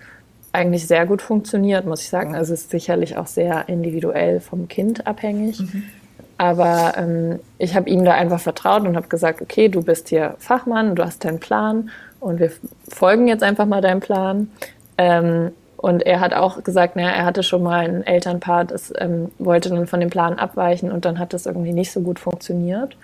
eigentlich 0.51 0.85
sehr 0.87 1.05
gut 1.05 1.21
funktioniert, 1.21 1.85
muss 1.85 2.01
ich 2.01 2.09
sagen. 2.09 2.35
Also 2.35 2.53
es 2.53 2.61
ist 2.61 2.71
sicherlich 2.71 3.17
auch 3.17 3.27
sehr 3.27 3.69
individuell 3.69 4.41
vom 4.41 4.67
Kind 4.67 5.07
abhängig. 5.07 5.61
Mhm. 5.61 5.83
Aber 6.41 6.93
ähm, 6.97 7.39
ich 7.59 7.75
habe 7.75 7.87
ihm 7.87 8.03
da 8.03 8.13
einfach 8.13 8.39
vertraut 8.39 8.81
und 8.87 8.95
habe 8.95 9.07
gesagt, 9.07 9.43
okay, 9.43 9.69
du 9.69 9.83
bist 9.83 10.09
hier 10.09 10.33
Fachmann, 10.39 10.95
du 10.95 11.05
hast 11.05 11.23
deinen 11.23 11.39
Plan 11.39 11.91
und 12.19 12.39
wir 12.39 12.51
folgen 12.89 13.27
jetzt 13.27 13.43
einfach 13.43 13.67
mal 13.67 13.79
deinem 13.79 13.99
Plan. 13.99 14.49
Ähm, 14.97 15.51
und 15.77 16.01
er 16.01 16.19
hat 16.19 16.33
auch 16.33 16.63
gesagt, 16.63 16.95
naja, 16.95 17.09
er 17.09 17.25
hatte 17.25 17.43
schon 17.43 17.61
mal 17.61 17.85
ein 17.85 18.03
Elternpaar, 18.03 18.65
das 18.65 18.91
ähm, 18.97 19.29
wollte 19.37 19.69
dann 19.69 19.85
von 19.85 19.99
dem 19.99 20.09
Plan 20.09 20.39
abweichen 20.39 20.91
und 20.91 21.05
dann 21.05 21.19
hat 21.19 21.33
das 21.33 21.45
irgendwie 21.45 21.73
nicht 21.73 21.91
so 21.91 22.01
gut 22.01 22.17
funktioniert. 22.17 22.97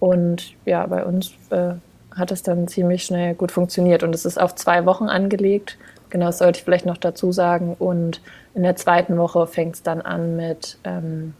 Und 0.00 0.54
ja, 0.64 0.84
bei 0.88 1.04
uns 1.04 1.30
äh, 1.50 1.74
hat 2.16 2.32
es 2.32 2.42
dann 2.42 2.66
ziemlich 2.66 3.04
schnell 3.04 3.36
gut 3.36 3.52
funktioniert. 3.52 4.02
Und 4.02 4.16
es 4.16 4.24
ist 4.24 4.40
auf 4.40 4.52
zwei 4.56 4.84
Wochen 4.84 5.04
angelegt. 5.04 5.78
Genau, 6.10 6.26
das 6.26 6.38
sollte 6.38 6.58
ich 6.58 6.64
vielleicht 6.64 6.86
noch 6.86 6.98
dazu 6.98 7.30
sagen. 7.30 7.76
Und 7.78 8.20
in 8.52 8.64
der 8.64 8.74
zweiten 8.74 9.16
Woche 9.16 9.46
fängt 9.46 9.76
es 9.76 9.82
dann 9.84 10.00
an 10.00 10.34
mit, 10.34 10.78
ähm, 10.82 11.34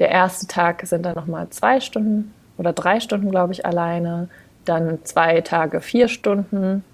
der 0.00 0.10
erste 0.10 0.46
Tag 0.46 0.84
sind 0.86 1.04
dann 1.04 1.14
nochmal 1.14 1.48
zwei 1.50 1.80
Stunden 1.80 2.32
oder 2.56 2.72
drei 2.72 3.00
Stunden, 3.00 3.30
glaube 3.30 3.52
ich, 3.52 3.64
alleine. 3.64 4.28
Dann 4.64 4.98
zwei 5.04 5.40
Tage 5.40 5.80
vier 5.80 6.08
Stunden 6.08 6.84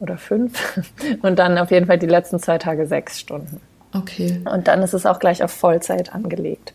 oder 0.00 0.18
fünf. 0.18 0.82
Und 1.22 1.38
dann 1.38 1.58
auf 1.58 1.70
jeden 1.70 1.86
Fall 1.86 1.98
die 1.98 2.06
letzten 2.06 2.38
zwei 2.38 2.58
Tage 2.58 2.86
sechs 2.86 3.20
Stunden. 3.20 3.60
Okay. 3.94 4.40
Und 4.50 4.68
dann 4.68 4.82
ist 4.82 4.94
es 4.94 5.06
auch 5.06 5.18
gleich 5.18 5.42
auf 5.42 5.50
Vollzeit 5.50 6.14
angelegt. 6.14 6.72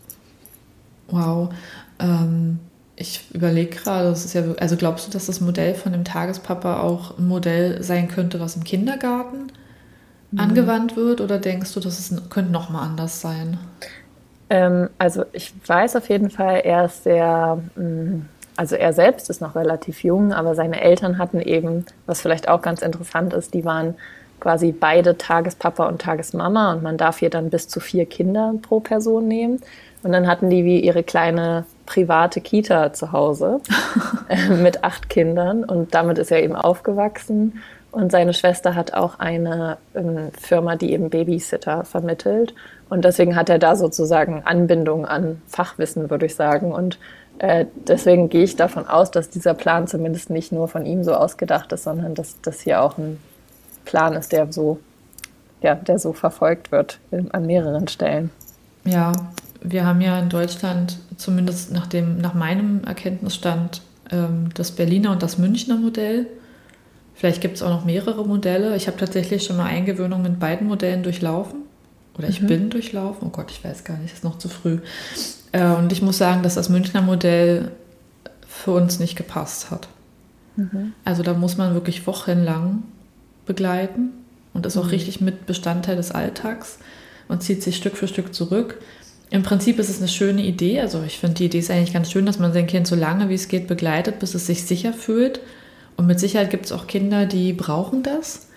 Wow. 1.08 1.50
Ähm, 1.98 2.58
ich 2.96 3.24
überlege 3.32 3.76
gerade, 3.76 4.08
das 4.08 4.24
ist 4.24 4.34
ja, 4.34 4.42
also 4.58 4.76
glaubst 4.76 5.06
du, 5.06 5.12
dass 5.12 5.26
das 5.26 5.40
Modell 5.40 5.74
von 5.74 5.92
dem 5.92 6.04
Tagespapa 6.04 6.80
auch 6.80 7.18
ein 7.18 7.26
Modell 7.26 7.82
sein 7.82 8.08
könnte, 8.08 8.40
was 8.40 8.56
im 8.56 8.64
Kindergarten 8.64 9.52
mhm. 10.30 10.40
angewandt 10.40 10.96
wird? 10.96 11.20
Oder 11.20 11.38
denkst 11.38 11.72
du, 11.74 11.80
dass 11.80 11.98
es 11.98 12.30
könnte 12.30 12.52
noch 12.52 12.70
mal 12.70 12.82
anders 12.82 13.20
sein? 13.20 13.58
Ähm, 14.50 14.90
also 14.98 15.24
ich 15.32 15.52
weiß 15.66 15.96
auf 15.96 16.08
jeden 16.08 16.30
Fall, 16.30 16.60
er 16.64 16.86
ist 16.86 17.04
sehr, 17.04 17.58
mm, 17.76 18.22
also 18.56 18.76
er 18.76 18.92
selbst 18.92 19.30
ist 19.30 19.40
noch 19.40 19.54
relativ 19.54 20.04
jung, 20.04 20.32
aber 20.32 20.54
seine 20.54 20.80
Eltern 20.80 21.18
hatten 21.18 21.40
eben, 21.40 21.86
was 22.06 22.20
vielleicht 22.20 22.48
auch 22.48 22.62
ganz 22.62 22.82
interessant 22.82 23.32
ist, 23.34 23.54
die 23.54 23.64
waren 23.64 23.94
quasi 24.40 24.72
beide 24.72 25.16
Tagespapa 25.16 25.86
und 25.86 26.02
Tagesmama 26.02 26.72
und 26.72 26.82
man 26.82 26.96
darf 26.96 27.18
hier 27.18 27.30
dann 27.30 27.50
bis 27.50 27.68
zu 27.68 27.80
vier 27.80 28.04
Kinder 28.06 28.54
pro 28.60 28.80
Person 28.80 29.26
nehmen. 29.26 29.60
Und 30.02 30.12
dann 30.12 30.26
hatten 30.26 30.50
die 30.50 30.64
wie 30.66 30.80
ihre 30.80 31.02
kleine 31.02 31.64
private 31.86 32.42
Kita 32.42 32.92
zu 32.92 33.12
Hause 33.12 33.60
äh, 34.28 34.50
mit 34.50 34.84
acht 34.84 35.08
Kindern 35.08 35.64
und 35.64 35.94
damit 35.94 36.18
ist 36.18 36.30
er 36.30 36.42
eben 36.42 36.56
aufgewachsen. 36.56 37.62
Und 37.94 38.10
seine 38.10 38.34
Schwester 38.34 38.74
hat 38.74 38.92
auch 38.92 39.20
eine 39.20 39.78
ähm, 39.94 40.30
Firma, 40.36 40.74
die 40.74 40.92
eben 40.92 41.10
Babysitter 41.10 41.84
vermittelt. 41.84 42.52
Und 42.88 43.04
deswegen 43.04 43.36
hat 43.36 43.48
er 43.48 43.60
da 43.60 43.76
sozusagen 43.76 44.42
Anbindung 44.44 45.06
an 45.06 45.40
Fachwissen, 45.46 46.10
würde 46.10 46.26
ich 46.26 46.34
sagen. 46.34 46.72
Und 46.72 46.98
äh, 47.38 47.66
deswegen 47.86 48.28
gehe 48.28 48.42
ich 48.42 48.56
davon 48.56 48.88
aus, 48.88 49.12
dass 49.12 49.30
dieser 49.30 49.54
Plan 49.54 49.86
zumindest 49.86 50.28
nicht 50.28 50.50
nur 50.50 50.66
von 50.66 50.86
ihm 50.86 51.04
so 51.04 51.14
ausgedacht 51.14 51.72
ist, 51.72 51.84
sondern 51.84 52.16
dass 52.16 52.40
das 52.42 52.60
hier 52.60 52.82
auch 52.82 52.98
ein 52.98 53.18
Plan 53.84 54.14
ist, 54.14 54.32
der 54.32 54.52
so, 54.52 54.80
ja, 55.62 55.76
der 55.76 56.00
so 56.00 56.12
verfolgt 56.12 56.72
wird 56.72 56.98
an 57.30 57.46
mehreren 57.46 57.86
Stellen. 57.86 58.30
Ja, 58.84 59.12
wir 59.62 59.86
haben 59.86 60.00
ja 60.00 60.18
in 60.18 60.30
Deutschland, 60.30 60.98
zumindest 61.16 61.72
nach, 61.72 61.86
dem, 61.86 62.18
nach 62.18 62.34
meinem 62.34 62.82
Erkenntnisstand, 62.84 63.82
ähm, 64.10 64.48
das 64.54 64.72
Berliner 64.72 65.12
und 65.12 65.22
das 65.22 65.38
Münchner 65.38 65.76
Modell. 65.76 66.26
Vielleicht 67.14 67.40
gibt 67.40 67.56
es 67.56 67.62
auch 67.62 67.70
noch 67.70 67.84
mehrere 67.84 68.26
Modelle. 68.26 68.76
Ich 68.76 68.86
habe 68.86 68.96
tatsächlich 68.96 69.44
schon 69.44 69.56
mal 69.56 69.66
Eingewöhnung 69.66 70.22
mit 70.22 70.40
beiden 70.40 70.66
Modellen 70.66 71.02
durchlaufen. 71.02 71.60
Oder 72.18 72.28
ich 72.28 72.42
mhm. 72.42 72.46
bin 72.46 72.70
durchlaufen. 72.70 73.28
Oh 73.28 73.30
Gott, 73.30 73.50
ich 73.50 73.64
weiß 73.64 73.84
gar 73.84 73.96
nicht, 73.98 74.12
ist 74.12 74.24
noch 74.24 74.38
zu 74.38 74.48
früh. 74.48 74.78
Äh, 75.52 75.66
und 75.66 75.92
ich 75.92 76.02
muss 76.02 76.18
sagen, 76.18 76.42
dass 76.42 76.54
das 76.54 76.68
Münchner 76.68 77.02
Modell 77.02 77.70
für 78.46 78.72
uns 78.72 78.98
nicht 78.98 79.16
gepasst 79.16 79.70
hat. 79.70 79.88
Mhm. 80.56 80.92
Also 81.04 81.22
da 81.22 81.34
muss 81.34 81.56
man 81.56 81.74
wirklich 81.74 82.06
wochenlang 82.06 82.82
begleiten 83.46 84.10
und 84.52 84.66
ist 84.66 84.76
auch 84.76 84.84
mhm. 84.84 84.90
richtig 84.90 85.20
mit 85.20 85.46
Bestandteil 85.46 85.96
des 85.96 86.12
Alltags 86.12 86.78
und 87.28 87.42
zieht 87.42 87.62
sich 87.62 87.76
Stück 87.76 87.96
für 87.96 88.08
Stück 88.08 88.34
zurück. 88.34 88.80
Im 89.30 89.42
Prinzip 89.42 89.78
ist 89.78 89.88
es 89.88 89.98
eine 89.98 90.08
schöne 90.08 90.42
Idee. 90.42 90.80
Also 90.80 91.02
ich 91.02 91.18
finde 91.18 91.36
die 91.36 91.46
Idee 91.46 91.58
ist 91.58 91.70
eigentlich 91.70 91.92
ganz 91.92 92.10
schön, 92.10 92.26
dass 92.26 92.38
man 92.38 92.52
sein 92.52 92.66
Kind 92.66 92.86
so 92.86 92.94
lange 92.94 93.28
wie 93.28 93.34
es 93.34 93.48
geht 93.48 93.66
begleitet, 93.66 94.18
bis 94.20 94.34
es 94.34 94.46
sich 94.46 94.64
sicher 94.64 94.92
fühlt. 94.92 95.40
Und 95.96 96.06
mit 96.06 96.20
Sicherheit 96.20 96.50
gibt 96.50 96.66
es 96.66 96.72
auch 96.72 96.86
Kinder, 96.86 97.26
die 97.26 97.52
brauchen 97.52 98.02
das. 98.02 98.48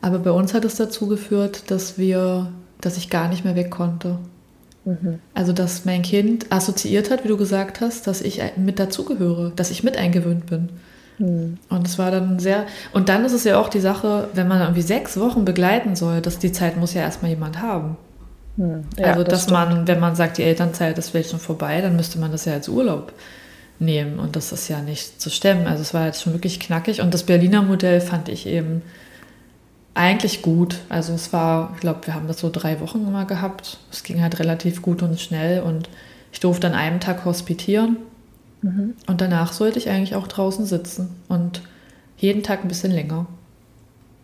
Aber 0.00 0.18
bei 0.18 0.30
uns 0.30 0.54
hat 0.54 0.64
es 0.64 0.76
dazu 0.76 1.06
geführt, 1.08 1.70
dass 1.70 1.98
wir, 1.98 2.52
dass 2.80 2.96
ich 2.96 3.10
gar 3.10 3.28
nicht 3.28 3.44
mehr 3.44 3.56
weg 3.56 3.70
konnte. 3.70 4.18
Mhm. 4.84 5.18
Also 5.34 5.52
dass 5.52 5.84
mein 5.84 6.02
Kind 6.02 6.52
assoziiert 6.52 7.10
hat, 7.10 7.24
wie 7.24 7.28
du 7.28 7.36
gesagt 7.36 7.80
hast, 7.80 8.06
dass 8.06 8.22
ich 8.22 8.40
mit 8.56 8.78
dazugehöre, 8.78 9.52
dass 9.56 9.70
ich 9.70 9.82
mit 9.82 9.96
eingewöhnt 9.96 10.46
bin. 10.46 10.68
Mhm. 11.18 11.58
Und 11.68 11.86
es 11.86 11.98
war 11.98 12.10
dann 12.10 12.38
sehr. 12.38 12.66
Und 12.92 13.08
dann 13.08 13.24
ist 13.24 13.32
es 13.32 13.44
ja 13.44 13.58
auch 13.58 13.68
die 13.68 13.80
Sache, 13.80 14.28
wenn 14.34 14.48
man 14.48 14.60
irgendwie 14.60 14.82
sechs 14.82 15.18
Wochen 15.18 15.44
begleiten 15.44 15.96
soll, 15.96 16.20
dass 16.20 16.38
die 16.38 16.52
Zeit 16.52 16.76
muss 16.76 16.94
ja 16.94 17.02
erstmal 17.02 17.30
jemand 17.30 17.60
haben. 17.60 17.96
Hm, 18.56 18.84
ja, 18.98 19.08
also, 19.08 19.22
das 19.22 19.46
dass 19.46 19.50
man, 19.50 19.86
wenn 19.86 20.00
man 20.00 20.16
sagt, 20.16 20.38
die 20.38 20.42
Elternzeit 20.42 20.96
ist 20.98 21.10
vielleicht 21.10 21.30
schon 21.30 21.40
vorbei, 21.40 21.80
dann 21.80 21.96
müsste 21.96 22.18
man 22.18 22.32
das 22.32 22.44
ja 22.44 22.54
als 22.54 22.68
Urlaub 22.68 23.12
nehmen. 23.78 24.18
Und 24.18 24.36
das 24.36 24.52
ist 24.52 24.68
ja 24.68 24.80
nicht 24.80 25.20
zu 25.20 25.30
stemmen. 25.30 25.66
Also, 25.66 25.82
es 25.82 25.94
war 25.94 26.06
jetzt 26.06 26.22
schon 26.22 26.32
wirklich 26.32 26.60
knackig. 26.60 27.00
Und 27.00 27.12
das 27.12 27.24
Berliner 27.24 27.62
Modell 27.62 28.00
fand 28.00 28.28
ich 28.28 28.46
eben 28.46 28.82
eigentlich 29.94 30.42
gut. 30.42 30.78
Also, 30.88 31.12
es 31.12 31.32
war, 31.32 31.72
ich 31.74 31.80
glaube, 31.80 32.06
wir 32.06 32.14
haben 32.14 32.28
das 32.28 32.40
so 32.40 32.50
drei 32.50 32.80
Wochen 32.80 33.06
immer 33.06 33.24
gehabt. 33.24 33.78
Es 33.90 34.02
ging 34.02 34.22
halt 34.22 34.38
relativ 34.38 34.82
gut 34.82 35.02
und 35.02 35.20
schnell. 35.20 35.62
Und 35.62 35.88
ich 36.32 36.40
durfte 36.40 36.66
an 36.66 36.74
einem 36.74 37.00
Tag 37.00 37.24
hospitieren. 37.24 37.96
Mhm. 38.62 38.94
Und 39.06 39.20
danach 39.20 39.52
sollte 39.52 39.78
ich 39.78 39.88
eigentlich 39.88 40.14
auch 40.14 40.26
draußen 40.26 40.66
sitzen. 40.66 41.10
Und 41.28 41.62
jeden 42.18 42.42
Tag 42.42 42.64
ein 42.64 42.68
bisschen 42.68 42.92
länger. 42.92 43.26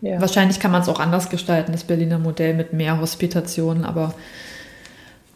Ja. 0.01 0.19
Wahrscheinlich 0.19 0.59
kann 0.59 0.71
man 0.71 0.81
es 0.81 0.89
auch 0.89 0.99
anders 0.99 1.29
gestalten, 1.29 1.71
das 1.71 1.85
Berliner 1.85 2.19
Modell 2.19 2.53
mit 2.53 2.73
mehr 2.73 2.99
Hospitationen, 2.99 3.85
aber 3.85 4.13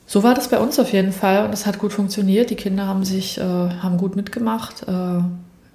so 0.09 0.23
war 0.23 0.33
das 0.33 0.47
bei 0.47 0.57
uns 0.57 0.79
auf 0.79 0.93
jeden 0.93 1.11
Fall 1.11 1.45
und 1.45 1.53
es 1.53 1.65
hat 1.65 1.79
gut 1.79 1.91
funktioniert. 1.91 2.49
Die 2.49 2.55
Kinder 2.55 2.87
haben 2.87 3.03
sich, 3.03 3.37
äh, 3.37 3.43
haben 3.43 3.97
gut 3.97 4.15
mitgemacht. 4.15 4.83
Äh, 4.87 4.91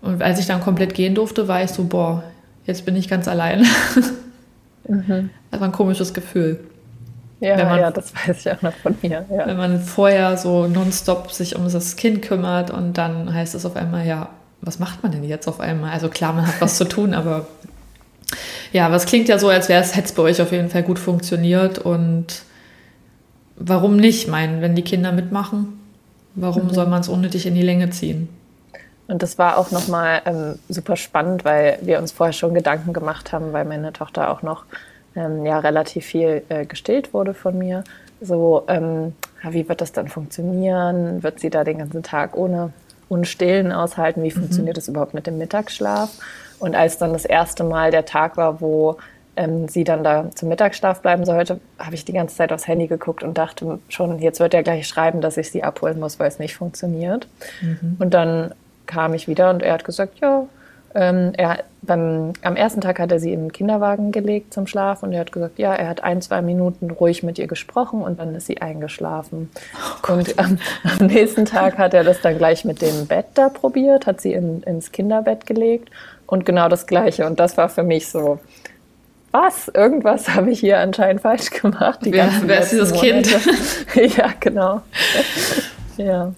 und 0.05 0.23
als 0.23 0.41
ich 0.41 0.47
dann 0.47 0.63
komplett 0.63 0.95
gehen 0.95 1.15
durfte, 1.15 1.49
war 1.49 1.63
ich 1.63 1.71
so, 1.71 1.85
boah, 1.85 2.25
jetzt 2.65 2.87
bin 2.87 2.97
ich 2.97 3.09
ganz 3.09 3.29
allein. 3.29 3.67
mhm. 4.89 5.29
Das 5.51 5.61
war 5.61 5.69
ein 5.69 5.73
komisches 5.73 6.15
Gefühl. 6.15 6.61
Ja, 7.41 7.63
man, 7.65 7.79
ja, 7.79 7.91
das 7.91 8.15
weiß 8.15 8.39
ich 8.47 8.51
auch 8.51 8.63
noch 8.63 8.73
von 8.73 8.97
mir. 9.03 9.27
Ja. 9.31 9.47
Wenn 9.47 9.57
man 9.57 9.81
vorher 9.81 10.39
so 10.39 10.67
nonstop 10.67 11.31
sich 11.31 11.55
um 11.55 11.71
das 11.71 11.97
Kind 11.97 12.23
kümmert 12.23 12.71
und 12.71 12.97
dann 12.97 13.35
heißt 13.35 13.55
es 13.55 13.67
auf 13.67 13.77
einmal, 13.77 14.07
ja, 14.07 14.31
was 14.63 14.79
macht 14.79 15.03
man 15.03 15.13
denn 15.13 15.25
jetzt 15.25 15.47
auf 15.47 15.61
einmal? 15.61 15.91
Also 15.91 16.09
klar, 16.09 16.33
man 16.33 16.47
hat 16.47 16.61
was 16.61 16.79
zu 16.79 16.85
tun, 16.85 17.13
aber 17.13 17.47
ja, 18.73 18.87
aber 18.87 18.95
es 18.95 19.05
klingt 19.05 19.29
ja 19.29 19.39
so, 19.39 19.49
als 19.49 19.69
wäre 19.69 19.83
es, 19.83 19.95
hätte 19.95 20.07
es 20.07 20.13
bei 20.13 20.23
euch 20.23 20.41
auf 20.41 20.53
jeden 20.53 20.71
Fall 20.71 20.85
gut 20.85 20.99
funktioniert 20.99 21.79
und 21.79 22.45
warum 23.57 23.97
nicht? 23.97 24.25
Ich 24.25 24.29
meine, 24.29 24.61
wenn 24.61 24.75
die 24.75 24.83
Kinder 24.83 25.13
mitmachen, 25.13 25.81
warum 26.35 26.65
mhm. 26.65 26.71
soll 26.71 26.87
man 26.87 27.01
es 27.01 27.09
unnötig 27.09 27.47
in 27.47 27.55
die 27.55 27.63
Länge 27.63 27.91
ziehen? 27.91 28.29
Und 29.09 29.23
das 29.23 29.39
war 29.39 29.59
auch 29.59 29.71
nochmal 29.71 30.23
ähm, 30.25 30.59
super 30.69 30.97
spannend, 30.97 31.45
weil 31.45 31.79
wir 31.83 31.99
uns 31.99 32.13
vorher 32.13 32.33
schon 32.33 32.55
Gedanken 32.55 32.93
gemacht 32.93 33.33
haben, 33.33 33.53
weil 33.53 33.65
meine 33.65 33.93
Tochter 33.93 34.31
auch 34.31 34.43
noch 34.43 34.65
ähm, 35.17 35.45
ja, 35.45 35.59
relativ 35.59 36.07
viel 36.07 36.43
äh, 36.49 36.65
gestillt 36.65 37.13
wurde 37.13 37.35
von 37.35 37.59
mir. 37.59 37.85
So, 38.21 38.65
ähm, 38.69 39.13
wie 39.43 39.69
wird 39.69 39.81
das 39.81 39.93
dann 39.93 40.09
funktionieren? 40.09 41.23
Wird 41.23 41.41
sie 41.41 41.51
da 41.51 41.65
den 41.65 41.79
ganzen 41.79 42.03
Tag 42.03 42.37
ohne, 42.37 42.73
ohne 43.09 43.25
Stillen 43.25 43.73
aushalten? 43.73 44.23
Wie 44.23 44.29
mhm. 44.29 44.39
funktioniert 44.39 44.77
das 44.77 44.89
überhaupt 44.89 45.15
mit 45.15 45.27
dem 45.27 45.39
Mittagsschlaf? 45.39 46.11
Und 46.59 46.77
als 46.77 46.97
dann 46.97 47.13
das 47.13 47.25
erste 47.25 47.65
Mal 47.65 47.91
der 47.91 48.05
Tag 48.05 48.37
war, 48.37 48.61
wo 48.61 48.97
ähm, 49.37 49.69
sie 49.69 49.85
dann 49.85 50.05
da 50.05 50.31
zum 50.35 50.49
Mittagsschlaf 50.49 51.01
bleiben 51.01 51.25
sollte, 51.25 51.61
habe 51.79 51.95
ich 51.95 52.05
die 52.05 52.13
ganze 52.13 52.37
Zeit 52.37 52.53
aufs 52.53 52.67
Handy 52.67 52.87
geguckt 52.87 53.23
und 53.23 53.39
dachte 53.39 53.79
schon, 53.89 54.19
jetzt 54.19 54.41
wird 54.41 54.55
er 54.55 54.63
gleich 54.63 54.87
schreiben, 54.87 55.21
dass 55.21 55.37
ich 55.37 55.51
sie 55.51 55.63
abholen 55.63 55.99
muss, 55.99 56.19
weil 56.19 56.29
es 56.29 56.39
nicht 56.39 56.57
funktioniert. 56.57 57.27
Mhm. 57.61 57.97
Und 57.99 58.13
dann 58.15 58.55
kam 58.87 59.15
ich 59.15 59.29
wieder 59.29 59.51
und 59.51 59.63
er 59.63 59.73
hat 59.73 59.85
gesagt, 59.85 60.19
ja, 60.21 60.47
ähm, 60.95 61.33
er, 61.37 61.65
beim, 61.81 62.35
am 62.43 62.57
ersten 62.57 62.81
Tag 62.83 62.99
hat 62.99 63.11
er 63.11 63.19
sie 63.19 63.33
in 63.33 63.45
den 63.45 63.53
Kinderwagen 63.53 64.13
gelegt 64.13 64.53
zum 64.53 64.67
Schlaf 64.67 65.03
und 65.03 65.13
er 65.13 65.21
hat 65.21 65.33
gesagt, 65.33 65.59
ja, 65.59 65.75
er 65.75 65.89
hat 65.89 66.05
ein, 66.05 66.21
zwei 66.21 66.43
Minuten 66.43 66.91
ruhig 66.91 67.23
mit 67.23 67.39
ihr 67.39 67.47
gesprochen 67.47 68.03
und 68.03 68.21
dann 68.21 68.35
ist 68.35 68.47
sie 68.47 68.61
eingeschlafen. 68.61 69.51
Oh 70.09 70.13
und 70.13 70.39
ähm, 70.39 70.59
am 70.99 71.07
nächsten 71.07 71.47
Tag 71.47 71.79
hat 71.79 71.95
er 71.95 72.05
das 72.05 72.21
dann 72.21 72.37
gleich 72.37 72.65
mit 72.65 72.83
dem 72.83 73.07
Bett 73.07 73.27
da 73.35 73.49
probiert, 73.49 74.07
hat 74.07 74.21
sie 74.21 74.35
in, 74.35 74.63
ins 74.65 74.93
Kinderbett 74.93 75.47
gelegt 75.47 75.91
und 76.27 76.45
genau 76.45 76.69
das 76.69 76.87
Gleiche. 76.87 77.27
Und 77.27 77.41
das 77.41 77.57
war 77.57 77.69
für 77.69 77.83
mich 77.83 78.09
so, 78.09 78.39
was? 79.33 79.69
Irgendwas 79.69 80.29
habe 80.29 80.51
ich 80.51 80.61
hier 80.61 80.79
anscheinend 80.79 81.23
falsch 81.23 81.51
gemacht. 81.51 82.01
Die 82.05 82.13
wer, 82.13 82.31
wer 82.45 82.61
ist 82.61 82.73
dieses 82.73 82.93
Monate. 82.93 83.23
Kind? 83.93 84.17
ja, 84.17 84.33
genau. 84.39 84.83
ja. 85.97 86.33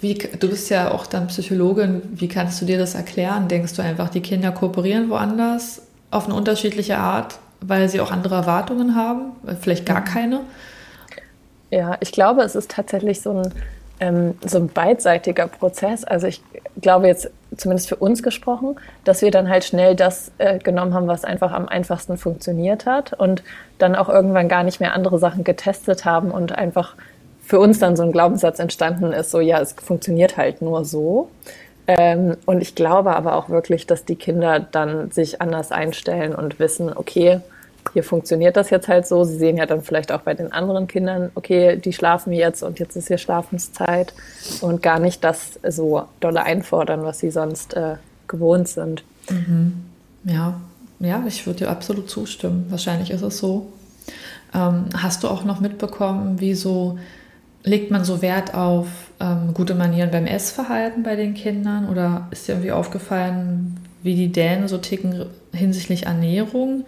Wie, 0.00 0.14
du 0.14 0.48
bist 0.48 0.70
ja 0.70 0.90
auch 0.90 1.06
dann 1.06 1.28
Psychologin. 1.28 2.02
Wie 2.12 2.28
kannst 2.28 2.60
du 2.60 2.64
dir 2.64 2.78
das 2.78 2.94
erklären? 2.94 3.48
Denkst 3.48 3.74
du 3.74 3.82
einfach, 3.82 4.08
die 4.08 4.22
Kinder 4.22 4.50
kooperieren 4.50 5.10
woanders 5.10 5.82
auf 6.10 6.26
eine 6.26 6.34
unterschiedliche 6.34 6.98
Art, 6.98 7.38
weil 7.60 7.88
sie 7.88 8.00
auch 8.00 8.10
andere 8.10 8.34
Erwartungen 8.34 8.96
haben? 8.96 9.32
Vielleicht 9.60 9.86
gar 9.86 10.02
keine? 10.02 10.40
Ja, 11.70 11.96
ich 12.00 12.12
glaube, 12.12 12.42
es 12.42 12.54
ist 12.54 12.70
tatsächlich 12.70 13.20
so 13.22 13.42
ein 13.42 13.52
ähm, 14.02 14.34
so 14.44 14.58
ein 14.58 14.68
beidseitiger 14.68 15.46
Prozess. 15.46 16.04
Also 16.04 16.26
ich 16.26 16.42
glaube 16.80 17.06
jetzt 17.06 17.30
zumindest 17.56 17.88
für 17.88 17.96
uns 17.96 18.22
gesprochen, 18.22 18.76
dass 19.04 19.22
wir 19.22 19.30
dann 19.30 19.48
halt 19.48 19.64
schnell 19.64 19.94
das 19.94 20.32
äh, 20.38 20.58
genommen 20.58 20.94
haben, 20.94 21.06
was 21.06 21.24
einfach 21.24 21.52
am 21.52 21.68
einfachsten 21.68 22.16
funktioniert 22.16 22.86
hat 22.86 23.12
und 23.12 23.42
dann 23.78 23.94
auch 23.94 24.08
irgendwann 24.08 24.48
gar 24.48 24.62
nicht 24.62 24.80
mehr 24.80 24.94
andere 24.94 25.18
Sachen 25.18 25.44
getestet 25.44 26.04
haben 26.04 26.30
und 26.30 26.52
einfach 26.52 26.94
für 27.42 27.58
uns 27.58 27.78
dann 27.78 27.96
so 27.96 28.02
ein 28.02 28.12
Glaubenssatz 28.12 28.58
entstanden 28.58 29.12
ist, 29.12 29.30
so 29.30 29.40
ja, 29.40 29.60
es 29.60 29.72
funktioniert 29.72 30.36
halt 30.36 30.62
nur 30.62 30.84
so. 30.84 31.28
Ähm, 31.86 32.36
und 32.46 32.62
ich 32.62 32.74
glaube 32.74 33.14
aber 33.16 33.34
auch 33.34 33.48
wirklich, 33.48 33.86
dass 33.86 34.04
die 34.04 34.16
Kinder 34.16 34.60
dann 34.60 35.10
sich 35.10 35.42
anders 35.42 35.72
einstellen 35.72 36.34
und 36.34 36.60
wissen, 36.60 36.92
okay, 36.94 37.40
hier 37.92 38.04
funktioniert 38.04 38.56
das 38.56 38.70
jetzt 38.70 38.88
halt 38.88 39.06
so. 39.06 39.24
Sie 39.24 39.36
sehen 39.36 39.56
ja 39.56 39.66
dann 39.66 39.82
vielleicht 39.82 40.12
auch 40.12 40.20
bei 40.20 40.34
den 40.34 40.52
anderen 40.52 40.86
Kindern, 40.86 41.30
okay, 41.34 41.76
die 41.76 41.92
schlafen 41.92 42.32
jetzt 42.32 42.62
und 42.62 42.78
jetzt 42.78 42.96
ist 42.96 43.08
hier 43.08 43.18
Schlafenszeit 43.18 44.12
und 44.60 44.82
gar 44.82 44.98
nicht 44.98 45.24
das 45.24 45.58
so 45.68 46.04
dolle 46.20 46.42
einfordern, 46.42 47.02
was 47.02 47.18
sie 47.18 47.30
sonst 47.30 47.74
äh, 47.74 47.96
gewohnt 48.28 48.68
sind. 48.68 49.04
Mhm. 49.30 49.84
Ja, 50.24 50.60
ja, 51.00 51.22
ich 51.26 51.46
würde 51.46 51.60
dir 51.60 51.70
absolut 51.70 52.08
zustimmen. 52.08 52.66
Wahrscheinlich 52.68 53.10
ist 53.10 53.22
es 53.22 53.38
so. 53.38 53.72
Ähm, 54.54 54.86
hast 54.96 55.24
du 55.24 55.28
auch 55.28 55.44
noch 55.44 55.60
mitbekommen, 55.60 56.40
wie 56.40 56.54
so 56.54 56.98
legt 57.64 57.90
man 57.90 58.04
so 58.04 58.22
Wert 58.22 58.54
auf 58.54 58.88
ähm, 59.20 59.54
gute 59.54 59.74
Manieren 59.74 60.10
beim 60.10 60.26
Essverhalten 60.26 61.02
bei 61.02 61.16
den 61.16 61.34
Kindern? 61.34 61.88
Oder 61.88 62.28
ist 62.30 62.46
dir 62.46 62.52
irgendwie 62.52 62.72
aufgefallen, 62.72 63.78
wie 64.02 64.14
die 64.14 64.32
Dänen 64.32 64.68
so 64.68 64.78
ticken 64.78 65.26
hinsichtlich 65.52 66.06
Ernährung? 66.06 66.84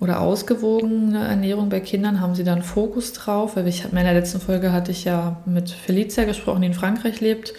Oder 0.00 0.20
ausgewogene 0.20 1.26
Ernährung 1.26 1.68
bei 1.70 1.80
Kindern? 1.80 2.20
Haben 2.20 2.34
Sie 2.34 2.44
da 2.44 2.52
einen 2.52 2.62
Fokus 2.62 3.12
drauf? 3.12 3.56
Weil 3.56 3.66
ich, 3.66 3.84
in 3.84 3.94
meiner 3.94 4.12
letzten 4.12 4.40
Folge 4.40 4.72
hatte 4.72 4.92
ich 4.92 5.04
ja 5.04 5.38
mit 5.44 5.70
Felicia 5.70 6.24
gesprochen, 6.24 6.60
die 6.60 6.68
in 6.68 6.74
Frankreich 6.74 7.20
lebt. 7.20 7.52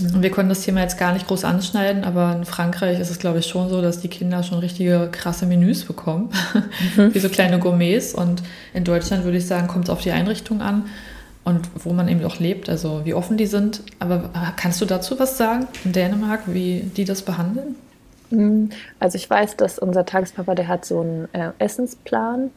Und 0.00 0.22
wir 0.22 0.30
konnten 0.30 0.48
das 0.48 0.62
Thema 0.62 0.80
jetzt 0.80 0.98
gar 0.98 1.12
nicht 1.12 1.28
groß 1.28 1.44
anschneiden, 1.44 2.02
aber 2.02 2.34
in 2.36 2.44
Frankreich 2.44 2.98
ist 2.98 3.10
es, 3.10 3.18
glaube 3.18 3.38
ich, 3.38 3.46
schon 3.46 3.68
so, 3.68 3.80
dass 3.82 4.00
die 4.00 4.08
Kinder 4.08 4.42
schon 4.42 4.58
richtige 4.58 5.08
krasse 5.12 5.46
Menüs 5.46 5.84
bekommen, 5.84 6.30
mhm. 6.96 7.14
wie 7.14 7.18
so 7.20 7.28
kleine 7.28 7.60
Gourmets. 7.60 8.14
Und 8.14 8.42
in 8.74 8.82
Deutschland 8.82 9.24
würde 9.24 9.38
ich 9.38 9.46
sagen, 9.46 9.68
kommt 9.68 9.84
es 9.84 9.90
auf 9.90 10.00
die 10.00 10.10
Einrichtung 10.10 10.62
an 10.62 10.86
und 11.44 11.68
wo 11.84 11.92
man 11.92 12.08
eben 12.08 12.24
auch 12.24 12.40
lebt, 12.40 12.68
also 12.68 13.02
wie 13.04 13.14
offen 13.14 13.36
die 13.36 13.46
sind. 13.46 13.82
Aber 14.00 14.30
kannst 14.56 14.80
du 14.80 14.86
dazu 14.86 15.20
was 15.20 15.38
sagen 15.38 15.68
in 15.84 15.92
Dänemark, 15.92 16.40
wie 16.46 16.80
die 16.96 17.04
das 17.04 17.22
behandeln? 17.22 17.76
Mm, 18.30 18.66
also 18.98 19.16
ich 19.16 19.28
weiß, 19.28 19.56
dass 19.56 19.78
unser 19.78 20.04
Tagespapa, 20.04 20.54
der 20.54 20.68
hat 20.68 20.84
so 20.84 21.00
einen 21.00 21.28
äh, 21.32 21.50
Essensplan 21.58 22.50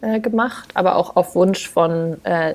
äh, 0.00 0.20
gemacht, 0.20 0.70
aber 0.74 0.96
auch 0.96 1.16
auf 1.16 1.34
Wunsch 1.34 1.68
von 1.68 2.18
äh, 2.24 2.54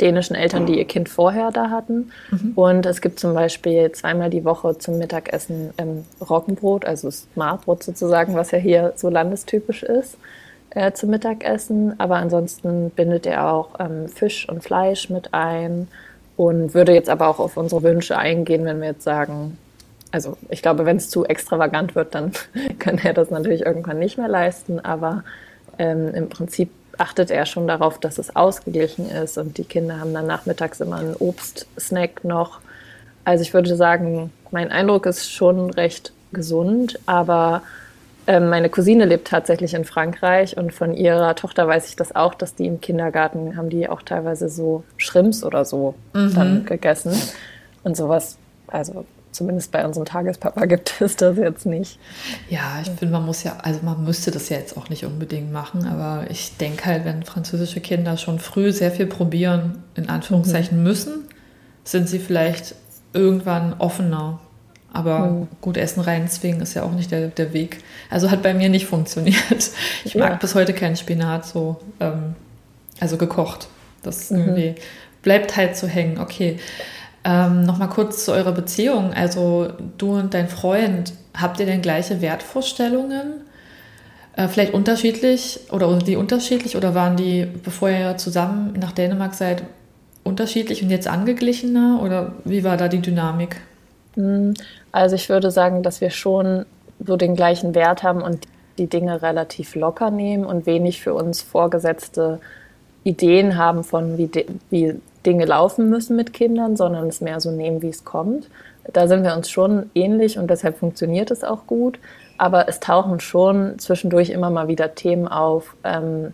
dänischen 0.00 0.36
Eltern, 0.36 0.66
die 0.66 0.78
ihr 0.78 0.84
Kind 0.84 1.08
vorher 1.08 1.50
da 1.50 1.70
hatten. 1.70 2.10
Mhm. 2.30 2.52
Und 2.54 2.86
es 2.86 3.00
gibt 3.00 3.18
zum 3.18 3.34
Beispiel 3.34 3.90
zweimal 3.92 4.30
die 4.30 4.44
Woche 4.44 4.78
zum 4.78 4.98
Mittagessen 4.98 5.70
ähm, 5.78 6.04
Roggenbrot, 6.20 6.84
also 6.84 7.10
Smartbrot 7.10 7.82
sozusagen, 7.82 8.34
was 8.34 8.50
ja 8.50 8.58
hier 8.58 8.92
so 8.96 9.08
landestypisch 9.08 9.82
ist, 9.82 10.18
äh, 10.70 10.92
zum 10.92 11.10
Mittagessen. 11.10 11.98
Aber 11.98 12.16
ansonsten 12.16 12.90
bindet 12.90 13.26
er 13.26 13.52
auch 13.52 13.70
ähm, 13.78 14.08
Fisch 14.08 14.48
und 14.48 14.62
Fleisch 14.62 15.08
mit 15.08 15.32
ein 15.32 15.88
und 16.36 16.74
würde 16.74 16.92
jetzt 16.92 17.08
aber 17.08 17.28
auch 17.28 17.38
auf 17.38 17.56
unsere 17.56 17.82
Wünsche 17.82 18.18
eingehen, 18.18 18.64
wenn 18.64 18.80
wir 18.80 18.88
jetzt 18.88 19.04
sagen, 19.04 19.58
also 20.10 20.36
ich 20.48 20.62
glaube, 20.62 20.86
wenn 20.86 20.96
es 20.96 21.10
zu 21.10 21.24
extravagant 21.24 21.94
wird, 21.94 22.14
dann 22.14 22.32
kann 22.78 22.98
er 22.98 23.12
das 23.12 23.30
natürlich 23.30 23.64
irgendwann 23.64 23.98
nicht 23.98 24.18
mehr 24.18 24.28
leisten. 24.28 24.80
Aber 24.80 25.24
ähm, 25.78 26.14
im 26.14 26.28
Prinzip 26.28 26.70
achtet 26.96 27.30
er 27.30 27.46
schon 27.46 27.68
darauf, 27.68 27.98
dass 27.98 28.18
es 28.18 28.34
ausgeglichen 28.34 29.10
ist 29.10 29.38
und 29.38 29.56
die 29.58 29.64
Kinder 29.64 30.00
haben 30.00 30.12
dann 30.12 30.26
nachmittags 30.26 30.80
immer 30.80 30.96
einen 30.96 31.14
Obstsnack 31.14 32.24
noch. 32.24 32.60
Also 33.24 33.42
ich 33.42 33.54
würde 33.54 33.76
sagen, 33.76 34.32
mein 34.50 34.70
Eindruck 34.70 35.06
ist 35.06 35.30
schon 35.30 35.70
recht 35.70 36.12
gesund, 36.32 36.98
aber 37.06 37.62
ähm, 38.26 38.48
meine 38.48 38.68
Cousine 38.68 39.04
lebt 39.04 39.28
tatsächlich 39.28 39.74
in 39.74 39.84
Frankreich 39.84 40.56
und 40.56 40.72
von 40.74 40.94
ihrer 40.94 41.34
Tochter 41.34 41.66
weiß 41.68 41.88
ich 41.88 41.96
das 41.96 42.14
auch, 42.14 42.34
dass 42.34 42.54
die 42.54 42.66
im 42.66 42.80
Kindergarten 42.80 43.56
haben 43.56 43.70
die 43.70 43.88
auch 43.88 44.02
teilweise 44.02 44.48
so 44.48 44.84
Schrimps 44.96 45.44
oder 45.44 45.64
so 45.64 45.94
mhm. 46.14 46.34
dann 46.34 46.64
gegessen 46.64 47.12
und 47.84 47.96
sowas. 47.96 48.36
Also 48.66 49.06
zumindest 49.32 49.72
bei 49.72 49.84
unserem 49.86 50.06
Tagespapa 50.06 50.66
gibt 50.66 51.00
es 51.00 51.16
das 51.16 51.36
jetzt 51.36 51.66
nicht. 51.66 51.98
Ja, 52.48 52.80
ich 52.82 52.88
finde, 52.90 53.12
man 53.12 53.26
muss 53.26 53.42
ja, 53.42 53.56
also 53.62 53.80
man 53.82 54.04
müsste 54.04 54.30
das 54.30 54.48
ja 54.48 54.56
jetzt 54.56 54.76
auch 54.76 54.88
nicht 54.88 55.04
unbedingt 55.04 55.52
machen, 55.52 55.86
aber 55.86 56.30
ich 56.30 56.56
denke 56.56 56.86
halt, 56.86 57.04
wenn 57.04 57.22
französische 57.22 57.80
Kinder 57.80 58.16
schon 58.16 58.38
früh 58.38 58.72
sehr 58.72 58.90
viel 58.90 59.06
probieren, 59.06 59.82
in 59.94 60.08
Anführungszeichen 60.08 60.78
mhm. 60.78 60.84
müssen, 60.84 61.24
sind 61.84 62.08
sie 62.08 62.18
vielleicht 62.18 62.74
irgendwann 63.12 63.74
offener. 63.78 64.40
Aber 64.92 65.18
mhm. 65.26 65.48
gut 65.60 65.76
Essen 65.76 66.00
reinzwingen 66.00 66.60
ist 66.60 66.74
ja 66.74 66.82
auch 66.82 66.92
nicht 66.92 67.10
der, 67.10 67.28
der 67.28 67.52
Weg. 67.52 67.82
Also 68.10 68.30
hat 68.30 68.42
bei 68.42 68.54
mir 68.54 68.68
nicht 68.68 68.86
funktioniert. 68.86 69.70
Ich 70.04 70.14
mag 70.14 70.30
ja. 70.30 70.36
bis 70.36 70.54
heute 70.54 70.72
keinen 70.72 70.96
Spinat 70.96 71.46
so, 71.46 71.80
ähm, 72.00 72.34
also 72.98 73.16
gekocht. 73.18 73.68
Das 74.02 74.30
mhm. 74.30 74.38
irgendwie 74.38 74.74
bleibt 75.22 75.56
halt 75.56 75.76
so 75.76 75.86
hängen. 75.86 76.18
Okay. 76.18 76.58
Ähm, 77.24 77.64
Nochmal 77.64 77.88
kurz 77.88 78.24
zu 78.24 78.32
eurer 78.32 78.52
Beziehung. 78.52 79.12
Also 79.12 79.68
du 79.98 80.12
und 80.12 80.34
dein 80.34 80.48
Freund, 80.48 81.12
habt 81.36 81.60
ihr 81.60 81.66
denn 81.66 81.82
gleiche 81.82 82.20
Wertvorstellungen? 82.20 83.42
Äh, 84.36 84.48
vielleicht 84.48 84.72
unterschiedlich 84.72 85.60
oder 85.72 85.98
die 85.98 86.16
unterschiedlich 86.16 86.76
oder 86.76 86.94
waren 86.94 87.16
die, 87.16 87.46
bevor 87.64 87.90
ihr 87.90 88.16
zusammen 88.18 88.74
nach 88.78 88.92
Dänemark 88.92 89.34
seid, 89.34 89.64
unterschiedlich 90.22 90.82
und 90.82 90.90
jetzt 90.90 91.08
angeglichener 91.08 92.00
oder 92.02 92.34
wie 92.44 92.62
war 92.62 92.76
da 92.76 92.86
die 92.86 93.00
Dynamik? 93.00 93.56
Hm, 94.14 94.54
also 94.92 95.16
ich 95.16 95.28
würde 95.28 95.50
sagen, 95.50 95.82
dass 95.82 96.00
wir 96.00 96.10
schon 96.10 96.66
so 97.04 97.16
den 97.16 97.34
gleichen 97.34 97.74
Wert 97.74 98.02
haben 98.02 98.22
und 98.22 98.46
die 98.78 98.86
Dinge 98.86 99.22
relativ 99.22 99.74
locker 99.74 100.10
nehmen 100.10 100.44
und 100.44 100.66
wenig 100.66 101.00
für 101.00 101.14
uns 101.14 101.42
vorgesetzte 101.42 102.40
Ideen 103.04 103.56
haben 103.56 103.84
von, 103.84 104.18
wie, 104.18 104.30
wie 104.70 104.94
Dinge 105.26 105.44
laufen 105.44 105.90
müssen 105.90 106.16
mit 106.16 106.32
Kindern, 106.32 106.76
sondern 106.76 107.08
es 107.08 107.20
mehr 107.20 107.40
so 107.40 107.50
nehmen, 107.50 107.82
wie 107.82 107.88
es 107.88 108.04
kommt. 108.04 108.48
Da 108.92 109.06
sind 109.06 109.22
wir 109.24 109.36
uns 109.36 109.50
schon 109.50 109.90
ähnlich 109.94 110.38
und 110.38 110.48
deshalb 110.48 110.78
funktioniert 110.78 111.30
es 111.30 111.44
auch 111.44 111.66
gut. 111.66 111.98
Aber 112.38 112.68
es 112.68 112.80
tauchen 112.80 113.20
schon 113.20 113.78
zwischendurch 113.78 114.30
immer 114.30 114.50
mal 114.50 114.68
wieder 114.68 114.94
Themen 114.94 115.28
auf, 115.28 115.74
ähm, 115.84 116.32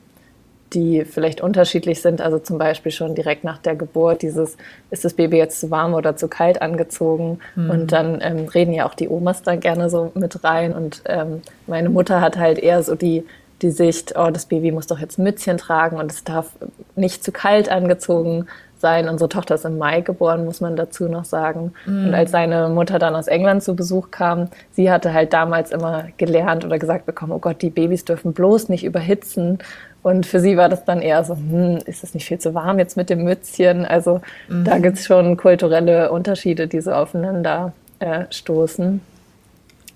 die 0.74 1.04
vielleicht 1.04 1.40
unterschiedlich 1.40 2.02
sind. 2.02 2.20
Also 2.20 2.38
zum 2.38 2.58
Beispiel 2.58 2.92
schon 2.92 3.14
direkt 3.14 3.44
nach 3.44 3.58
der 3.58 3.74
Geburt 3.74 4.22
dieses, 4.22 4.56
ist 4.90 5.04
das 5.04 5.14
Baby 5.14 5.38
jetzt 5.38 5.60
zu 5.60 5.70
warm 5.70 5.94
oder 5.94 6.16
zu 6.16 6.28
kalt 6.28 6.62
angezogen? 6.62 7.38
Mhm. 7.54 7.70
Und 7.70 7.92
dann 7.92 8.20
ähm, 8.22 8.46
reden 8.46 8.72
ja 8.72 8.86
auch 8.86 8.94
die 8.94 9.08
Omas 9.08 9.42
da 9.42 9.56
gerne 9.56 9.88
so 9.88 10.12
mit 10.14 10.44
rein. 10.44 10.72
Und 10.72 11.02
ähm, 11.06 11.42
meine 11.66 11.88
Mutter 11.88 12.20
hat 12.20 12.36
halt 12.36 12.58
eher 12.58 12.82
so 12.82 12.94
die, 12.94 13.24
die 13.62 13.70
Sicht, 13.70 14.14
oh, 14.16 14.30
das 14.30 14.46
Baby 14.46 14.72
muss 14.72 14.86
doch 14.86 14.98
jetzt 14.98 15.18
ein 15.18 15.24
Mützchen 15.24 15.58
tragen 15.58 15.96
und 15.96 16.12
es 16.12 16.24
darf 16.24 16.50
nicht 16.96 17.24
zu 17.24 17.32
kalt 17.32 17.68
angezogen 17.68 18.46
sein. 18.84 19.08
Unsere 19.08 19.30
Tochter 19.30 19.54
ist 19.54 19.64
im 19.64 19.78
Mai 19.78 20.02
geboren, 20.02 20.44
muss 20.44 20.60
man 20.60 20.76
dazu 20.76 21.08
noch 21.08 21.24
sagen. 21.24 21.72
Mhm. 21.86 22.08
Und 22.08 22.14
als 22.14 22.32
seine 22.32 22.68
Mutter 22.68 22.98
dann 22.98 23.16
aus 23.16 23.28
England 23.28 23.62
zu 23.62 23.74
Besuch 23.74 24.10
kam, 24.10 24.48
sie 24.72 24.90
hatte 24.90 25.14
halt 25.14 25.32
damals 25.32 25.70
immer 25.70 26.08
gelernt 26.18 26.66
oder 26.66 26.78
gesagt 26.78 27.06
bekommen, 27.06 27.32
oh 27.32 27.38
Gott, 27.38 27.62
die 27.62 27.70
Babys 27.70 28.04
dürfen 28.04 28.34
bloß 28.34 28.68
nicht 28.68 28.84
überhitzen. 28.84 29.58
Und 30.02 30.26
für 30.26 30.38
sie 30.38 30.58
war 30.58 30.68
das 30.68 30.84
dann 30.84 31.00
eher 31.00 31.24
so, 31.24 31.34
hm, 31.34 31.78
ist 31.86 32.02
das 32.02 32.12
nicht 32.12 32.26
viel 32.26 32.38
zu 32.38 32.52
warm 32.52 32.78
jetzt 32.78 32.98
mit 32.98 33.08
dem 33.08 33.24
Mützchen? 33.24 33.86
Also 33.86 34.20
mhm. 34.50 34.64
da 34.64 34.76
gibt 34.76 34.98
es 34.98 35.06
schon 35.06 35.38
kulturelle 35.38 36.12
Unterschiede, 36.12 36.66
die 36.68 36.82
so 36.82 36.92
aufeinander 36.92 37.72
äh, 38.00 38.24
stoßen. 38.28 39.00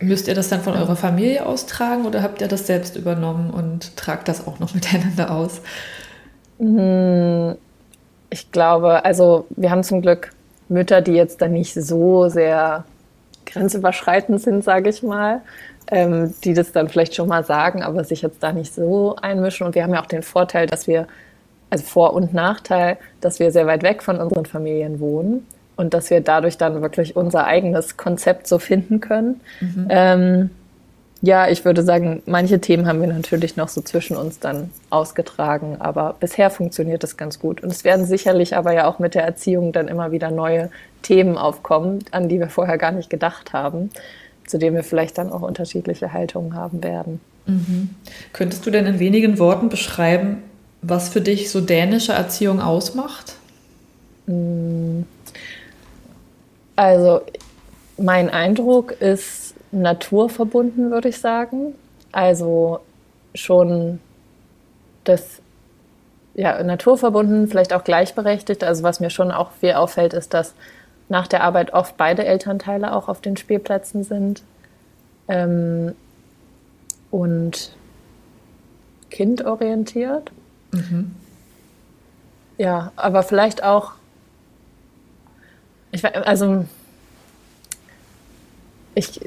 Müsst 0.00 0.28
ihr 0.28 0.34
das 0.34 0.48
dann 0.48 0.62
von 0.62 0.72
eurer 0.72 0.96
Familie 0.96 1.44
austragen 1.44 2.06
oder 2.06 2.22
habt 2.22 2.40
ihr 2.40 2.48
das 2.48 2.66
selbst 2.66 2.96
übernommen 2.96 3.50
und 3.50 3.98
tragt 3.98 4.28
das 4.28 4.46
auch 4.46 4.60
noch 4.60 4.72
miteinander 4.78 5.30
aus? 5.30 5.60
Ich 8.30 8.52
glaube, 8.52 9.04
also 9.04 9.46
wir 9.50 9.70
haben 9.70 9.82
zum 9.82 10.02
Glück 10.02 10.30
Mütter, 10.68 11.00
die 11.00 11.12
jetzt 11.12 11.40
da 11.40 11.48
nicht 11.48 11.74
so 11.74 12.28
sehr 12.28 12.84
grenzüberschreitend 13.46 14.40
sind, 14.40 14.62
sage 14.62 14.90
ich 14.90 15.02
mal, 15.02 15.40
ähm, 15.90 16.34
die 16.44 16.54
das 16.54 16.72
dann 16.72 16.88
vielleicht 16.88 17.14
schon 17.14 17.28
mal 17.28 17.44
sagen, 17.44 17.82
aber 17.82 18.04
sich 18.04 18.22
jetzt 18.22 18.42
da 18.42 18.52
nicht 18.52 18.74
so 18.74 19.16
einmischen. 19.16 19.66
Und 19.66 19.74
wir 19.74 19.82
haben 19.82 19.94
ja 19.94 20.02
auch 20.02 20.06
den 20.06 20.22
Vorteil, 20.22 20.66
dass 20.66 20.86
wir, 20.86 21.06
also 21.70 21.84
Vor- 21.84 22.12
und 22.12 22.34
Nachteil, 22.34 22.98
dass 23.20 23.38
wir 23.38 23.50
sehr 23.50 23.66
weit 23.66 23.82
weg 23.82 24.02
von 24.02 24.18
unseren 24.18 24.44
Familien 24.44 25.00
wohnen 25.00 25.46
und 25.76 25.94
dass 25.94 26.10
wir 26.10 26.20
dadurch 26.20 26.58
dann 26.58 26.82
wirklich 26.82 27.16
unser 27.16 27.46
eigenes 27.46 27.96
Konzept 27.96 28.46
so 28.46 28.58
finden 28.58 29.00
können. 29.00 29.40
Mhm. 29.60 29.86
Ähm, 29.88 30.50
ja, 31.20 31.48
ich 31.48 31.64
würde 31.64 31.82
sagen, 31.82 32.22
manche 32.26 32.60
Themen 32.60 32.86
haben 32.86 33.00
wir 33.00 33.08
natürlich 33.08 33.56
noch 33.56 33.68
so 33.68 33.80
zwischen 33.80 34.16
uns 34.16 34.38
dann 34.38 34.70
ausgetragen, 34.90 35.76
aber 35.80 36.14
bisher 36.20 36.50
funktioniert 36.50 37.02
das 37.02 37.16
ganz 37.16 37.40
gut. 37.40 37.62
Und 37.62 37.72
es 37.72 37.82
werden 37.82 38.06
sicherlich 38.06 38.56
aber 38.56 38.72
ja 38.72 38.86
auch 38.86 39.00
mit 39.00 39.14
der 39.14 39.24
Erziehung 39.24 39.72
dann 39.72 39.88
immer 39.88 40.12
wieder 40.12 40.30
neue 40.30 40.70
Themen 41.02 41.36
aufkommen, 41.36 42.04
an 42.12 42.28
die 42.28 42.38
wir 42.38 42.48
vorher 42.48 42.78
gar 42.78 42.92
nicht 42.92 43.10
gedacht 43.10 43.52
haben, 43.52 43.90
zu 44.46 44.58
denen 44.58 44.76
wir 44.76 44.84
vielleicht 44.84 45.18
dann 45.18 45.32
auch 45.32 45.42
unterschiedliche 45.42 46.12
Haltungen 46.12 46.54
haben 46.54 46.84
werden. 46.84 47.20
Mhm. 47.46 47.90
Könntest 48.32 48.64
du 48.66 48.70
denn 48.70 48.86
in 48.86 49.00
wenigen 49.00 49.38
Worten 49.38 49.68
beschreiben, 49.70 50.42
was 50.82 51.08
für 51.08 51.20
dich 51.20 51.50
so 51.50 51.60
dänische 51.60 52.12
Erziehung 52.12 52.60
ausmacht? 52.60 53.34
Mm. 54.26 55.02
Also, 56.76 57.22
mein 57.96 58.30
Eindruck 58.30 58.92
ist, 58.92 59.47
naturverbunden, 59.70 60.90
würde 60.90 61.08
ich 61.08 61.18
sagen. 61.20 61.74
Also 62.12 62.80
schon 63.34 64.00
das 65.04 65.40
ja, 66.34 66.62
naturverbunden, 66.62 67.48
vielleicht 67.48 67.72
auch 67.72 67.84
gleichberechtigt. 67.84 68.62
Also 68.62 68.82
was 68.82 69.00
mir 69.00 69.10
schon 69.10 69.30
auch 69.30 69.50
viel 69.52 69.72
auffällt, 69.72 70.14
ist, 70.14 70.34
dass 70.34 70.54
nach 71.08 71.26
der 71.26 71.42
Arbeit 71.42 71.72
oft 71.72 71.96
beide 71.96 72.24
Elternteile 72.24 72.94
auch 72.94 73.08
auf 73.08 73.20
den 73.20 73.36
Spielplätzen 73.36 74.04
sind. 74.04 74.42
Ähm, 75.26 75.94
und 77.10 77.72
kindorientiert. 79.10 80.30
Mhm. 80.72 81.14
Ja, 82.58 82.92
aber 82.96 83.22
vielleicht 83.22 83.62
auch, 83.62 83.92
ich, 85.92 86.04
also 86.04 86.66
ich, 88.94 89.20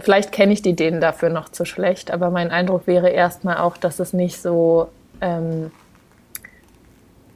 vielleicht 0.00 0.32
kenne 0.32 0.52
ich 0.52 0.62
die 0.62 0.70
Ideen 0.70 1.00
dafür 1.00 1.30
noch 1.30 1.48
zu 1.48 1.64
schlecht, 1.64 2.10
aber 2.10 2.30
mein 2.30 2.50
Eindruck 2.50 2.86
wäre 2.86 3.10
erstmal 3.10 3.58
auch, 3.58 3.76
dass 3.76 3.98
es 3.98 4.12
nicht 4.12 4.40
so 4.40 4.88
ähm, 5.20 5.70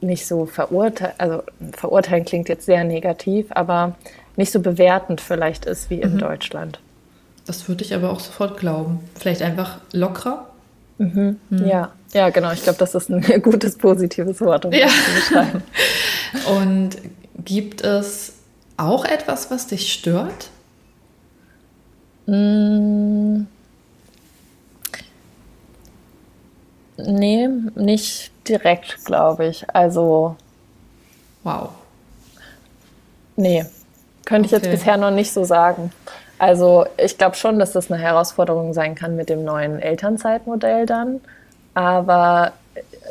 nicht 0.01 0.25
so 0.25 0.45
verurteilen, 0.45 1.13
also 1.17 1.43
verurteilen 1.73 2.25
klingt 2.25 2.49
jetzt 2.49 2.65
sehr 2.65 2.83
negativ, 2.83 3.47
aber 3.51 3.95
nicht 4.35 4.51
so 4.51 4.59
bewertend 4.59 5.21
vielleicht 5.21 5.65
ist 5.65 5.89
wie 5.89 6.01
in 6.01 6.15
mhm. 6.15 6.19
Deutschland. 6.19 6.79
Das 7.45 7.67
würde 7.67 7.83
ich 7.83 7.93
aber 7.93 8.11
auch 8.11 8.19
sofort 8.19 8.57
glauben. 8.57 8.99
Vielleicht 9.15 9.41
einfach 9.41 9.79
lockerer. 9.93 10.47
Mhm. 10.97 11.39
Mhm. 11.49 11.67
Ja, 11.67 11.91
ja, 12.13 12.29
genau. 12.29 12.51
Ich 12.51 12.63
glaube, 12.63 12.79
das 12.79 12.95
ist 12.95 13.09
ein 13.09 13.21
gutes 13.41 13.77
positives 13.77 14.41
Wort, 14.41 14.65
um 14.65 14.71
ja. 14.71 14.85
das 14.85 15.05
zu 15.05 15.11
beschreiben. 15.13 15.63
Und 16.57 16.97
gibt 17.43 17.81
es 17.83 18.33
auch 18.77 19.05
etwas, 19.05 19.51
was 19.51 19.67
dich 19.67 19.93
stört? 19.93 20.49
Mm. 22.31 23.45
Nee, 26.97 27.49
nicht 27.75 28.31
direkt, 28.47 29.03
glaube 29.03 29.47
ich. 29.47 29.65
Also. 29.73 30.37
Wow. 31.43 31.69
Nee, 33.35 33.65
könnte 34.25 34.45
ich 34.45 34.51
jetzt 34.51 34.69
bisher 34.69 34.95
noch 34.97 35.11
nicht 35.11 35.33
so 35.33 35.43
sagen. 35.43 35.91
Also 36.37 36.85
ich 36.97 37.17
glaube 37.17 37.35
schon, 37.35 37.59
dass 37.59 37.73
das 37.73 37.91
eine 37.91 38.01
Herausforderung 38.01 38.73
sein 38.73 38.95
kann 38.95 39.15
mit 39.15 39.29
dem 39.29 39.43
neuen 39.43 39.79
Elternzeitmodell 39.79 40.85
dann. 40.85 41.19
Aber 41.73 42.53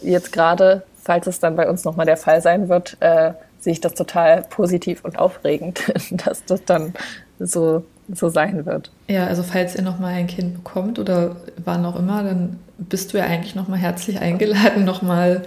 jetzt 0.03 0.33
gerade, 0.33 0.83
falls 1.03 1.27
es 1.27 1.41
dann 1.41 1.57
bei 1.57 1.69
uns 1.69 1.85
nochmal 1.85 2.07
der 2.07 2.17
Fall 2.17 2.41
sein 2.41 2.69
wird, 2.69 2.97
äh, 3.01 3.33
sehe 3.59 3.75
ich 3.75 3.81
das 3.81 3.95
total 3.95 4.43
positiv 4.43 5.05
und 5.05 5.19
aufregend, 5.19 5.93
dass 6.25 6.45
das 6.45 6.65
dann 6.65 6.95
so 7.39 7.85
so 8.15 8.29
sein 8.29 8.67
wird. 8.67 8.91
Ja, 9.09 9.27
also 9.27 9.43
falls 9.43 9.75
ihr 9.75 9.83
nochmal 9.83 10.15
ein 10.15 10.27
Kind 10.27 10.55
bekommt 10.55 10.99
oder 10.99 11.37
wann 11.65 11.85
auch 11.85 11.97
immer, 11.97 12.23
dann 12.23 12.59
bist 12.79 13.13
du 13.13 13.19
ja 13.19 13.25
eigentlich 13.25 13.55
nochmal 13.55 13.79
herzlich 13.79 14.21
eingeladen, 14.21 14.85
nochmal, 14.85 15.43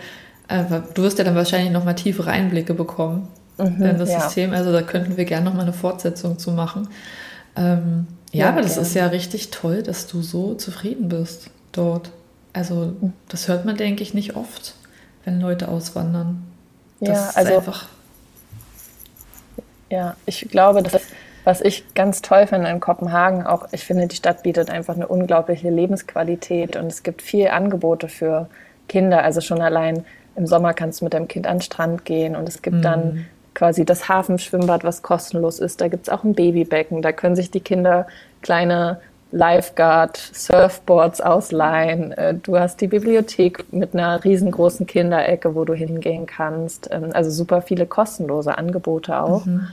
äh, 0.48 0.64
du 0.94 1.04
wirst 1.04 1.18
ja 1.18 1.24
dann 1.24 1.36
wahrscheinlich 1.36 1.72
nochmal 1.72 1.96
tiefere 1.96 2.32
Einblicke 2.32 2.74
bekommen 2.74 3.28
mhm, 3.58 3.84
in 3.84 3.98
das 3.98 4.12
ja. 4.12 4.22
System. 4.22 4.54
Also 4.54 4.72
da 4.72 4.82
könnten 4.82 5.18
wir 5.18 5.26
gerne 5.26 5.46
nochmal 5.46 5.64
eine 5.64 5.74
Fortsetzung 5.74 6.38
zu 6.38 6.52
machen. 6.52 6.88
Ähm, 7.56 8.08
ja, 8.32 8.46
ja, 8.46 8.50
aber 8.50 8.62
das 8.62 8.78
ist 8.78 8.96
ja 8.96 9.08
richtig 9.08 9.52
toll, 9.52 9.84
dass 9.84 10.08
du 10.08 10.22
so 10.22 10.56
zufrieden 10.56 11.10
bist 11.10 11.50
dort. 11.72 12.12
Also 12.52 12.94
das 13.30 13.48
hört 13.48 13.66
man, 13.66 13.78
denke 13.78 14.04
ich, 14.04 14.14
nicht 14.14 14.36
oft, 14.36 14.76
wenn 15.26 15.40
Leute 15.40 15.68
auswandern. 15.68 16.44
Das 17.00 17.10
ja, 17.10 17.32
also 17.36 17.58
einfach. 17.58 17.88
Ja, 19.90 20.16
ich 20.26 20.48
glaube, 20.50 20.82
dass 20.82 21.04
was 21.44 21.62
ich 21.62 21.94
ganz 21.94 22.22
toll 22.22 22.48
finde 22.48 22.70
in 22.70 22.80
Kopenhagen, 22.80 23.46
auch 23.46 23.68
ich 23.72 23.84
finde, 23.84 24.08
die 24.08 24.16
Stadt 24.16 24.44
bietet 24.44 24.70
einfach 24.70 24.96
eine 24.96 25.08
unglaubliche 25.08 25.70
Lebensqualität 25.70 26.76
und 26.76 26.88
es 26.88 27.04
gibt 27.04 27.22
viel 27.22 27.50
Angebote 27.50 28.08
für 28.08 28.48
Kinder. 28.88 29.24
Also 29.24 29.42
schon 29.42 29.62
allein 29.62 30.06
im 30.36 30.48
Sommer 30.48 30.74
kannst 30.74 31.02
du 31.02 31.06
mit 31.06 31.14
deinem 31.14 31.28
Kind 31.28 31.48
an 31.48 31.58
den 31.58 31.62
Strand 31.62 32.06
gehen 32.06 32.36
und 32.36 32.48
es 32.48 32.62
gibt 32.62 32.78
mhm. 32.78 32.82
dann 32.82 33.26
quasi 33.54 33.86
das 33.86 34.10
Hafenschwimmbad, 34.10 34.84
was 34.84 35.02
kostenlos 35.02 35.60
ist. 35.60 35.82
Da 35.82 35.88
gibt 35.88 36.08
es 36.08 36.14
auch 36.14 36.24
ein 36.24 36.34
Babybecken. 36.34 37.02
Da 37.02 37.12
können 37.12 37.36
sich 37.36 37.52
die 37.52 37.60
Kinder 37.60 38.08
kleine 38.42 39.00
Lifeguard, 39.32 40.18
Surfboards 40.18 41.22
ausleihen. 41.22 42.12
Äh, 42.12 42.36
du 42.36 42.58
hast 42.58 42.82
die 42.82 42.88
Bibliothek 42.88 43.72
mit 43.74 43.94
einer 43.94 44.24
riesengroßen 44.24 44.86
Kinderecke, 44.86 45.56
wo 45.56 45.66
du 45.66 45.74
hingehen 45.74 46.26
kannst. 46.26 46.90
Ähm, 46.92 47.10
also 47.14 47.32
super 47.32 47.62
viele 47.62 47.86
kostenlose 47.86 48.58
Angebote 48.58 49.20
auch. 49.20 49.46
Mhm. 49.46 49.68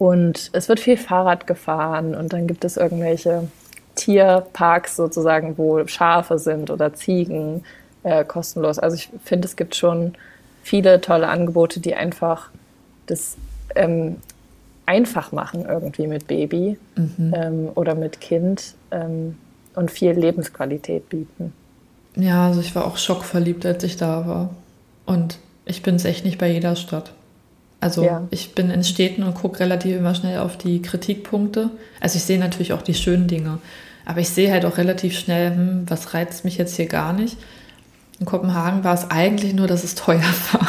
Und 0.00 0.48
es 0.54 0.70
wird 0.70 0.80
viel 0.80 0.96
Fahrrad 0.96 1.46
gefahren 1.46 2.14
und 2.14 2.32
dann 2.32 2.46
gibt 2.46 2.64
es 2.64 2.78
irgendwelche 2.78 3.48
Tierparks 3.96 4.96
sozusagen, 4.96 5.58
wo 5.58 5.86
Schafe 5.86 6.38
sind 6.38 6.70
oder 6.70 6.94
Ziegen 6.94 7.64
äh, 8.02 8.24
kostenlos. 8.24 8.78
Also 8.78 8.96
ich 8.96 9.10
finde, 9.22 9.46
es 9.46 9.56
gibt 9.56 9.76
schon 9.76 10.14
viele 10.62 11.02
tolle 11.02 11.28
Angebote, 11.28 11.80
die 11.80 11.94
einfach 11.94 12.48
das 13.08 13.36
ähm, 13.74 14.16
einfach 14.86 15.32
machen 15.32 15.66
irgendwie 15.68 16.06
mit 16.06 16.26
Baby 16.26 16.78
mhm. 16.96 17.34
ähm, 17.36 17.68
oder 17.74 17.94
mit 17.94 18.22
Kind 18.22 18.72
ähm, 18.90 19.36
und 19.74 19.90
viel 19.90 20.12
Lebensqualität 20.12 21.10
bieten. 21.10 21.52
Ja, 22.16 22.46
also 22.46 22.60
ich 22.60 22.74
war 22.74 22.86
auch 22.86 22.96
schockverliebt, 22.96 23.66
als 23.66 23.84
ich 23.84 23.98
da 23.98 24.26
war. 24.26 24.54
Und 25.04 25.38
ich 25.66 25.82
bin 25.82 25.96
es 25.96 26.06
echt 26.06 26.24
nicht 26.24 26.38
bei 26.38 26.50
jeder 26.50 26.74
Stadt. 26.74 27.12
Also 27.80 28.04
ja. 28.04 28.26
ich 28.30 28.54
bin 28.54 28.70
in 28.70 28.84
Städten 28.84 29.22
und 29.22 29.34
gucke 29.34 29.60
relativ 29.60 29.96
immer 29.96 30.14
schnell 30.14 30.38
auf 30.38 30.58
die 30.58 30.82
Kritikpunkte. 30.82 31.70
Also 32.00 32.16
ich 32.16 32.24
sehe 32.24 32.38
natürlich 32.38 32.72
auch 32.72 32.82
die 32.82 32.94
schönen 32.94 33.26
Dinge, 33.26 33.58
aber 34.04 34.20
ich 34.20 34.28
sehe 34.28 34.52
halt 34.52 34.64
auch 34.64 34.76
relativ 34.76 35.18
schnell, 35.18 35.50
hm, 35.50 35.84
was 35.88 36.14
reizt 36.14 36.44
mich 36.44 36.58
jetzt 36.58 36.76
hier 36.76 36.86
gar 36.86 37.12
nicht. 37.12 37.36
In 38.18 38.26
Kopenhagen 38.26 38.84
war 38.84 38.94
es 38.94 39.10
eigentlich 39.10 39.54
nur, 39.54 39.66
dass 39.66 39.82
es 39.82 39.94
teuer 39.94 40.20
war. 40.52 40.68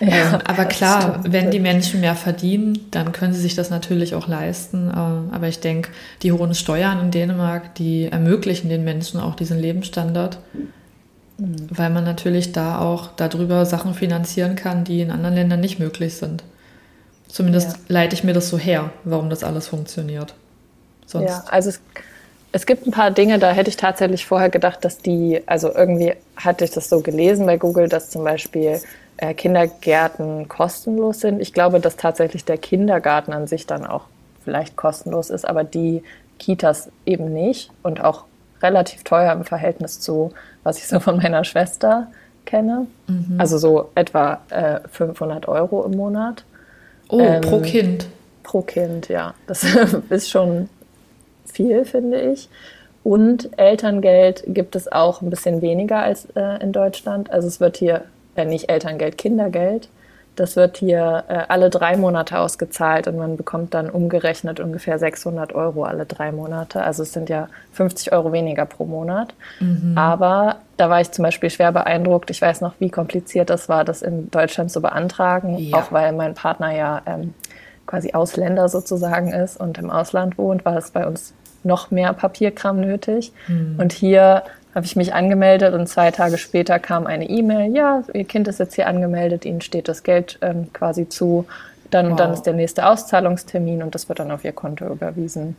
Ja, 0.00 0.34
ähm, 0.34 0.40
aber 0.46 0.64
klar, 0.64 1.24
wenn 1.26 1.50
die 1.50 1.58
Menschen 1.58 2.00
mehr 2.00 2.14
verdienen, 2.14 2.86
dann 2.92 3.10
können 3.10 3.32
sie 3.32 3.40
sich 3.40 3.56
das 3.56 3.70
natürlich 3.70 4.14
auch 4.14 4.28
leisten. 4.28 4.92
Ähm, 4.96 5.30
aber 5.32 5.48
ich 5.48 5.58
denke, 5.58 5.90
die 6.22 6.30
hohen 6.30 6.54
Steuern 6.54 7.00
in 7.00 7.10
Dänemark, 7.10 7.74
die 7.74 8.04
ermöglichen 8.04 8.68
den 8.68 8.84
Menschen 8.84 9.18
auch 9.18 9.34
diesen 9.34 9.58
Lebensstandard. 9.58 10.38
Mhm. 11.38 11.68
Weil 11.70 11.90
man 11.90 12.04
natürlich 12.04 12.52
da 12.52 12.80
auch 12.80 13.08
darüber 13.16 13.64
Sachen 13.64 13.94
finanzieren 13.94 14.56
kann, 14.56 14.84
die 14.84 15.00
in 15.00 15.10
anderen 15.10 15.34
Ländern 15.34 15.60
nicht 15.60 15.78
möglich 15.78 16.16
sind. 16.16 16.42
Zumindest 17.28 17.72
ja. 17.72 17.78
leite 17.88 18.14
ich 18.14 18.24
mir 18.24 18.32
das 18.32 18.48
so 18.48 18.58
her, 18.58 18.90
warum 19.04 19.30
das 19.30 19.44
alles 19.44 19.68
funktioniert. 19.68 20.34
Sonst 21.06 21.28
ja, 21.28 21.44
also 21.50 21.68
es, 21.70 21.80
es 22.52 22.66
gibt 22.66 22.86
ein 22.86 22.90
paar 22.90 23.10
Dinge, 23.10 23.38
da 23.38 23.52
hätte 23.52 23.70
ich 23.70 23.76
tatsächlich 23.76 24.26
vorher 24.26 24.48
gedacht, 24.48 24.84
dass 24.84 24.98
die, 24.98 25.42
also 25.46 25.74
irgendwie 25.74 26.14
hatte 26.36 26.64
ich 26.64 26.70
das 26.70 26.88
so 26.88 27.00
gelesen 27.00 27.46
bei 27.46 27.56
Google, 27.56 27.88
dass 27.88 28.10
zum 28.10 28.24
Beispiel 28.24 28.80
äh, 29.18 29.34
Kindergärten 29.34 30.48
kostenlos 30.48 31.20
sind. 31.20 31.40
Ich 31.40 31.52
glaube, 31.52 31.80
dass 31.80 31.96
tatsächlich 31.96 32.44
der 32.44 32.58
Kindergarten 32.58 33.32
an 33.32 33.46
sich 33.46 33.66
dann 33.66 33.86
auch 33.86 34.04
vielleicht 34.44 34.76
kostenlos 34.76 35.30
ist, 35.30 35.46
aber 35.46 35.64
die 35.64 36.02
Kitas 36.38 36.90
eben 37.04 37.32
nicht 37.32 37.70
und 37.82 38.02
auch 38.02 38.24
relativ 38.62 39.04
teuer 39.04 39.32
im 39.32 39.44
Verhältnis 39.44 40.00
zu 40.00 40.32
was 40.68 40.78
ich 40.78 40.86
so 40.86 41.00
von 41.00 41.16
meiner 41.16 41.44
Schwester 41.44 42.08
kenne. 42.44 42.86
Mhm. 43.06 43.36
Also 43.38 43.56
so 43.56 43.90
etwa 43.94 44.40
äh, 44.50 44.80
500 44.90 45.48
Euro 45.48 45.82
im 45.84 45.92
Monat. 45.92 46.44
Oh, 47.08 47.20
ähm, 47.20 47.40
pro 47.40 47.60
Kind. 47.60 48.06
Pro 48.42 48.60
Kind, 48.60 49.08
ja. 49.08 49.34
Das 49.46 49.64
ist 50.10 50.28
schon 50.28 50.68
viel, 51.46 51.86
finde 51.86 52.20
ich. 52.20 52.50
Und 53.02 53.48
Elterngeld 53.58 54.44
gibt 54.48 54.76
es 54.76 54.92
auch 54.92 55.22
ein 55.22 55.30
bisschen 55.30 55.62
weniger 55.62 56.00
als 56.00 56.26
äh, 56.36 56.62
in 56.62 56.72
Deutschland. 56.72 57.30
Also 57.30 57.48
es 57.48 57.60
wird 57.60 57.78
hier, 57.78 58.04
äh, 58.36 58.44
nicht 58.44 58.68
Elterngeld, 58.68 59.16
Kindergeld. 59.16 59.88
Das 60.38 60.54
wird 60.54 60.76
hier 60.76 61.24
äh, 61.28 61.40
alle 61.48 61.68
drei 61.68 61.96
Monate 61.96 62.38
ausgezahlt 62.38 63.08
und 63.08 63.16
man 63.16 63.36
bekommt 63.36 63.74
dann 63.74 63.90
umgerechnet 63.90 64.60
ungefähr 64.60 64.98
600 64.98 65.52
Euro 65.52 65.82
alle 65.82 66.06
drei 66.06 66.30
Monate. 66.30 66.82
Also 66.82 67.02
es 67.02 67.12
sind 67.12 67.28
ja 67.28 67.48
50 67.72 68.12
Euro 68.12 68.32
weniger 68.32 68.64
pro 68.64 68.84
Monat. 68.84 69.34
Mhm. 69.58 69.98
Aber 69.98 70.58
da 70.76 70.88
war 70.90 71.00
ich 71.00 71.10
zum 71.10 71.24
Beispiel 71.24 71.50
schwer 71.50 71.72
beeindruckt. 71.72 72.30
Ich 72.30 72.40
weiß 72.40 72.60
noch, 72.60 72.74
wie 72.78 72.88
kompliziert 72.88 73.50
das 73.50 73.68
war, 73.68 73.84
das 73.84 74.00
in 74.00 74.30
Deutschland 74.30 74.70
zu 74.70 74.80
beantragen, 74.80 75.58
ja. 75.58 75.76
auch 75.76 75.90
weil 75.90 76.12
mein 76.12 76.34
Partner 76.34 76.70
ja 76.70 77.02
ähm, 77.06 77.34
quasi 77.86 78.12
Ausländer 78.12 78.68
sozusagen 78.68 79.32
ist 79.32 79.58
und 79.58 79.76
im 79.78 79.90
Ausland 79.90 80.38
wohnt, 80.38 80.64
war 80.64 80.76
es 80.76 80.92
bei 80.92 81.04
uns 81.04 81.34
noch 81.64 81.90
mehr 81.90 82.12
Papierkram 82.12 82.80
nötig. 82.80 83.32
Mhm. 83.48 83.74
Und 83.78 83.92
hier 83.92 84.44
habe 84.78 84.86
ich 84.86 84.94
mich 84.94 85.12
angemeldet 85.12 85.74
und 85.74 85.88
zwei 85.88 86.12
Tage 86.12 86.38
später 86.38 86.78
kam 86.78 87.08
eine 87.08 87.28
E-Mail, 87.28 87.74
ja, 87.74 88.04
Ihr 88.14 88.22
Kind 88.22 88.46
ist 88.46 88.60
jetzt 88.60 88.76
hier 88.76 88.86
angemeldet, 88.86 89.44
Ihnen 89.44 89.60
steht 89.60 89.88
das 89.88 90.04
Geld 90.04 90.38
ähm, 90.40 90.72
quasi 90.72 91.08
zu. 91.08 91.46
Dann, 91.90 92.10
wow. 92.10 92.16
dann 92.16 92.32
ist 92.32 92.42
der 92.42 92.52
nächste 92.52 92.86
Auszahlungstermin 92.86 93.82
und 93.82 93.96
das 93.96 94.08
wird 94.08 94.20
dann 94.20 94.30
auf 94.30 94.44
Ihr 94.44 94.52
Konto 94.52 94.86
überwiesen. 94.86 95.56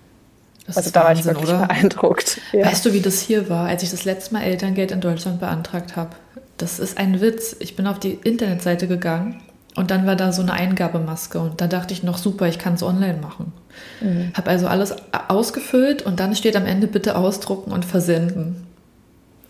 Das 0.66 0.78
also 0.78 0.92
da 0.92 1.04
Wahnsinn, 1.04 1.26
war 1.26 1.32
ich 1.34 1.38
wirklich 1.38 1.50
oder? 1.50 1.68
beeindruckt. 1.68 2.40
Ja. 2.54 2.66
Weißt 2.66 2.86
du, 2.86 2.94
wie 2.94 3.02
das 3.02 3.20
hier 3.20 3.50
war, 3.50 3.68
als 3.68 3.84
ich 3.84 3.92
das 3.92 4.06
letzte 4.06 4.36
Mal 4.36 4.44
Elterngeld 4.44 4.92
in 4.92 5.02
Deutschland 5.02 5.42
beantragt 5.42 5.98
habe? 5.98 6.12
Das 6.56 6.80
ist 6.80 6.98
ein 6.98 7.20
Witz. 7.20 7.58
Ich 7.60 7.76
bin 7.76 7.88
auf 7.88 8.00
die 8.00 8.14
Internetseite 8.24 8.88
gegangen 8.88 9.42
und 9.76 9.92
dann 9.92 10.08
war 10.08 10.16
da 10.16 10.32
so 10.32 10.42
eine 10.42 10.54
Eingabemaske 10.54 11.40
und 11.40 11.60
da 11.60 11.68
dachte 11.68 11.94
ich 11.94 12.04
noch, 12.04 12.18
super, 12.18 12.48
ich 12.48 12.58
kann 12.58 12.76
es 12.76 12.84
online 12.84 13.18
machen. 13.22 13.52
Mhm. 14.00 14.32
Habe 14.34 14.50
also 14.50 14.68
alles 14.68 14.96
ausgefüllt 15.28 16.04
und 16.04 16.22
dann 16.22 16.38
steht 16.38 16.56
am 16.56 16.66
Ende 16.66 16.88
bitte 16.88 17.18
ausdrucken 17.18 17.74
und 17.74 17.84
versenden. 17.84 18.69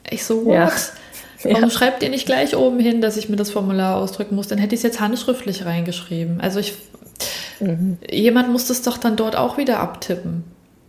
Ich 0.09 0.23
so, 0.23 0.45
what? 0.45 0.55
Ja. 1.43 1.51
Warum 1.51 1.63
ja. 1.63 1.69
schreibt 1.69 2.03
ihr 2.03 2.09
nicht 2.09 2.25
gleich 2.25 2.55
oben 2.55 2.81
hin, 2.81 2.99
dass 2.99 3.15
ich 3.15 3.29
mir 3.29 3.37
das 3.37 3.49
Formular 3.49 3.95
ausdrücken 3.95 4.35
muss? 4.35 4.49
Dann 4.49 4.57
hätte 4.57 4.75
ich 4.75 4.79
es 4.79 4.83
jetzt 4.83 4.99
handschriftlich 4.99 5.65
reingeschrieben. 5.65 6.41
Also 6.41 6.59
ich, 6.59 6.73
mhm. 7.61 7.97
jemand 8.09 8.51
muss 8.51 8.67
das 8.67 8.81
doch 8.81 8.97
dann 8.97 9.15
dort 9.15 9.37
auch 9.37 9.57
wieder 9.57 9.79
abtippen 9.79 10.43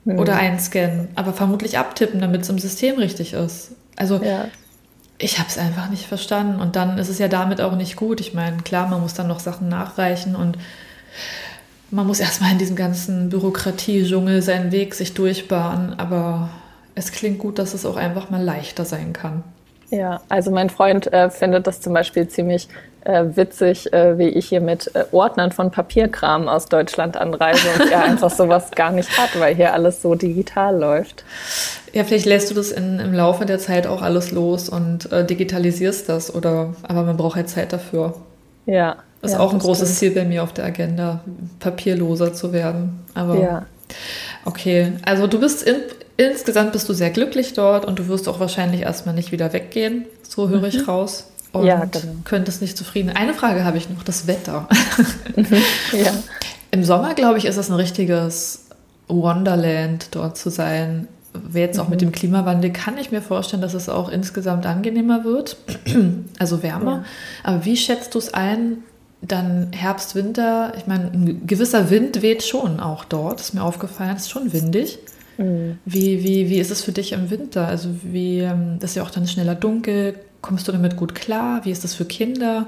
mhm. 0.05 0.19
oder 0.19 0.35
einscannen, 0.37 1.09
aber 1.15 1.33
vermutlich 1.33 1.79
abtippen, 1.79 2.21
damit 2.21 2.43
es 2.43 2.49
im 2.49 2.59
System 2.59 2.97
richtig 2.97 3.33
ist. 3.33 3.73
Also 3.97 4.21
ja. 4.23 4.47
ich 5.19 5.39
habe 5.39 5.49
es 5.49 5.57
einfach 5.57 5.89
nicht 5.89 6.07
verstanden 6.07 6.61
und 6.61 6.75
dann 6.75 6.99
ist 6.99 7.09
es 7.09 7.19
ja 7.19 7.29
damit 7.29 7.61
auch 7.61 7.77
nicht 7.77 7.97
gut. 7.97 8.21
Ich 8.21 8.35
meine, 8.35 8.59
klar, 8.59 8.89
man 8.89 9.01
muss 9.01 9.15
dann 9.15 9.29
noch 9.29 9.41
Sachen 9.41 9.69
nachreichen 9.69 10.35
und 10.35 10.59
man 11.93 12.07
muss 12.07 12.21
erstmal 12.21 12.53
in 12.53 12.59
diesem 12.59 12.77
ganzen 12.77 13.29
Bürokratie-Dschungel 13.31 14.43
seinen 14.43 14.73
Weg 14.73 14.95
sich 14.95 15.15
durchbahnen, 15.15 15.99
aber 15.99 16.51
es 17.01 17.13
klingt 17.13 17.39
gut, 17.39 17.59
dass 17.59 17.75
es 17.75 17.87
auch 17.87 17.97
einfach 17.97 18.31
mal 18.31 18.43
leichter 18.43 18.85
sein 18.85 19.13
kann. 19.13 19.43
Ja, 19.91 20.21
also 20.29 20.51
mein 20.51 20.71
Freund 20.71 21.13
äh, 21.13 21.31
findet 21.31 21.67
das 21.67 21.81
zum 21.81 21.95
Beispiel 21.95 22.29
ziemlich 22.29 22.69
äh, 23.05 23.25
witzig, 23.35 23.93
äh, 23.93 24.19
wie 24.19 24.29
ich 24.29 24.49
hier 24.49 24.61
mit 24.61 24.95
äh, 24.95 25.05
Ordnern 25.11 25.51
von 25.51 25.71
Papierkram 25.71 26.47
aus 26.47 26.67
Deutschland 26.67 27.17
anreise 27.17 27.67
und 27.79 27.91
er 27.91 28.05
einfach 28.05 28.31
sowas 28.31 28.71
gar 28.71 28.93
nicht 28.93 29.19
hat, 29.19 29.41
weil 29.41 29.55
hier 29.55 29.73
alles 29.73 30.03
so 30.03 30.15
digital 30.15 30.79
läuft. 30.79 31.25
Ja, 31.93 32.05
vielleicht 32.05 32.27
lässt 32.27 32.51
du 32.51 32.55
das 32.55 32.71
in, 32.71 33.01
im 33.01 33.15
Laufe 33.15 33.47
der 33.47 33.59
Zeit 33.59 33.87
auch 33.87 34.03
alles 34.03 34.31
los 34.31 34.69
und 34.69 35.11
äh, 35.11 35.25
digitalisierst 35.25 36.09
das, 36.09 36.33
oder 36.33 36.75
aber 36.83 37.03
man 37.03 37.17
braucht 37.17 37.37
halt 37.37 37.49
Zeit 37.49 37.73
dafür. 37.73 38.15
Ja. 38.67 38.97
Das 39.23 39.33
ist 39.33 39.39
ja, 39.39 39.43
auch 39.43 39.53
ein 39.53 39.59
großes 39.59 39.97
stimmt. 39.97 39.99
Ziel 39.99 40.23
bei 40.23 40.29
mir 40.29 40.43
auf 40.43 40.53
der 40.53 40.67
Agenda, 40.67 41.21
papierloser 41.59 42.33
zu 42.33 42.53
werden. 42.53 43.05
Aber 43.15 43.37
ja. 43.37 43.67
Okay, 44.45 44.93
also 45.03 45.27
du 45.27 45.41
bist 45.41 45.63
in, 45.63 45.77
insgesamt 46.17 46.73
bist 46.73 46.89
du 46.89 46.93
sehr 46.93 47.11
glücklich 47.11 47.55
dort 47.55 47.85
und 47.85 47.99
du 47.99 48.09
wirst 48.09 48.29
auch 48.29 48.41
wahrscheinlich 48.41 48.83
erstmal 48.83 49.15
nicht 49.15 49.33
wieder 49.33 49.53
weggehen. 49.53 50.05
So 50.23 50.49
höre 50.49 50.65
ich 50.65 50.79
mhm. 50.79 50.85
raus. 50.85 51.27
Und 51.53 51.67
ja, 51.67 51.85
genau. 51.85 52.15
könntest 52.25 52.63
nicht 52.63 52.77
zufrieden. 52.77 53.11
Eine 53.11 53.35
Frage 53.35 53.65
habe 53.65 53.77
ich 53.77 53.91
noch: 53.91 54.03
das 54.03 54.27
Wetter. 54.27 54.69
Mhm. 55.37 55.47
ja. 55.93 56.13
Im 56.73 56.85
Sommer, 56.85 57.15
glaube 57.15 57.39
ich, 57.39 57.45
ist 57.45 57.57
es 57.57 57.71
ein 57.71 57.77
richtiges 57.77 58.67
Wonderland, 59.09 60.09
dort 60.11 60.37
zu 60.37 60.51
sein. 60.51 61.09
Jetzt 61.53 61.79
auch 61.79 61.85
mhm. 61.85 61.91
mit 61.91 62.01
dem 62.01 62.13
Klimawandel 62.13 62.73
kann 62.73 62.99
ich 62.99 63.13
mir 63.13 63.23
vorstellen, 63.23 63.63
dass 63.63 63.75
es 63.75 63.89
auch 63.89 64.09
insgesamt 64.09 64.67
angenehmer 64.67 65.25
wird, 65.25 65.57
also 66.39 66.63
wärmer. 66.63 66.97
Ja. 66.97 67.05
Aber 67.45 67.65
wie 67.65 67.77
schätzt 67.77 68.15
du 68.15 68.19
es 68.19 68.35
ein, 68.35 68.79
dann 69.23 69.73
Herbst, 69.73 70.15
Winter? 70.15 70.73
Ich 70.77 70.87
meine, 70.87 71.11
ein 71.13 71.47
gewisser 71.47 71.91
Wind 71.91 72.23
weht 72.23 72.43
schon 72.43 72.81
auch 72.81 73.05
dort, 73.05 73.41
ist 73.41 73.55
mir 73.55 73.63
aufgefallen, 73.63 74.17
es 74.17 74.23
ist 74.23 74.31
schon 74.31 74.53
windig. 74.53 74.99
Mhm. 75.39 75.79
Wie, 75.85 76.23
wie, 76.23 76.51
wie 76.51 76.59
ist 76.59 76.71
es 76.71 76.83
für 76.83 76.93
dich 76.93 77.13
im 77.13 77.31
Winter? 77.31 77.67
Also 77.67 77.91
wie, 78.03 78.41
ähm, 78.41 78.79
das 78.79 78.91
ist 78.91 78.97
ja 78.97 79.03
auch 79.03 79.11
dann 79.11 79.27
schneller 79.27 79.55
dunkel. 79.55 80.15
Kommst 80.43 80.69
du 80.69 80.73
damit 80.73 80.97
gut 80.97 81.15
klar? 81.15 81.65
Wie 81.65 81.71
ist 81.71 81.85
das 81.85 81.95
für 81.95 82.05
Kinder? 82.05 82.67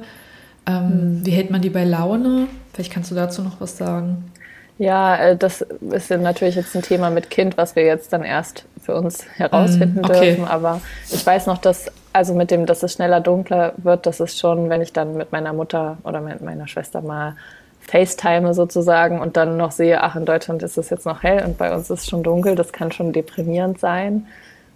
Ähm, 0.66 1.18
mhm. 1.18 1.26
Wie 1.26 1.30
hält 1.30 1.50
man 1.50 1.62
die 1.62 1.70
bei 1.70 1.84
Laune? 1.84 2.48
Vielleicht 2.72 2.92
kannst 2.92 3.11
du 3.11 3.14
dazu 3.14 3.42
noch 3.42 3.61
was 3.61 3.76
sagen. 3.76 4.30
Ja, 4.78 5.16
äh, 5.16 5.36
das 5.36 5.61
ist 5.61 6.11
natürlich 6.11 6.57
jetzt 6.57 6.74
ein 6.74 6.82
Thema 6.82 7.11
mit 7.11 7.30
Kind, 7.30 7.57
was 7.57 7.76
wir 7.76 7.84
jetzt 7.84 8.12
dann 8.12 8.24
erst 8.24 8.64
für 8.82 8.96
uns 8.96 9.24
herausfinden 9.36 10.00
mm, 10.00 10.05
okay. 10.05 10.34
dürfen. 10.34 10.44
Aber 10.46 10.80
ich 11.11 11.24
weiß 11.24 11.46
noch, 11.46 11.59
dass, 11.59 11.86
also 12.12 12.34
mit 12.34 12.50
dem, 12.50 12.66
dass 12.66 12.82
es 12.82 12.92
schneller 12.92 13.20
dunkler 13.20 13.72
wird, 13.78 14.06
das 14.06 14.20
ist 14.20 14.38
schon, 14.38 14.68
wenn 14.68 14.82
ich 14.82 14.92
dann 14.92 15.16
mit 15.16 15.32
meiner 15.32 15.52
Mutter 15.52 15.98
oder 16.04 16.20
mit 16.20 16.40
meiner 16.40 16.68
Schwester 16.68 17.00
mal 17.00 17.36
FaceTime 17.80 18.54
sozusagen 18.54 19.20
und 19.20 19.36
dann 19.36 19.56
noch 19.56 19.72
sehe, 19.72 20.02
ach, 20.02 20.16
in 20.16 20.24
Deutschland 20.24 20.62
ist 20.62 20.78
es 20.78 20.90
jetzt 20.90 21.06
noch 21.06 21.22
hell 21.22 21.44
und 21.44 21.58
bei 21.58 21.74
uns 21.74 21.90
ist 21.90 22.00
es 22.00 22.08
schon 22.08 22.22
dunkel, 22.22 22.54
das 22.54 22.72
kann 22.72 22.92
schon 22.92 23.12
deprimierend 23.12 23.80
sein. 23.80 24.26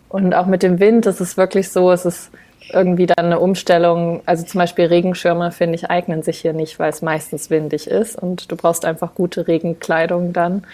Und 0.08 0.34
auch 0.34 0.46
mit 0.46 0.62
dem 0.62 0.80
Wind, 0.80 1.06
das 1.06 1.20
ist 1.20 1.36
wirklich 1.36 1.70
so, 1.70 1.92
es 1.92 2.04
ist 2.04 2.30
irgendwie 2.72 3.06
dann 3.06 3.26
eine 3.26 3.38
Umstellung. 3.38 4.22
Also 4.26 4.44
zum 4.44 4.58
Beispiel 4.58 4.86
Regenschirme, 4.86 5.52
finde 5.52 5.76
ich, 5.76 5.90
eignen 5.90 6.22
sich 6.22 6.38
hier 6.38 6.52
nicht, 6.52 6.78
weil 6.78 6.90
es 6.90 7.02
meistens 7.02 7.50
windig 7.50 7.86
ist 7.88 8.20
und 8.20 8.50
du 8.50 8.56
brauchst 8.56 8.84
einfach 8.84 9.14
gute 9.14 9.46
Regenkleidung 9.46 10.32
dann. 10.32 10.64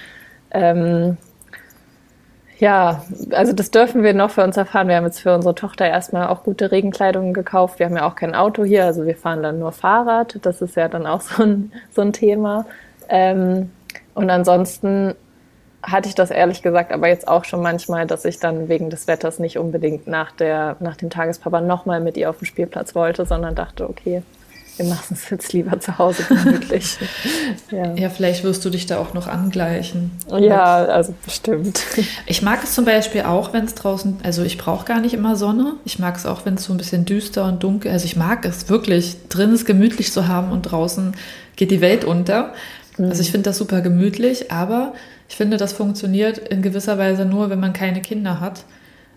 Ähm, 0.51 1.17
ja, 2.63 3.03
also 3.33 3.53
das 3.53 3.73
dürfen 3.73 4.05
wir 4.05 4.15
noch 4.15 4.31
für 4.31 4.45
uns 4.45 4.57
erfahren. 4.57 4.87
Wir 4.87 4.95
haben 4.95 5.05
jetzt 5.05 5.19
für 5.19 5.35
unsere 5.35 5.53
Tochter 5.53 5.85
erstmal 5.85 6.29
auch 6.29 6.45
gute 6.45 6.71
Regenkleidung 6.71 7.33
gekauft. 7.33 7.81
Wir 7.81 7.87
haben 7.87 7.97
ja 7.97 8.07
auch 8.07 8.15
kein 8.15 8.37
Auto 8.37 8.63
hier, 8.63 8.85
also 8.85 9.05
wir 9.05 9.17
fahren 9.17 9.43
dann 9.43 9.59
nur 9.59 9.73
Fahrrad. 9.73 10.39
Das 10.43 10.63
ist 10.63 10.77
ja 10.77 10.87
dann 10.87 11.05
auch 11.05 11.21
so 11.23 11.43
ein, 11.43 11.73
so 11.91 12.03
ein 12.03 12.13
Thema. 12.13 12.67
Ähm, 13.09 13.73
und 14.15 14.31
ansonsten 14.31 15.17
hatte 15.83 16.09
ich 16.09 16.15
das 16.15 16.31
ehrlich 16.31 16.63
gesagt 16.63 16.93
aber 16.93 17.09
jetzt 17.09 17.27
auch 17.27 17.45
schon 17.45 17.63
manchmal, 17.63 18.07
dass 18.07 18.25
ich 18.25 18.39
dann 18.39 18.69
wegen 18.69 18.91
des 18.91 19.09
Wetters 19.09 19.41
nicht 19.41 19.59
unbedingt 19.59 20.07
nach, 20.07 20.31
der, 20.31 20.77
nach 20.79 20.97
dem 20.97 21.11
Tagespapa 21.11 21.61
nochmal 21.61 21.99
mit 21.99 22.17
ihr 22.17 22.31
auf 22.31 22.39
den 22.39 22.47
Spielplatz 22.47 22.95
wollte, 22.95 23.27
sondern 23.27 23.57
dachte, 23.57 23.91
okay, 23.91 24.23
wir 24.77 24.87
machen 24.87 25.09
es 25.11 25.29
jetzt 25.29 25.53
lieber 25.53 25.79
zu 25.81 25.99
Hause 25.99 26.25
gemütlich. 26.25 26.97
ja. 27.71 27.95
ja, 27.95 28.09
vielleicht 28.09 28.43
wirst 28.43 28.65
du 28.65 28.71
dich 28.71 28.87
da 28.87 28.99
auch 28.99 29.13
noch 29.13 29.27
angleichen. 29.27 30.11
Ja, 30.41 30.85
also 30.85 31.15
bestimmt. 31.25 31.83
Ich 32.27 32.43
mag 32.43 32.65
es 32.65 32.75
zum 32.75 32.85
Beispiel 32.85 33.23
auch, 33.23 33.53
wenn 33.53 33.67
es 33.67 33.75
draußen, 33.75 34.19
also 34.23 34.43
ich 34.43 34.57
brauche 34.57 34.87
gar 34.87 35.01
nicht 35.01 35.15
immer 35.15 35.37
Sonne. 35.37 35.75
Ich 35.85 35.99
mag 35.99 36.17
es 36.17 36.25
auch, 36.25 36.47
wenn 36.47 36.55
es 36.55 36.65
so 36.65 36.73
ein 36.73 36.79
bisschen 36.79 37.05
düster 37.05 37.45
und 37.45 37.63
dunkel, 37.63 37.91
also 37.91 38.07
ich 38.07 38.17
mag 38.17 38.45
es 38.47 38.69
wirklich, 38.69 39.17
drin 39.29 39.53
es 39.53 39.67
gemütlich 39.67 40.13
zu 40.13 40.27
haben 40.27 40.51
und 40.51 40.63
draußen 40.63 41.15
geht 41.57 41.71
die 41.71 41.81
Welt 41.81 42.05
unter. 42.05 42.55
Mhm. 42.97 43.07
Also 43.07 43.21
ich 43.21 43.31
finde 43.31 43.51
das 43.51 43.59
super 43.59 43.83
gemütlich, 43.83 44.51
aber 44.51 44.95
ich 45.29 45.37
finde, 45.37 45.59
das 45.59 45.73
funktioniert 45.73 46.39
in 46.39 46.63
gewisser 46.63 46.99
Weise 46.99 47.25
nur, 47.25 47.51
wenn 47.51 47.61
man 47.61 47.73
keine 47.73 48.01
Kinder 48.01 48.41
hat, 48.41 48.65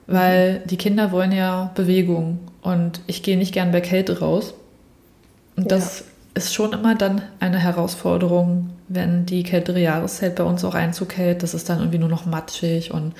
weil 0.08 0.62
die 0.66 0.78
Kinder 0.78 1.12
wollen 1.12 1.32
ja 1.32 1.72
Bewegung 1.76 2.40
und 2.62 3.02
ich 3.08 3.24
gehe 3.24 3.38
nicht 3.38 3.54
gern 3.54 3.72
bei 3.72 3.82
Kälte 3.82 4.20
raus. 4.20 4.54
Und 5.56 5.72
das 5.72 6.00
ja. 6.00 6.06
ist 6.36 6.54
schon 6.54 6.74
immer 6.74 6.96
dann 6.96 7.22
eine 7.40 7.60
Herausforderung, 7.60 8.72
wenn 8.88 9.26
die 9.26 9.44
kältere 9.44 9.80
Jahreszeit 9.80 10.36
bei 10.36 10.44
uns 10.44 10.64
auch 10.64 10.76
Einzug 10.76 11.18
hält. 11.18 11.44
Das 11.44 11.54
ist 11.54 11.70
dann 11.70 11.80
irgendwie 11.80 12.00
nur 12.00 12.10
noch 12.10 12.26
matschig 12.26 12.94
und 12.94 13.14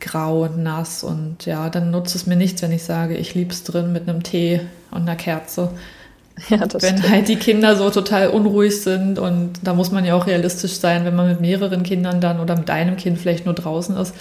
grau 0.00 0.42
und 0.42 0.62
nass. 0.62 1.04
Und 1.04 1.46
ja, 1.46 1.70
dann 1.70 1.90
nutzt 1.90 2.14
es 2.14 2.26
mir 2.26 2.36
nichts, 2.36 2.62
wenn 2.62 2.72
ich 2.72 2.82
sage, 2.82 3.16
ich 3.16 3.34
liebe 3.34 3.52
es 3.52 3.64
drin 3.64 3.92
mit 3.92 4.08
einem 4.08 4.22
Tee 4.22 4.60
und 4.90 5.02
einer 5.02 5.16
Kerze. 5.16 5.70
Ja, 6.48 6.60
wenn 6.60 6.96
stimmt. 6.96 7.10
halt 7.10 7.28
die 7.28 7.36
Kinder 7.36 7.76
so 7.76 7.90
total 7.90 8.28
unruhig 8.28 8.80
sind 8.80 9.18
und 9.18 9.52
da 9.62 9.74
muss 9.74 9.90
man 9.90 10.06
ja 10.06 10.14
auch 10.14 10.26
realistisch 10.26 10.72
sein, 10.78 11.04
wenn 11.04 11.14
man 11.14 11.28
mit 11.28 11.42
mehreren 11.42 11.82
Kindern 11.82 12.22
dann 12.22 12.40
oder 12.40 12.56
mit 12.56 12.70
einem 12.70 12.96
Kind 12.96 13.18
vielleicht 13.18 13.44
nur 13.44 13.54
draußen 13.54 13.94
ist. 13.96 14.14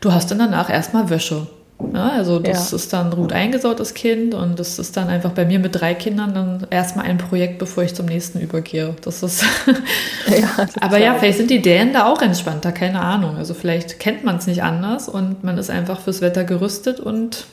Du 0.00 0.12
hast 0.12 0.30
dann 0.32 0.38
danach 0.38 0.68
erstmal 0.68 1.10
Wäsche. 1.10 1.46
Ja, 1.92 2.10
also 2.10 2.38
das 2.38 2.70
ja. 2.70 2.76
ist 2.76 2.92
dann 2.92 3.10
gut 3.10 3.32
eingesautes 3.32 3.94
Kind 3.94 4.34
und 4.34 4.58
das 4.58 4.78
ist 4.78 4.96
dann 4.96 5.08
einfach 5.08 5.30
bei 5.32 5.44
mir 5.44 5.58
mit 5.58 5.80
drei 5.80 5.94
Kindern 5.94 6.34
dann 6.34 6.66
erstmal 6.70 7.06
ein 7.06 7.18
Projekt, 7.18 7.58
bevor 7.58 7.82
ich 7.82 7.94
zum 7.94 8.06
nächsten 8.06 8.40
übergehe. 8.40 8.94
Das 9.02 9.22
ist. 9.22 9.44
ja, 10.26 10.66
Aber 10.80 10.98
ja, 10.98 11.14
vielleicht 11.14 11.38
sind 11.38 11.50
die 11.50 11.62
Dänen 11.62 11.92
da 11.92 12.06
auch 12.06 12.22
entspannter, 12.22 12.72
keine 12.72 13.00
Ahnung. 13.00 13.36
Also 13.36 13.54
vielleicht 13.54 13.98
kennt 13.98 14.24
man 14.24 14.36
es 14.36 14.46
nicht 14.46 14.62
anders 14.62 15.08
und 15.08 15.42
man 15.42 15.58
ist 15.58 15.70
einfach 15.70 16.00
fürs 16.00 16.20
Wetter 16.20 16.44
gerüstet 16.44 17.00
und 17.00 17.46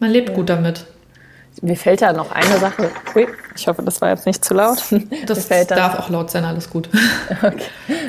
man 0.00 0.10
lebt 0.10 0.30
ja. 0.30 0.34
gut 0.34 0.48
damit. 0.48 0.86
Mir 1.62 1.76
fällt 1.76 2.02
da 2.02 2.12
noch 2.12 2.32
eine 2.32 2.58
Sache. 2.58 2.90
Ui, 3.14 3.26
ich 3.56 3.68
hoffe, 3.68 3.82
das 3.82 4.00
war 4.00 4.10
jetzt 4.10 4.26
nicht 4.26 4.44
zu 4.44 4.54
laut. 4.54 4.82
Das 5.26 5.48
darf 5.48 5.98
auch 5.98 6.10
laut 6.10 6.30
sein, 6.30 6.44
alles 6.44 6.68
gut. 6.68 6.88
Okay. 7.30 7.58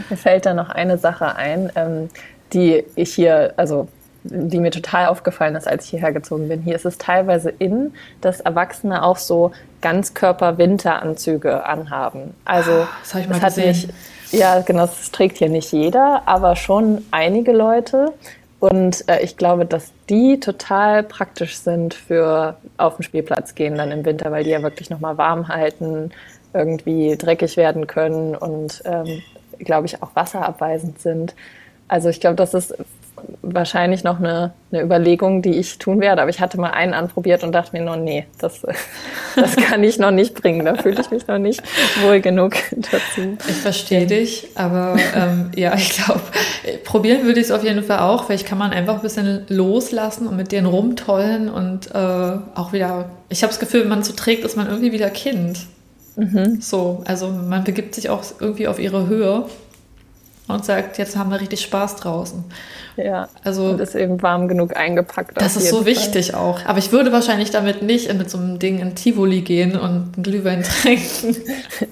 Mir 0.09 0.17
fällt 0.17 0.45
da 0.45 0.53
noch 0.53 0.69
eine 0.69 0.97
Sache 0.97 1.35
ein, 1.35 1.71
ähm, 1.75 2.09
die 2.53 2.83
ich 2.95 3.13
hier, 3.13 3.53
also 3.57 3.87
die 4.29 4.59
mir 4.59 4.71
total 4.71 5.07
aufgefallen 5.07 5.55
ist, 5.55 5.67
als 5.67 5.85
ich 5.85 5.91
hierher 5.91 6.11
gezogen 6.11 6.47
bin. 6.49 6.61
Hier 6.61 6.75
ist 6.75 6.85
es 6.85 6.97
teilweise 6.97 7.49
in, 7.49 7.93
dass 8.21 8.39
Erwachsene 8.39 9.03
auch 9.03 9.17
so 9.17 9.51
Ganzkörper-Winteranzüge 9.81 11.65
anhaben. 11.65 12.33
Also 12.43 12.71
ah, 12.71 12.87
das 13.01 13.13
habe 13.13 13.23
ich 13.23 13.29
mal 13.29 13.39
gesehen. 13.39 13.67
Nicht, 13.67 13.89
ja, 14.31 14.61
genau, 14.61 14.81
das 14.81 15.11
trägt 15.11 15.37
hier 15.37 15.49
nicht 15.49 15.71
jeder, 15.71 16.23
aber 16.25 16.55
schon 16.55 17.05
einige 17.11 17.51
Leute. 17.51 18.13
Und 18.59 19.07
äh, 19.07 19.21
ich 19.21 19.37
glaube, 19.37 19.65
dass 19.65 19.91
die 20.09 20.39
total 20.39 21.03
praktisch 21.03 21.57
sind 21.57 21.93
für 21.93 22.55
auf 22.77 22.95
den 22.95 23.03
Spielplatz 23.03 23.53
gehen 23.53 23.75
dann 23.75 23.91
im 23.91 24.05
Winter, 24.05 24.31
weil 24.31 24.43
die 24.43 24.49
ja 24.49 24.63
wirklich 24.63 24.89
nochmal 24.89 25.17
warm 25.17 25.49
halten, 25.49 26.11
irgendwie 26.53 27.15
dreckig 27.17 27.57
werden 27.57 27.85
können 27.85 28.35
und, 28.35 28.81
ähm, 28.85 29.21
glaube 29.59 29.85
ich, 29.87 30.01
auch 30.01 30.15
wasserabweisend 30.15 30.99
sind. 30.99 31.35
Also 31.87 32.09
ich 32.09 32.19
glaube, 32.19 32.37
das 32.37 32.53
ist 32.53 32.73
wahrscheinlich 33.41 34.03
noch 34.03 34.19
eine, 34.19 34.53
eine 34.71 34.81
Überlegung, 34.81 35.41
die 35.41 35.57
ich 35.57 35.77
tun 35.77 35.99
werde. 36.01 36.21
Aber 36.21 36.29
ich 36.29 36.39
hatte 36.39 36.59
mal 36.59 36.71
einen 36.71 36.93
anprobiert 36.93 37.43
und 37.43 37.51
dachte 37.51 37.75
mir 37.75 37.83
noch, 37.83 37.95
nee, 37.95 38.25
das, 38.39 38.61
das 39.35 39.55
kann 39.55 39.83
ich 39.83 39.99
noch 39.99 40.11
nicht 40.11 40.33
bringen. 40.33 40.65
Da 40.65 40.75
fühle 40.75 40.99
ich 41.01 41.11
mich 41.11 41.27
noch 41.27 41.37
nicht 41.37 41.61
wohl 42.03 42.21
genug 42.21 42.53
dazu. 42.71 43.37
Ich 43.47 43.55
verstehe 43.55 44.05
dich, 44.07 44.49
aber 44.55 44.97
ähm, 45.15 45.51
ja, 45.55 45.73
ich 45.75 45.91
glaube, 45.91 46.21
probieren 46.83 47.23
würde 47.25 47.39
ich 47.39 47.47
es 47.47 47.51
auf 47.51 47.63
jeden 47.63 47.83
Fall 47.83 47.99
auch. 47.99 48.25
Vielleicht 48.25 48.45
kann 48.45 48.57
man 48.57 48.71
einfach 48.71 48.95
ein 48.95 49.01
bisschen 49.01 49.45
loslassen 49.47 50.27
und 50.27 50.37
mit 50.37 50.51
denen 50.51 50.67
rumtollen 50.67 51.49
und 51.49 51.93
äh, 51.93 51.97
auch 52.55 52.73
wieder, 52.73 53.09
ich 53.29 53.43
habe 53.43 53.51
das 53.51 53.59
Gefühl, 53.59 53.81
wenn 53.81 53.89
man 53.89 54.03
so 54.03 54.13
trägt, 54.13 54.43
ist 54.43 54.57
man 54.57 54.67
irgendwie 54.67 54.91
wieder 54.91 55.09
Kind. 55.09 55.59
Mhm. 56.15 56.61
So, 56.61 57.03
also 57.05 57.27
man 57.27 57.63
begibt 57.63 57.95
sich 57.95 58.09
auch 58.09 58.23
irgendwie 58.39 58.67
auf 58.67 58.79
ihre 58.79 59.07
Höhe 59.07 59.45
und 60.47 60.63
sagt, 60.63 60.97
jetzt 60.97 61.15
haben 61.15 61.31
wir 61.31 61.41
richtig 61.41 61.61
Spaß 61.61 61.95
draußen. 61.97 62.43
Ja, 62.97 63.27
also 63.43 63.71
und 63.71 63.81
ist 63.81 63.95
eben 63.95 64.21
warm 64.21 64.47
genug 64.47 64.75
eingepackt. 64.77 65.39
Das 65.41 65.57
ist 65.57 65.69
so 65.69 65.77
Fall. 65.77 65.87
wichtig 65.87 66.33
auch. 66.33 66.59
Aber 66.65 66.77
ich 66.77 66.91
würde 66.91 67.11
wahrscheinlich 67.11 67.51
damit 67.51 67.81
nicht 67.81 68.13
mit 68.13 68.29
so 68.29 68.37
einem 68.37 68.59
Ding 68.59 68.79
in 68.79 68.95
Tivoli 68.95 69.41
gehen 69.41 69.77
und 69.77 70.13
einen 70.13 70.23
Glühwein 70.23 70.63
trinken. 70.81 71.35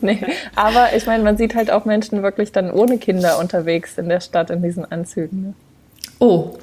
nee, 0.01 0.23
aber 0.55 0.95
ich 0.95 1.05
meine, 1.05 1.23
man 1.23 1.37
sieht 1.37 1.55
halt 1.55 1.71
auch 1.71 1.85
Menschen 1.85 2.23
wirklich 2.23 2.51
dann 2.51 2.71
ohne 2.71 2.99
Kinder 2.99 3.39
unterwegs 3.39 3.97
in 3.97 4.07
der 4.07 4.21
Stadt 4.21 4.49
in 4.49 4.61
diesen 4.61 4.89
Anzügen. 4.89 5.41
Ne? 5.41 5.53
Oh. 6.19 6.57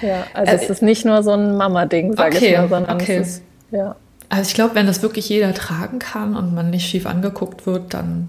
Ja, 0.00 0.24
also 0.32 0.52
äh, 0.52 0.56
es 0.56 0.70
ist 0.70 0.82
nicht 0.82 1.04
nur 1.04 1.22
so 1.22 1.32
ein 1.32 1.56
Mama-Ding, 1.56 2.16
sage 2.16 2.36
okay, 2.36 2.52
ich 2.52 2.56
mal, 2.56 2.68
sondern 2.68 2.96
okay. 2.96 3.16
es 3.18 3.28
ist, 3.28 3.42
ja. 3.70 3.96
Also 4.30 4.48
ich 4.48 4.54
glaube, 4.54 4.74
wenn 4.74 4.86
das 4.86 5.02
wirklich 5.02 5.28
jeder 5.28 5.52
tragen 5.52 5.98
kann 5.98 6.36
und 6.36 6.54
man 6.54 6.70
nicht 6.70 6.88
schief 6.88 7.06
angeguckt 7.06 7.66
wird, 7.66 7.92
dann 7.94 8.28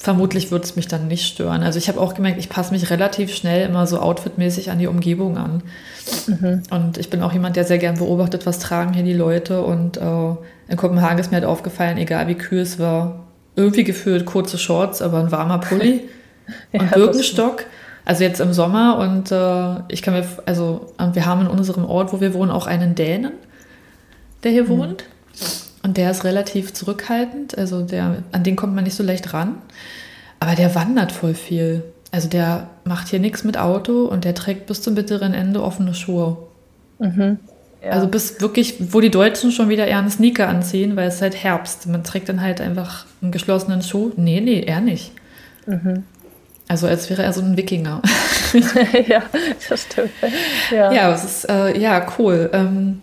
vermutlich 0.00 0.50
würde 0.50 0.64
es 0.64 0.76
mich 0.76 0.88
dann 0.88 1.08
nicht 1.08 1.26
stören. 1.26 1.62
Also 1.62 1.78
ich 1.78 1.88
habe 1.88 2.00
auch 2.00 2.14
gemerkt, 2.14 2.38
ich 2.38 2.48
passe 2.48 2.72
mich 2.72 2.88
relativ 2.88 3.34
schnell 3.34 3.68
immer 3.68 3.86
so 3.86 4.00
outfitmäßig 4.00 4.70
an 4.70 4.78
die 4.78 4.86
Umgebung 4.86 5.36
an. 5.36 5.62
Mhm. 6.26 6.62
Und 6.70 6.96
ich 6.96 7.10
bin 7.10 7.22
auch 7.22 7.34
jemand, 7.34 7.56
der 7.56 7.64
sehr 7.64 7.76
gern 7.76 7.98
beobachtet, 7.98 8.46
was 8.46 8.58
tragen 8.58 8.94
hier 8.94 9.02
die 9.02 9.12
Leute. 9.12 9.62
Und 9.62 9.98
äh, 9.98 10.30
in 10.68 10.76
Kopenhagen 10.76 11.18
ist 11.18 11.30
mir 11.30 11.36
halt 11.36 11.44
aufgefallen, 11.44 11.98
egal 11.98 12.28
wie 12.28 12.34
kühl 12.34 12.60
es 12.60 12.78
war, 12.78 13.26
irgendwie 13.56 13.84
gefühlt 13.84 14.24
kurze 14.24 14.56
Shorts, 14.56 15.02
aber 15.02 15.18
ein 15.18 15.32
warmer 15.32 15.58
Pulli 15.58 16.08
ja, 16.72 16.80
und 16.80 16.90
Birkenstock. 16.92 17.66
Also 18.06 18.24
jetzt 18.24 18.40
im 18.40 18.54
Sommer 18.54 18.96
und 18.98 19.30
äh, 19.30 19.92
ich 19.92 20.00
kann 20.00 20.14
mir, 20.14 20.26
also 20.46 20.94
wir 21.12 21.26
haben 21.26 21.42
in 21.42 21.46
unserem 21.46 21.84
Ort, 21.84 22.14
wo 22.14 22.22
wir 22.22 22.32
wohnen, 22.32 22.50
auch 22.50 22.66
einen 22.66 22.94
Dänen, 22.94 23.32
der 24.44 24.52
hier 24.52 24.64
mhm. 24.64 24.68
wohnt. 24.68 25.04
Und 25.82 25.96
der 25.96 26.10
ist 26.10 26.24
relativ 26.24 26.74
zurückhaltend, 26.74 27.56
also 27.56 27.82
der, 27.82 28.22
an 28.32 28.44
den 28.44 28.56
kommt 28.56 28.74
man 28.74 28.84
nicht 28.84 28.96
so 28.96 29.02
leicht 29.02 29.32
ran. 29.32 29.56
Aber 30.38 30.54
der 30.54 30.74
wandert 30.74 31.12
voll 31.12 31.34
viel. 31.34 31.82
Also 32.10 32.28
der 32.28 32.68
macht 32.84 33.08
hier 33.08 33.20
nichts 33.20 33.44
mit 33.44 33.56
Auto 33.56 34.04
und 34.04 34.24
der 34.24 34.34
trägt 34.34 34.66
bis 34.66 34.82
zum 34.82 34.94
bitteren 34.94 35.32
Ende 35.32 35.62
offene 35.62 35.94
Schuhe. 35.94 36.36
Mhm. 36.98 37.38
Ja. 37.82 37.90
Also 37.92 38.08
bis 38.08 38.40
wirklich, 38.40 38.92
wo 38.92 39.00
die 39.00 39.10
Deutschen 39.10 39.52
schon 39.52 39.68
wieder 39.68 39.86
eher 39.86 39.98
einen 39.98 40.10
Sneaker 40.10 40.48
anziehen, 40.48 40.96
weil 40.96 41.08
es 41.08 41.16
ist 41.16 41.22
halt 41.22 41.42
Herbst. 41.42 41.86
Man 41.86 42.04
trägt 42.04 42.28
dann 42.28 42.42
halt 42.42 42.60
einfach 42.60 43.06
einen 43.22 43.32
geschlossenen 43.32 43.82
Schuh. 43.82 44.12
Nee, 44.16 44.40
nee, 44.40 44.60
er 44.60 44.80
nicht. 44.80 45.12
Mhm. 45.66 46.04
Also 46.68 46.86
als 46.86 47.08
wäre 47.10 47.22
er 47.22 47.32
so 47.32 47.40
ein 47.40 47.56
Wikinger. 47.56 48.02
ja, 49.08 49.22
das 49.68 49.82
stimmt. 49.82 50.10
Ja, 50.70 50.92
ja 50.92 51.12
es 51.12 51.24
ist 51.24 51.48
äh, 51.48 51.78
ja 51.78 52.06
cool. 52.18 52.50
Ähm, 52.52 53.00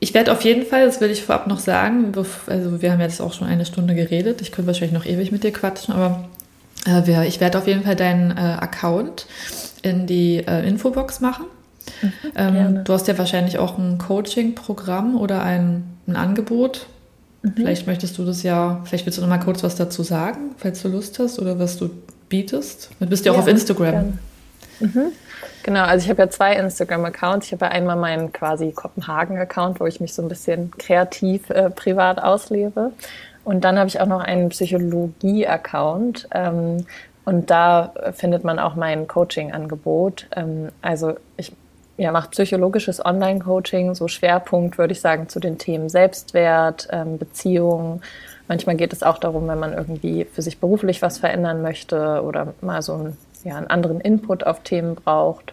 ich 0.00 0.14
werde 0.14 0.32
auf 0.32 0.42
jeden 0.42 0.64
Fall, 0.64 0.86
das 0.86 1.00
will 1.00 1.10
ich 1.10 1.22
vorab 1.22 1.46
noch 1.46 1.58
sagen, 1.58 2.12
also 2.46 2.82
wir 2.82 2.92
haben 2.92 3.00
jetzt 3.00 3.20
auch 3.20 3.34
schon 3.34 3.46
eine 3.46 3.66
Stunde 3.66 3.94
geredet, 3.94 4.40
ich 4.40 4.50
könnte 4.50 4.68
wahrscheinlich 4.68 4.98
noch 4.98 5.06
ewig 5.06 5.30
mit 5.30 5.44
dir 5.44 5.52
quatschen, 5.52 5.94
aber 5.94 6.28
äh, 6.86 7.28
ich 7.28 7.40
werde 7.40 7.58
auf 7.58 7.66
jeden 7.66 7.82
Fall 7.82 7.96
deinen 7.96 8.30
äh, 8.30 8.40
Account 8.40 9.26
in 9.82 10.06
die 10.06 10.38
äh, 10.38 10.66
Infobox 10.66 11.20
machen. 11.20 11.44
Mhm, 12.02 12.10
ähm, 12.34 12.84
du 12.84 12.92
hast 12.92 13.08
ja 13.08 13.18
wahrscheinlich 13.18 13.58
auch 13.58 13.78
ein 13.78 13.98
Coaching-Programm 13.98 15.16
oder 15.16 15.42
ein, 15.42 15.84
ein 16.06 16.16
Angebot. 16.16 16.86
Mhm. 17.42 17.52
Vielleicht 17.56 17.86
möchtest 17.86 18.16
du 18.16 18.24
das 18.24 18.42
ja, 18.42 18.80
vielleicht 18.84 19.06
willst 19.06 19.18
du 19.18 19.22
noch 19.22 19.28
mal 19.28 19.38
kurz 19.38 19.62
was 19.62 19.76
dazu 19.76 20.02
sagen, 20.02 20.54
falls 20.56 20.82
du 20.82 20.88
Lust 20.88 21.18
hast 21.18 21.38
oder 21.38 21.58
was 21.58 21.76
du 21.76 21.90
bietest. 22.28 22.90
Du 23.00 23.06
bist 23.06 23.24
ja 23.26 23.32
auch 23.32 23.36
ja, 23.36 23.42
auf 23.42 23.48
Instagram. 23.48 24.18
Mhm. 24.78 25.12
Genau, 25.70 25.84
also 25.84 26.02
ich 26.02 26.10
habe 26.10 26.22
ja 26.22 26.28
zwei 26.28 26.56
Instagram-Accounts. 26.56 27.46
Ich 27.46 27.52
habe 27.52 27.66
ja 27.66 27.70
einmal 27.70 27.94
meinen 27.94 28.32
quasi 28.32 28.72
Kopenhagen-Account, 28.72 29.78
wo 29.78 29.86
ich 29.86 30.00
mich 30.00 30.12
so 30.12 30.20
ein 30.20 30.28
bisschen 30.28 30.72
kreativ 30.72 31.48
äh, 31.50 31.70
privat 31.70 32.20
auslebe. 32.20 32.90
Und 33.44 33.62
dann 33.62 33.78
habe 33.78 33.86
ich 33.86 34.00
auch 34.00 34.06
noch 34.06 34.18
einen 34.18 34.48
Psychologie-Account. 34.48 36.28
Ähm, 36.34 36.86
und 37.24 37.50
da 37.50 37.94
findet 38.14 38.42
man 38.42 38.58
auch 38.58 38.74
mein 38.74 39.06
Coaching-Angebot. 39.06 40.26
Ähm, 40.34 40.70
also 40.82 41.14
ich 41.36 41.52
ja, 41.96 42.10
mache 42.10 42.30
psychologisches 42.30 43.04
Online-Coaching, 43.04 43.94
so 43.94 44.08
Schwerpunkt 44.08 44.76
würde 44.76 44.92
ich 44.92 45.00
sagen 45.00 45.28
zu 45.28 45.38
den 45.38 45.56
Themen 45.58 45.88
Selbstwert, 45.88 46.88
ähm, 46.90 47.16
Beziehung. 47.16 48.02
Manchmal 48.48 48.74
geht 48.74 48.92
es 48.92 49.04
auch 49.04 49.18
darum, 49.18 49.46
wenn 49.46 49.60
man 49.60 49.72
irgendwie 49.72 50.24
für 50.24 50.42
sich 50.42 50.58
beruflich 50.58 51.00
was 51.00 51.18
verändern 51.18 51.62
möchte 51.62 52.24
oder 52.24 52.54
mal 52.60 52.82
so 52.82 52.94
ein 52.94 53.16
ja, 53.44 53.56
einen 53.56 53.68
anderen 53.68 54.00
Input 54.00 54.44
auf 54.46 54.60
Themen 54.60 54.94
braucht. 54.94 55.52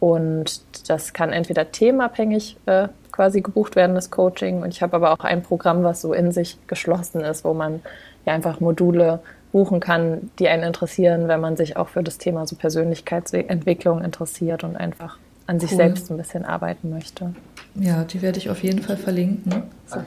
Und 0.00 0.62
das 0.88 1.12
kann 1.12 1.32
entweder 1.32 1.72
themenabhängig 1.72 2.56
äh, 2.66 2.88
quasi 3.10 3.40
gebucht 3.40 3.74
werden, 3.74 3.94
das 3.94 4.10
Coaching. 4.10 4.62
Und 4.62 4.72
ich 4.72 4.82
habe 4.82 4.96
aber 4.96 5.12
auch 5.12 5.24
ein 5.24 5.42
Programm, 5.42 5.82
was 5.82 6.00
so 6.00 6.12
in 6.12 6.30
sich 6.30 6.56
geschlossen 6.68 7.20
ist, 7.20 7.44
wo 7.44 7.52
man 7.52 7.80
ja 8.24 8.32
einfach 8.32 8.60
Module 8.60 9.20
buchen 9.50 9.80
kann, 9.80 10.30
die 10.38 10.48
einen 10.48 10.62
interessieren, 10.62 11.26
wenn 11.26 11.40
man 11.40 11.56
sich 11.56 11.76
auch 11.76 11.88
für 11.88 12.02
das 12.02 12.18
Thema 12.18 12.46
so 12.46 12.54
Persönlichkeitsentwicklung 12.54 14.04
interessiert 14.04 14.62
und 14.62 14.76
einfach 14.76 15.18
an 15.46 15.56
cool. 15.56 15.60
sich 15.60 15.70
selbst 15.70 16.10
ein 16.10 16.16
bisschen 16.16 16.44
arbeiten 16.44 16.90
möchte. 16.90 17.34
Ja, 17.74 18.04
die 18.04 18.22
werde 18.22 18.38
ich 18.38 18.50
auf 18.50 18.62
jeden 18.62 18.82
Fall 18.82 18.96
verlinken. 18.96 19.62
So. 19.86 19.98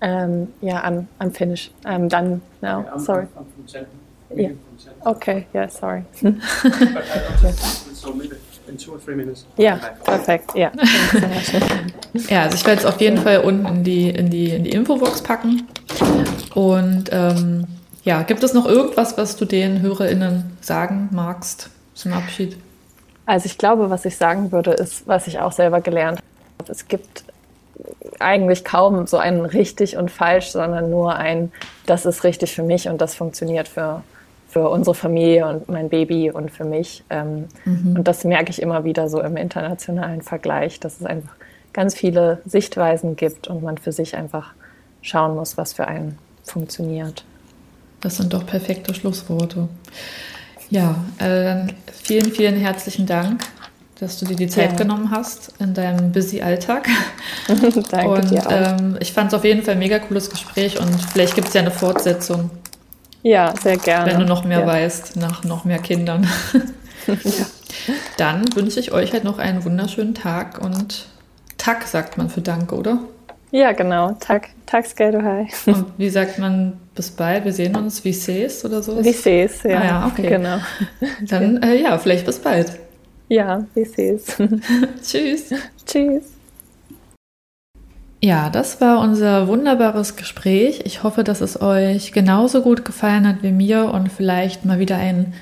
Ähm, 0.00 0.48
ja, 0.62 0.82
am, 0.82 1.08
am 1.18 1.30
Finish. 1.30 1.70
Um, 1.84 2.08
dann, 2.08 2.40
no, 2.62 2.84
sorry. 2.96 3.26
Yeah. 4.36 4.52
Okay, 5.04 5.46
yeah, 5.54 5.68
sorry. 5.68 6.04
Ja, 9.56 9.80
perfekt. 10.04 10.54
Ja, 10.54 10.70
ja 12.28 12.42
also 12.42 12.56
ich 12.56 12.66
werde 12.66 12.80
es 12.80 12.86
auf 12.86 13.00
jeden 13.00 13.18
Fall 13.18 13.38
unten 13.40 13.66
in 13.66 13.84
die, 13.84 14.10
in 14.10 14.30
die, 14.30 14.50
in 14.50 14.64
die 14.64 14.70
Infobox 14.70 15.22
packen. 15.22 15.66
Und 16.54 17.10
ähm, 17.12 17.66
ja, 18.04 18.22
gibt 18.22 18.42
es 18.42 18.54
noch 18.54 18.66
irgendwas, 18.66 19.18
was 19.18 19.36
du 19.36 19.44
den 19.44 19.82
HörerInnen 19.82 20.56
sagen 20.60 21.08
magst 21.12 21.70
zum 21.94 22.12
Abschied? 22.12 22.56
Also 23.26 23.46
ich 23.46 23.58
glaube, 23.58 23.90
was 23.90 24.04
ich 24.04 24.16
sagen 24.16 24.52
würde, 24.52 24.72
ist, 24.72 25.06
was 25.06 25.26
ich 25.26 25.38
auch 25.38 25.52
selber 25.52 25.80
gelernt 25.80 26.18
habe. 26.58 26.72
Es 26.72 26.88
gibt 26.88 27.24
eigentlich 28.18 28.64
kaum 28.64 29.06
so 29.06 29.16
ein 29.16 29.40
richtig 29.44 29.96
und 29.96 30.10
falsch, 30.10 30.48
sondern 30.50 30.90
nur 30.90 31.16
ein, 31.16 31.52
das 31.86 32.06
ist 32.06 32.24
richtig 32.24 32.54
für 32.54 32.62
mich 32.62 32.88
und 32.88 33.00
das 33.00 33.14
funktioniert 33.14 33.68
für, 33.68 34.02
für 34.50 34.68
unsere 34.68 34.94
Familie 34.94 35.46
und 35.46 35.68
mein 35.68 35.88
Baby 35.88 36.30
und 36.30 36.50
für 36.50 36.64
mich. 36.64 37.04
Ähm, 37.08 37.46
mhm. 37.64 37.96
Und 37.96 38.08
das 38.08 38.24
merke 38.24 38.50
ich 38.50 38.60
immer 38.60 38.84
wieder 38.84 39.08
so 39.08 39.20
im 39.22 39.36
internationalen 39.36 40.22
Vergleich, 40.22 40.80
dass 40.80 41.00
es 41.00 41.06
einfach 41.06 41.34
ganz 41.72 41.94
viele 41.94 42.42
Sichtweisen 42.44 43.14
gibt 43.14 43.46
und 43.46 43.62
man 43.62 43.78
für 43.78 43.92
sich 43.92 44.16
einfach 44.16 44.52
schauen 45.02 45.36
muss, 45.36 45.56
was 45.56 45.72
für 45.72 45.86
einen 45.86 46.18
funktioniert. 46.42 47.24
Das 48.00 48.16
sind 48.16 48.32
doch 48.32 48.44
perfekte 48.44 48.92
Schlussworte. 48.92 49.68
Ja, 50.68 50.96
äh, 51.18 51.44
dann 51.44 51.72
vielen, 52.02 52.32
vielen 52.32 52.56
herzlichen 52.56 53.06
Dank, 53.06 53.42
dass 54.00 54.18
du 54.18 54.26
dir 54.26 54.36
die 54.36 54.48
Zeit 54.48 54.72
ja. 54.72 54.76
genommen 54.78 55.12
hast 55.12 55.52
in 55.60 55.74
deinem 55.74 56.10
busy 56.10 56.42
Alltag. 56.42 56.88
Danke 57.90 58.08
und 58.08 58.30
dir 58.30 58.46
auch. 58.46 58.80
Ähm, 58.80 58.96
ich 59.00 59.12
fand 59.12 59.32
es 59.32 59.38
auf 59.38 59.44
jeden 59.44 59.62
Fall 59.62 59.74
ein 59.74 59.78
mega 59.78 60.00
cooles 60.00 60.28
Gespräch 60.28 60.80
und 60.80 60.92
vielleicht 61.12 61.36
gibt 61.36 61.48
es 61.48 61.54
ja 61.54 61.60
eine 61.60 61.70
Fortsetzung. 61.70 62.50
Ja, 63.22 63.54
sehr 63.60 63.76
gerne. 63.76 64.10
Wenn 64.10 64.20
du 64.20 64.26
noch 64.26 64.44
mehr 64.44 64.60
ja. 64.60 64.66
weißt, 64.66 65.16
nach 65.16 65.44
noch 65.44 65.64
mehr 65.64 65.78
Kindern. 65.78 66.26
ja. 67.06 67.46
Dann 68.16 68.44
wünsche 68.54 68.80
ich 68.80 68.92
euch 68.92 69.12
halt 69.12 69.24
noch 69.24 69.38
einen 69.38 69.64
wunderschönen 69.64 70.14
Tag 70.14 70.60
und 70.60 71.06
Tag 71.58 71.86
sagt 71.86 72.16
man 72.16 72.30
für 72.30 72.40
Danke, 72.40 72.74
oder? 72.74 72.98
Ja, 73.50 73.72
genau. 73.72 74.12
Tag, 74.20 74.48
Tag 74.66 74.86
hi. 74.98 75.48
Und 75.66 75.86
wie 75.98 76.08
sagt 76.08 76.38
man 76.38 76.74
bis 76.94 77.10
bald? 77.10 77.44
Wir 77.44 77.52
sehen 77.52 77.74
uns. 77.76 78.04
Wie 78.04 78.12
sees 78.12 78.64
oder 78.64 78.82
so? 78.82 79.04
Wie 79.04 79.12
sees, 79.12 79.62
ja. 79.64 79.80
Ah, 79.80 79.84
ja, 79.84 80.06
okay. 80.06 80.28
Genau. 80.28 80.58
Dann, 81.28 81.62
äh, 81.62 81.82
ja, 81.82 81.98
vielleicht 81.98 82.24
bis 82.24 82.38
bald. 82.38 82.78
Ja, 83.28 83.64
wie 83.74 83.84
sees. 83.84 84.26
Tschüss. 85.02 85.50
Tschüss. 85.84 86.39
Ja, 88.22 88.50
das 88.50 88.82
war 88.82 89.00
unser 89.00 89.48
wunderbares 89.48 90.16
Gespräch. 90.16 90.80
Ich 90.84 91.02
hoffe, 91.02 91.24
dass 91.24 91.40
es 91.40 91.62
euch 91.62 92.12
genauso 92.12 92.60
gut 92.60 92.84
gefallen 92.84 93.26
hat 93.26 93.42
wie 93.42 93.50
mir 93.50 93.86
und 93.94 94.12
vielleicht 94.12 94.66
mal 94.66 94.78
wieder 94.78 94.96
einen 94.96 95.32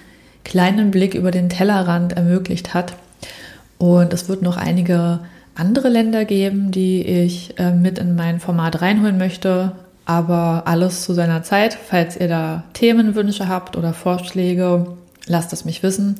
kleinen 0.44 0.92
Blick 0.92 1.14
über 1.14 1.32
den 1.32 1.48
Tellerrand 1.48 2.12
ermöglicht 2.12 2.74
hat. 2.74 2.94
Und 3.78 4.12
es 4.12 4.28
wird 4.28 4.42
noch 4.42 4.56
einige 4.56 5.18
andere 5.56 5.88
Länder 5.88 6.24
geben, 6.24 6.70
die 6.70 7.02
ich 7.02 7.58
äh, 7.58 7.72
mit 7.72 7.98
in 7.98 8.14
mein 8.14 8.38
Format 8.38 8.80
reinholen 8.80 9.18
möchte. 9.18 9.72
Aber 10.04 10.62
alles 10.66 11.02
zu 11.02 11.14
seiner 11.14 11.42
Zeit. 11.42 11.74
Falls 11.74 12.16
ihr 12.16 12.28
da 12.28 12.62
Themenwünsche 12.74 13.48
habt 13.48 13.76
oder 13.76 13.92
Vorschläge, 13.92 14.86
lasst 15.26 15.52
es 15.52 15.64
mich 15.64 15.82
wissen. 15.82 16.14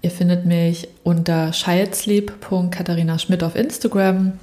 Ihr 0.00 0.12
findet 0.12 0.46
mich 0.46 0.88
unter 1.02 1.50
childsleep.katharina 1.50 3.18
Schmidt 3.18 3.42
auf 3.42 3.56
Instagram. 3.56 4.34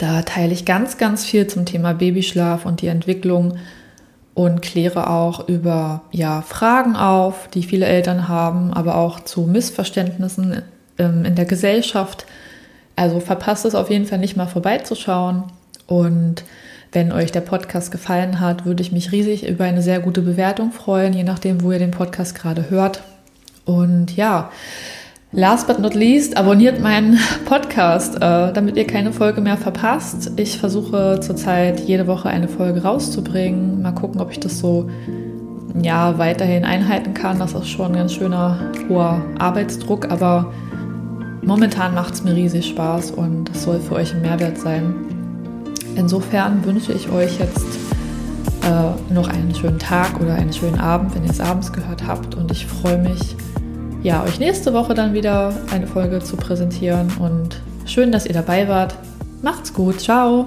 Da 0.00 0.22
teile 0.22 0.54
ich 0.54 0.64
ganz, 0.64 0.96
ganz 0.96 1.26
viel 1.26 1.46
zum 1.46 1.66
Thema 1.66 1.92
Babyschlaf 1.92 2.64
und 2.64 2.80
die 2.80 2.86
Entwicklung 2.86 3.58
und 4.32 4.62
kläre 4.62 5.10
auch 5.10 5.46
über 5.46 6.04
ja, 6.10 6.40
Fragen 6.40 6.96
auf, 6.96 7.48
die 7.48 7.62
viele 7.62 7.84
Eltern 7.84 8.26
haben, 8.26 8.72
aber 8.72 8.94
auch 8.94 9.20
zu 9.20 9.42
Missverständnissen 9.42 10.62
ähm, 10.96 11.26
in 11.26 11.34
der 11.34 11.44
Gesellschaft. 11.44 12.24
Also 12.96 13.20
verpasst 13.20 13.66
es 13.66 13.74
auf 13.74 13.90
jeden 13.90 14.06
Fall 14.06 14.16
nicht 14.16 14.38
mal 14.38 14.46
vorbeizuschauen. 14.46 15.44
Und 15.86 16.44
wenn 16.92 17.12
euch 17.12 17.30
der 17.30 17.42
Podcast 17.42 17.92
gefallen 17.92 18.40
hat, 18.40 18.64
würde 18.64 18.82
ich 18.82 18.92
mich 18.92 19.12
riesig 19.12 19.46
über 19.46 19.64
eine 19.64 19.82
sehr 19.82 20.00
gute 20.00 20.22
Bewertung 20.22 20.72
freuen, 20.72 21.12
je 21.12 21.24
nachdem, 21.24 21.62
wo 21.62 21.72
ihr 21.72 21.78
den 21.78 21.90
Podcast 21.90 22.34
gerade 22.34 22.70
hört. 22.70 23.02
Und 23.66 24.16
ja, 24.16 24.50
last 25.32 25.66
but 25.66 25.78
not 25.78 25.94
least, 25.94 26.36
abonniert 26.36 26.80
meinen 26.80 27.18
Podcast, 27.44 28.16
äh, 28.16 28.52
damit 28.52 28.76
ihr 28.76 28.86
keine 28.86 29.12
Folge 29.12 29.40
mehr 29.40 29.56
verpasst. 29.56 30.32
Ich 30.36 30.58
versuche 30.58 31.20
zurzeit 31.20 31.80
jede 31.80 32.06
Woche 32.06 32.28
eine 32.28 32.48
Folge 32.48 32.82
rauszubringen. 32.82 33.82
Mal 33.82 33.92
gucken, 33.92 34.20
ob 34.20 34.30
ich 34.30 34.40
das 34.40 34.58
so 34.58 34.90
ja, 35.80 36.18
weiterhin 36.18 36.64
einhalten 36.64 37.14
kann. 37.14 37.38
Das 37.38 37.54
ist 37.54 37.68
schon 37.68 37.92
ein 37.92 37.94
ganz 37.94 38.12
schöner 38.12 38.72
hoher 38.88 39.22
Arbeitsdruck, 39.38 40.10
aber 40.10 40.52
momentan 41.42 41.94
macht 41.94 42.14
es 42.14 42.24
mir 42.24 42.34
riesig 42.34 42.66
Spaß 42.66 43.12
und 43.12 43.44
das 43.44 43.62
soll 43.62 43.78
für 43.78 43.94
euch 43.94 44.12
ein 44.12 44.22
Mehrwert 44.22 44.58
sein. 44.58 44.94
Insofern 45.96 46.64
wünsche 46.64 46.92
ich 46.92 47.08
euch 47.10 47.38
jetzt 47.38 47.66
äh, 48.64 49.12
noch 49.12 49.28
einen 49.28 49.54
schönen 49.54 49.78
Tag 49.78 50.20
oder 50.20 50.34
einen 50.34 50.52
schönen 50.52 50.78
Abend, 50.78 51.14
wenn 51.14 51.24
ihr 51.24 51.30
es 51.30 51.40
abends 51.40 51.72
gehört 51.72 52.06
habt. 52.06 52.34
Und 52.34 52.50
ich 52.50 52.66
freue 52.66 52.98
mich, 52.98 53.36
ja, 54.02 54.22
euch 54.24 54.38
nächste 54.38 54.72
Woche 54.72 54.94
dann 54.94 55.12
wieder 55.12 55.54
eine 55.70 55.86
Folge 55.86 56.20
zu 56.20 56.36
präsentieren. 56.36 57.12
Und 57.18 57.60
schön, 57.86 58.12
dass 58.12 58.26
ihr 58.26 58.34
dabei 58.34 58.68
wart. 58.68 58.94
Macht's 59.42 59.72
gut. 59.72 60.00
Ciao. 60.00 60.46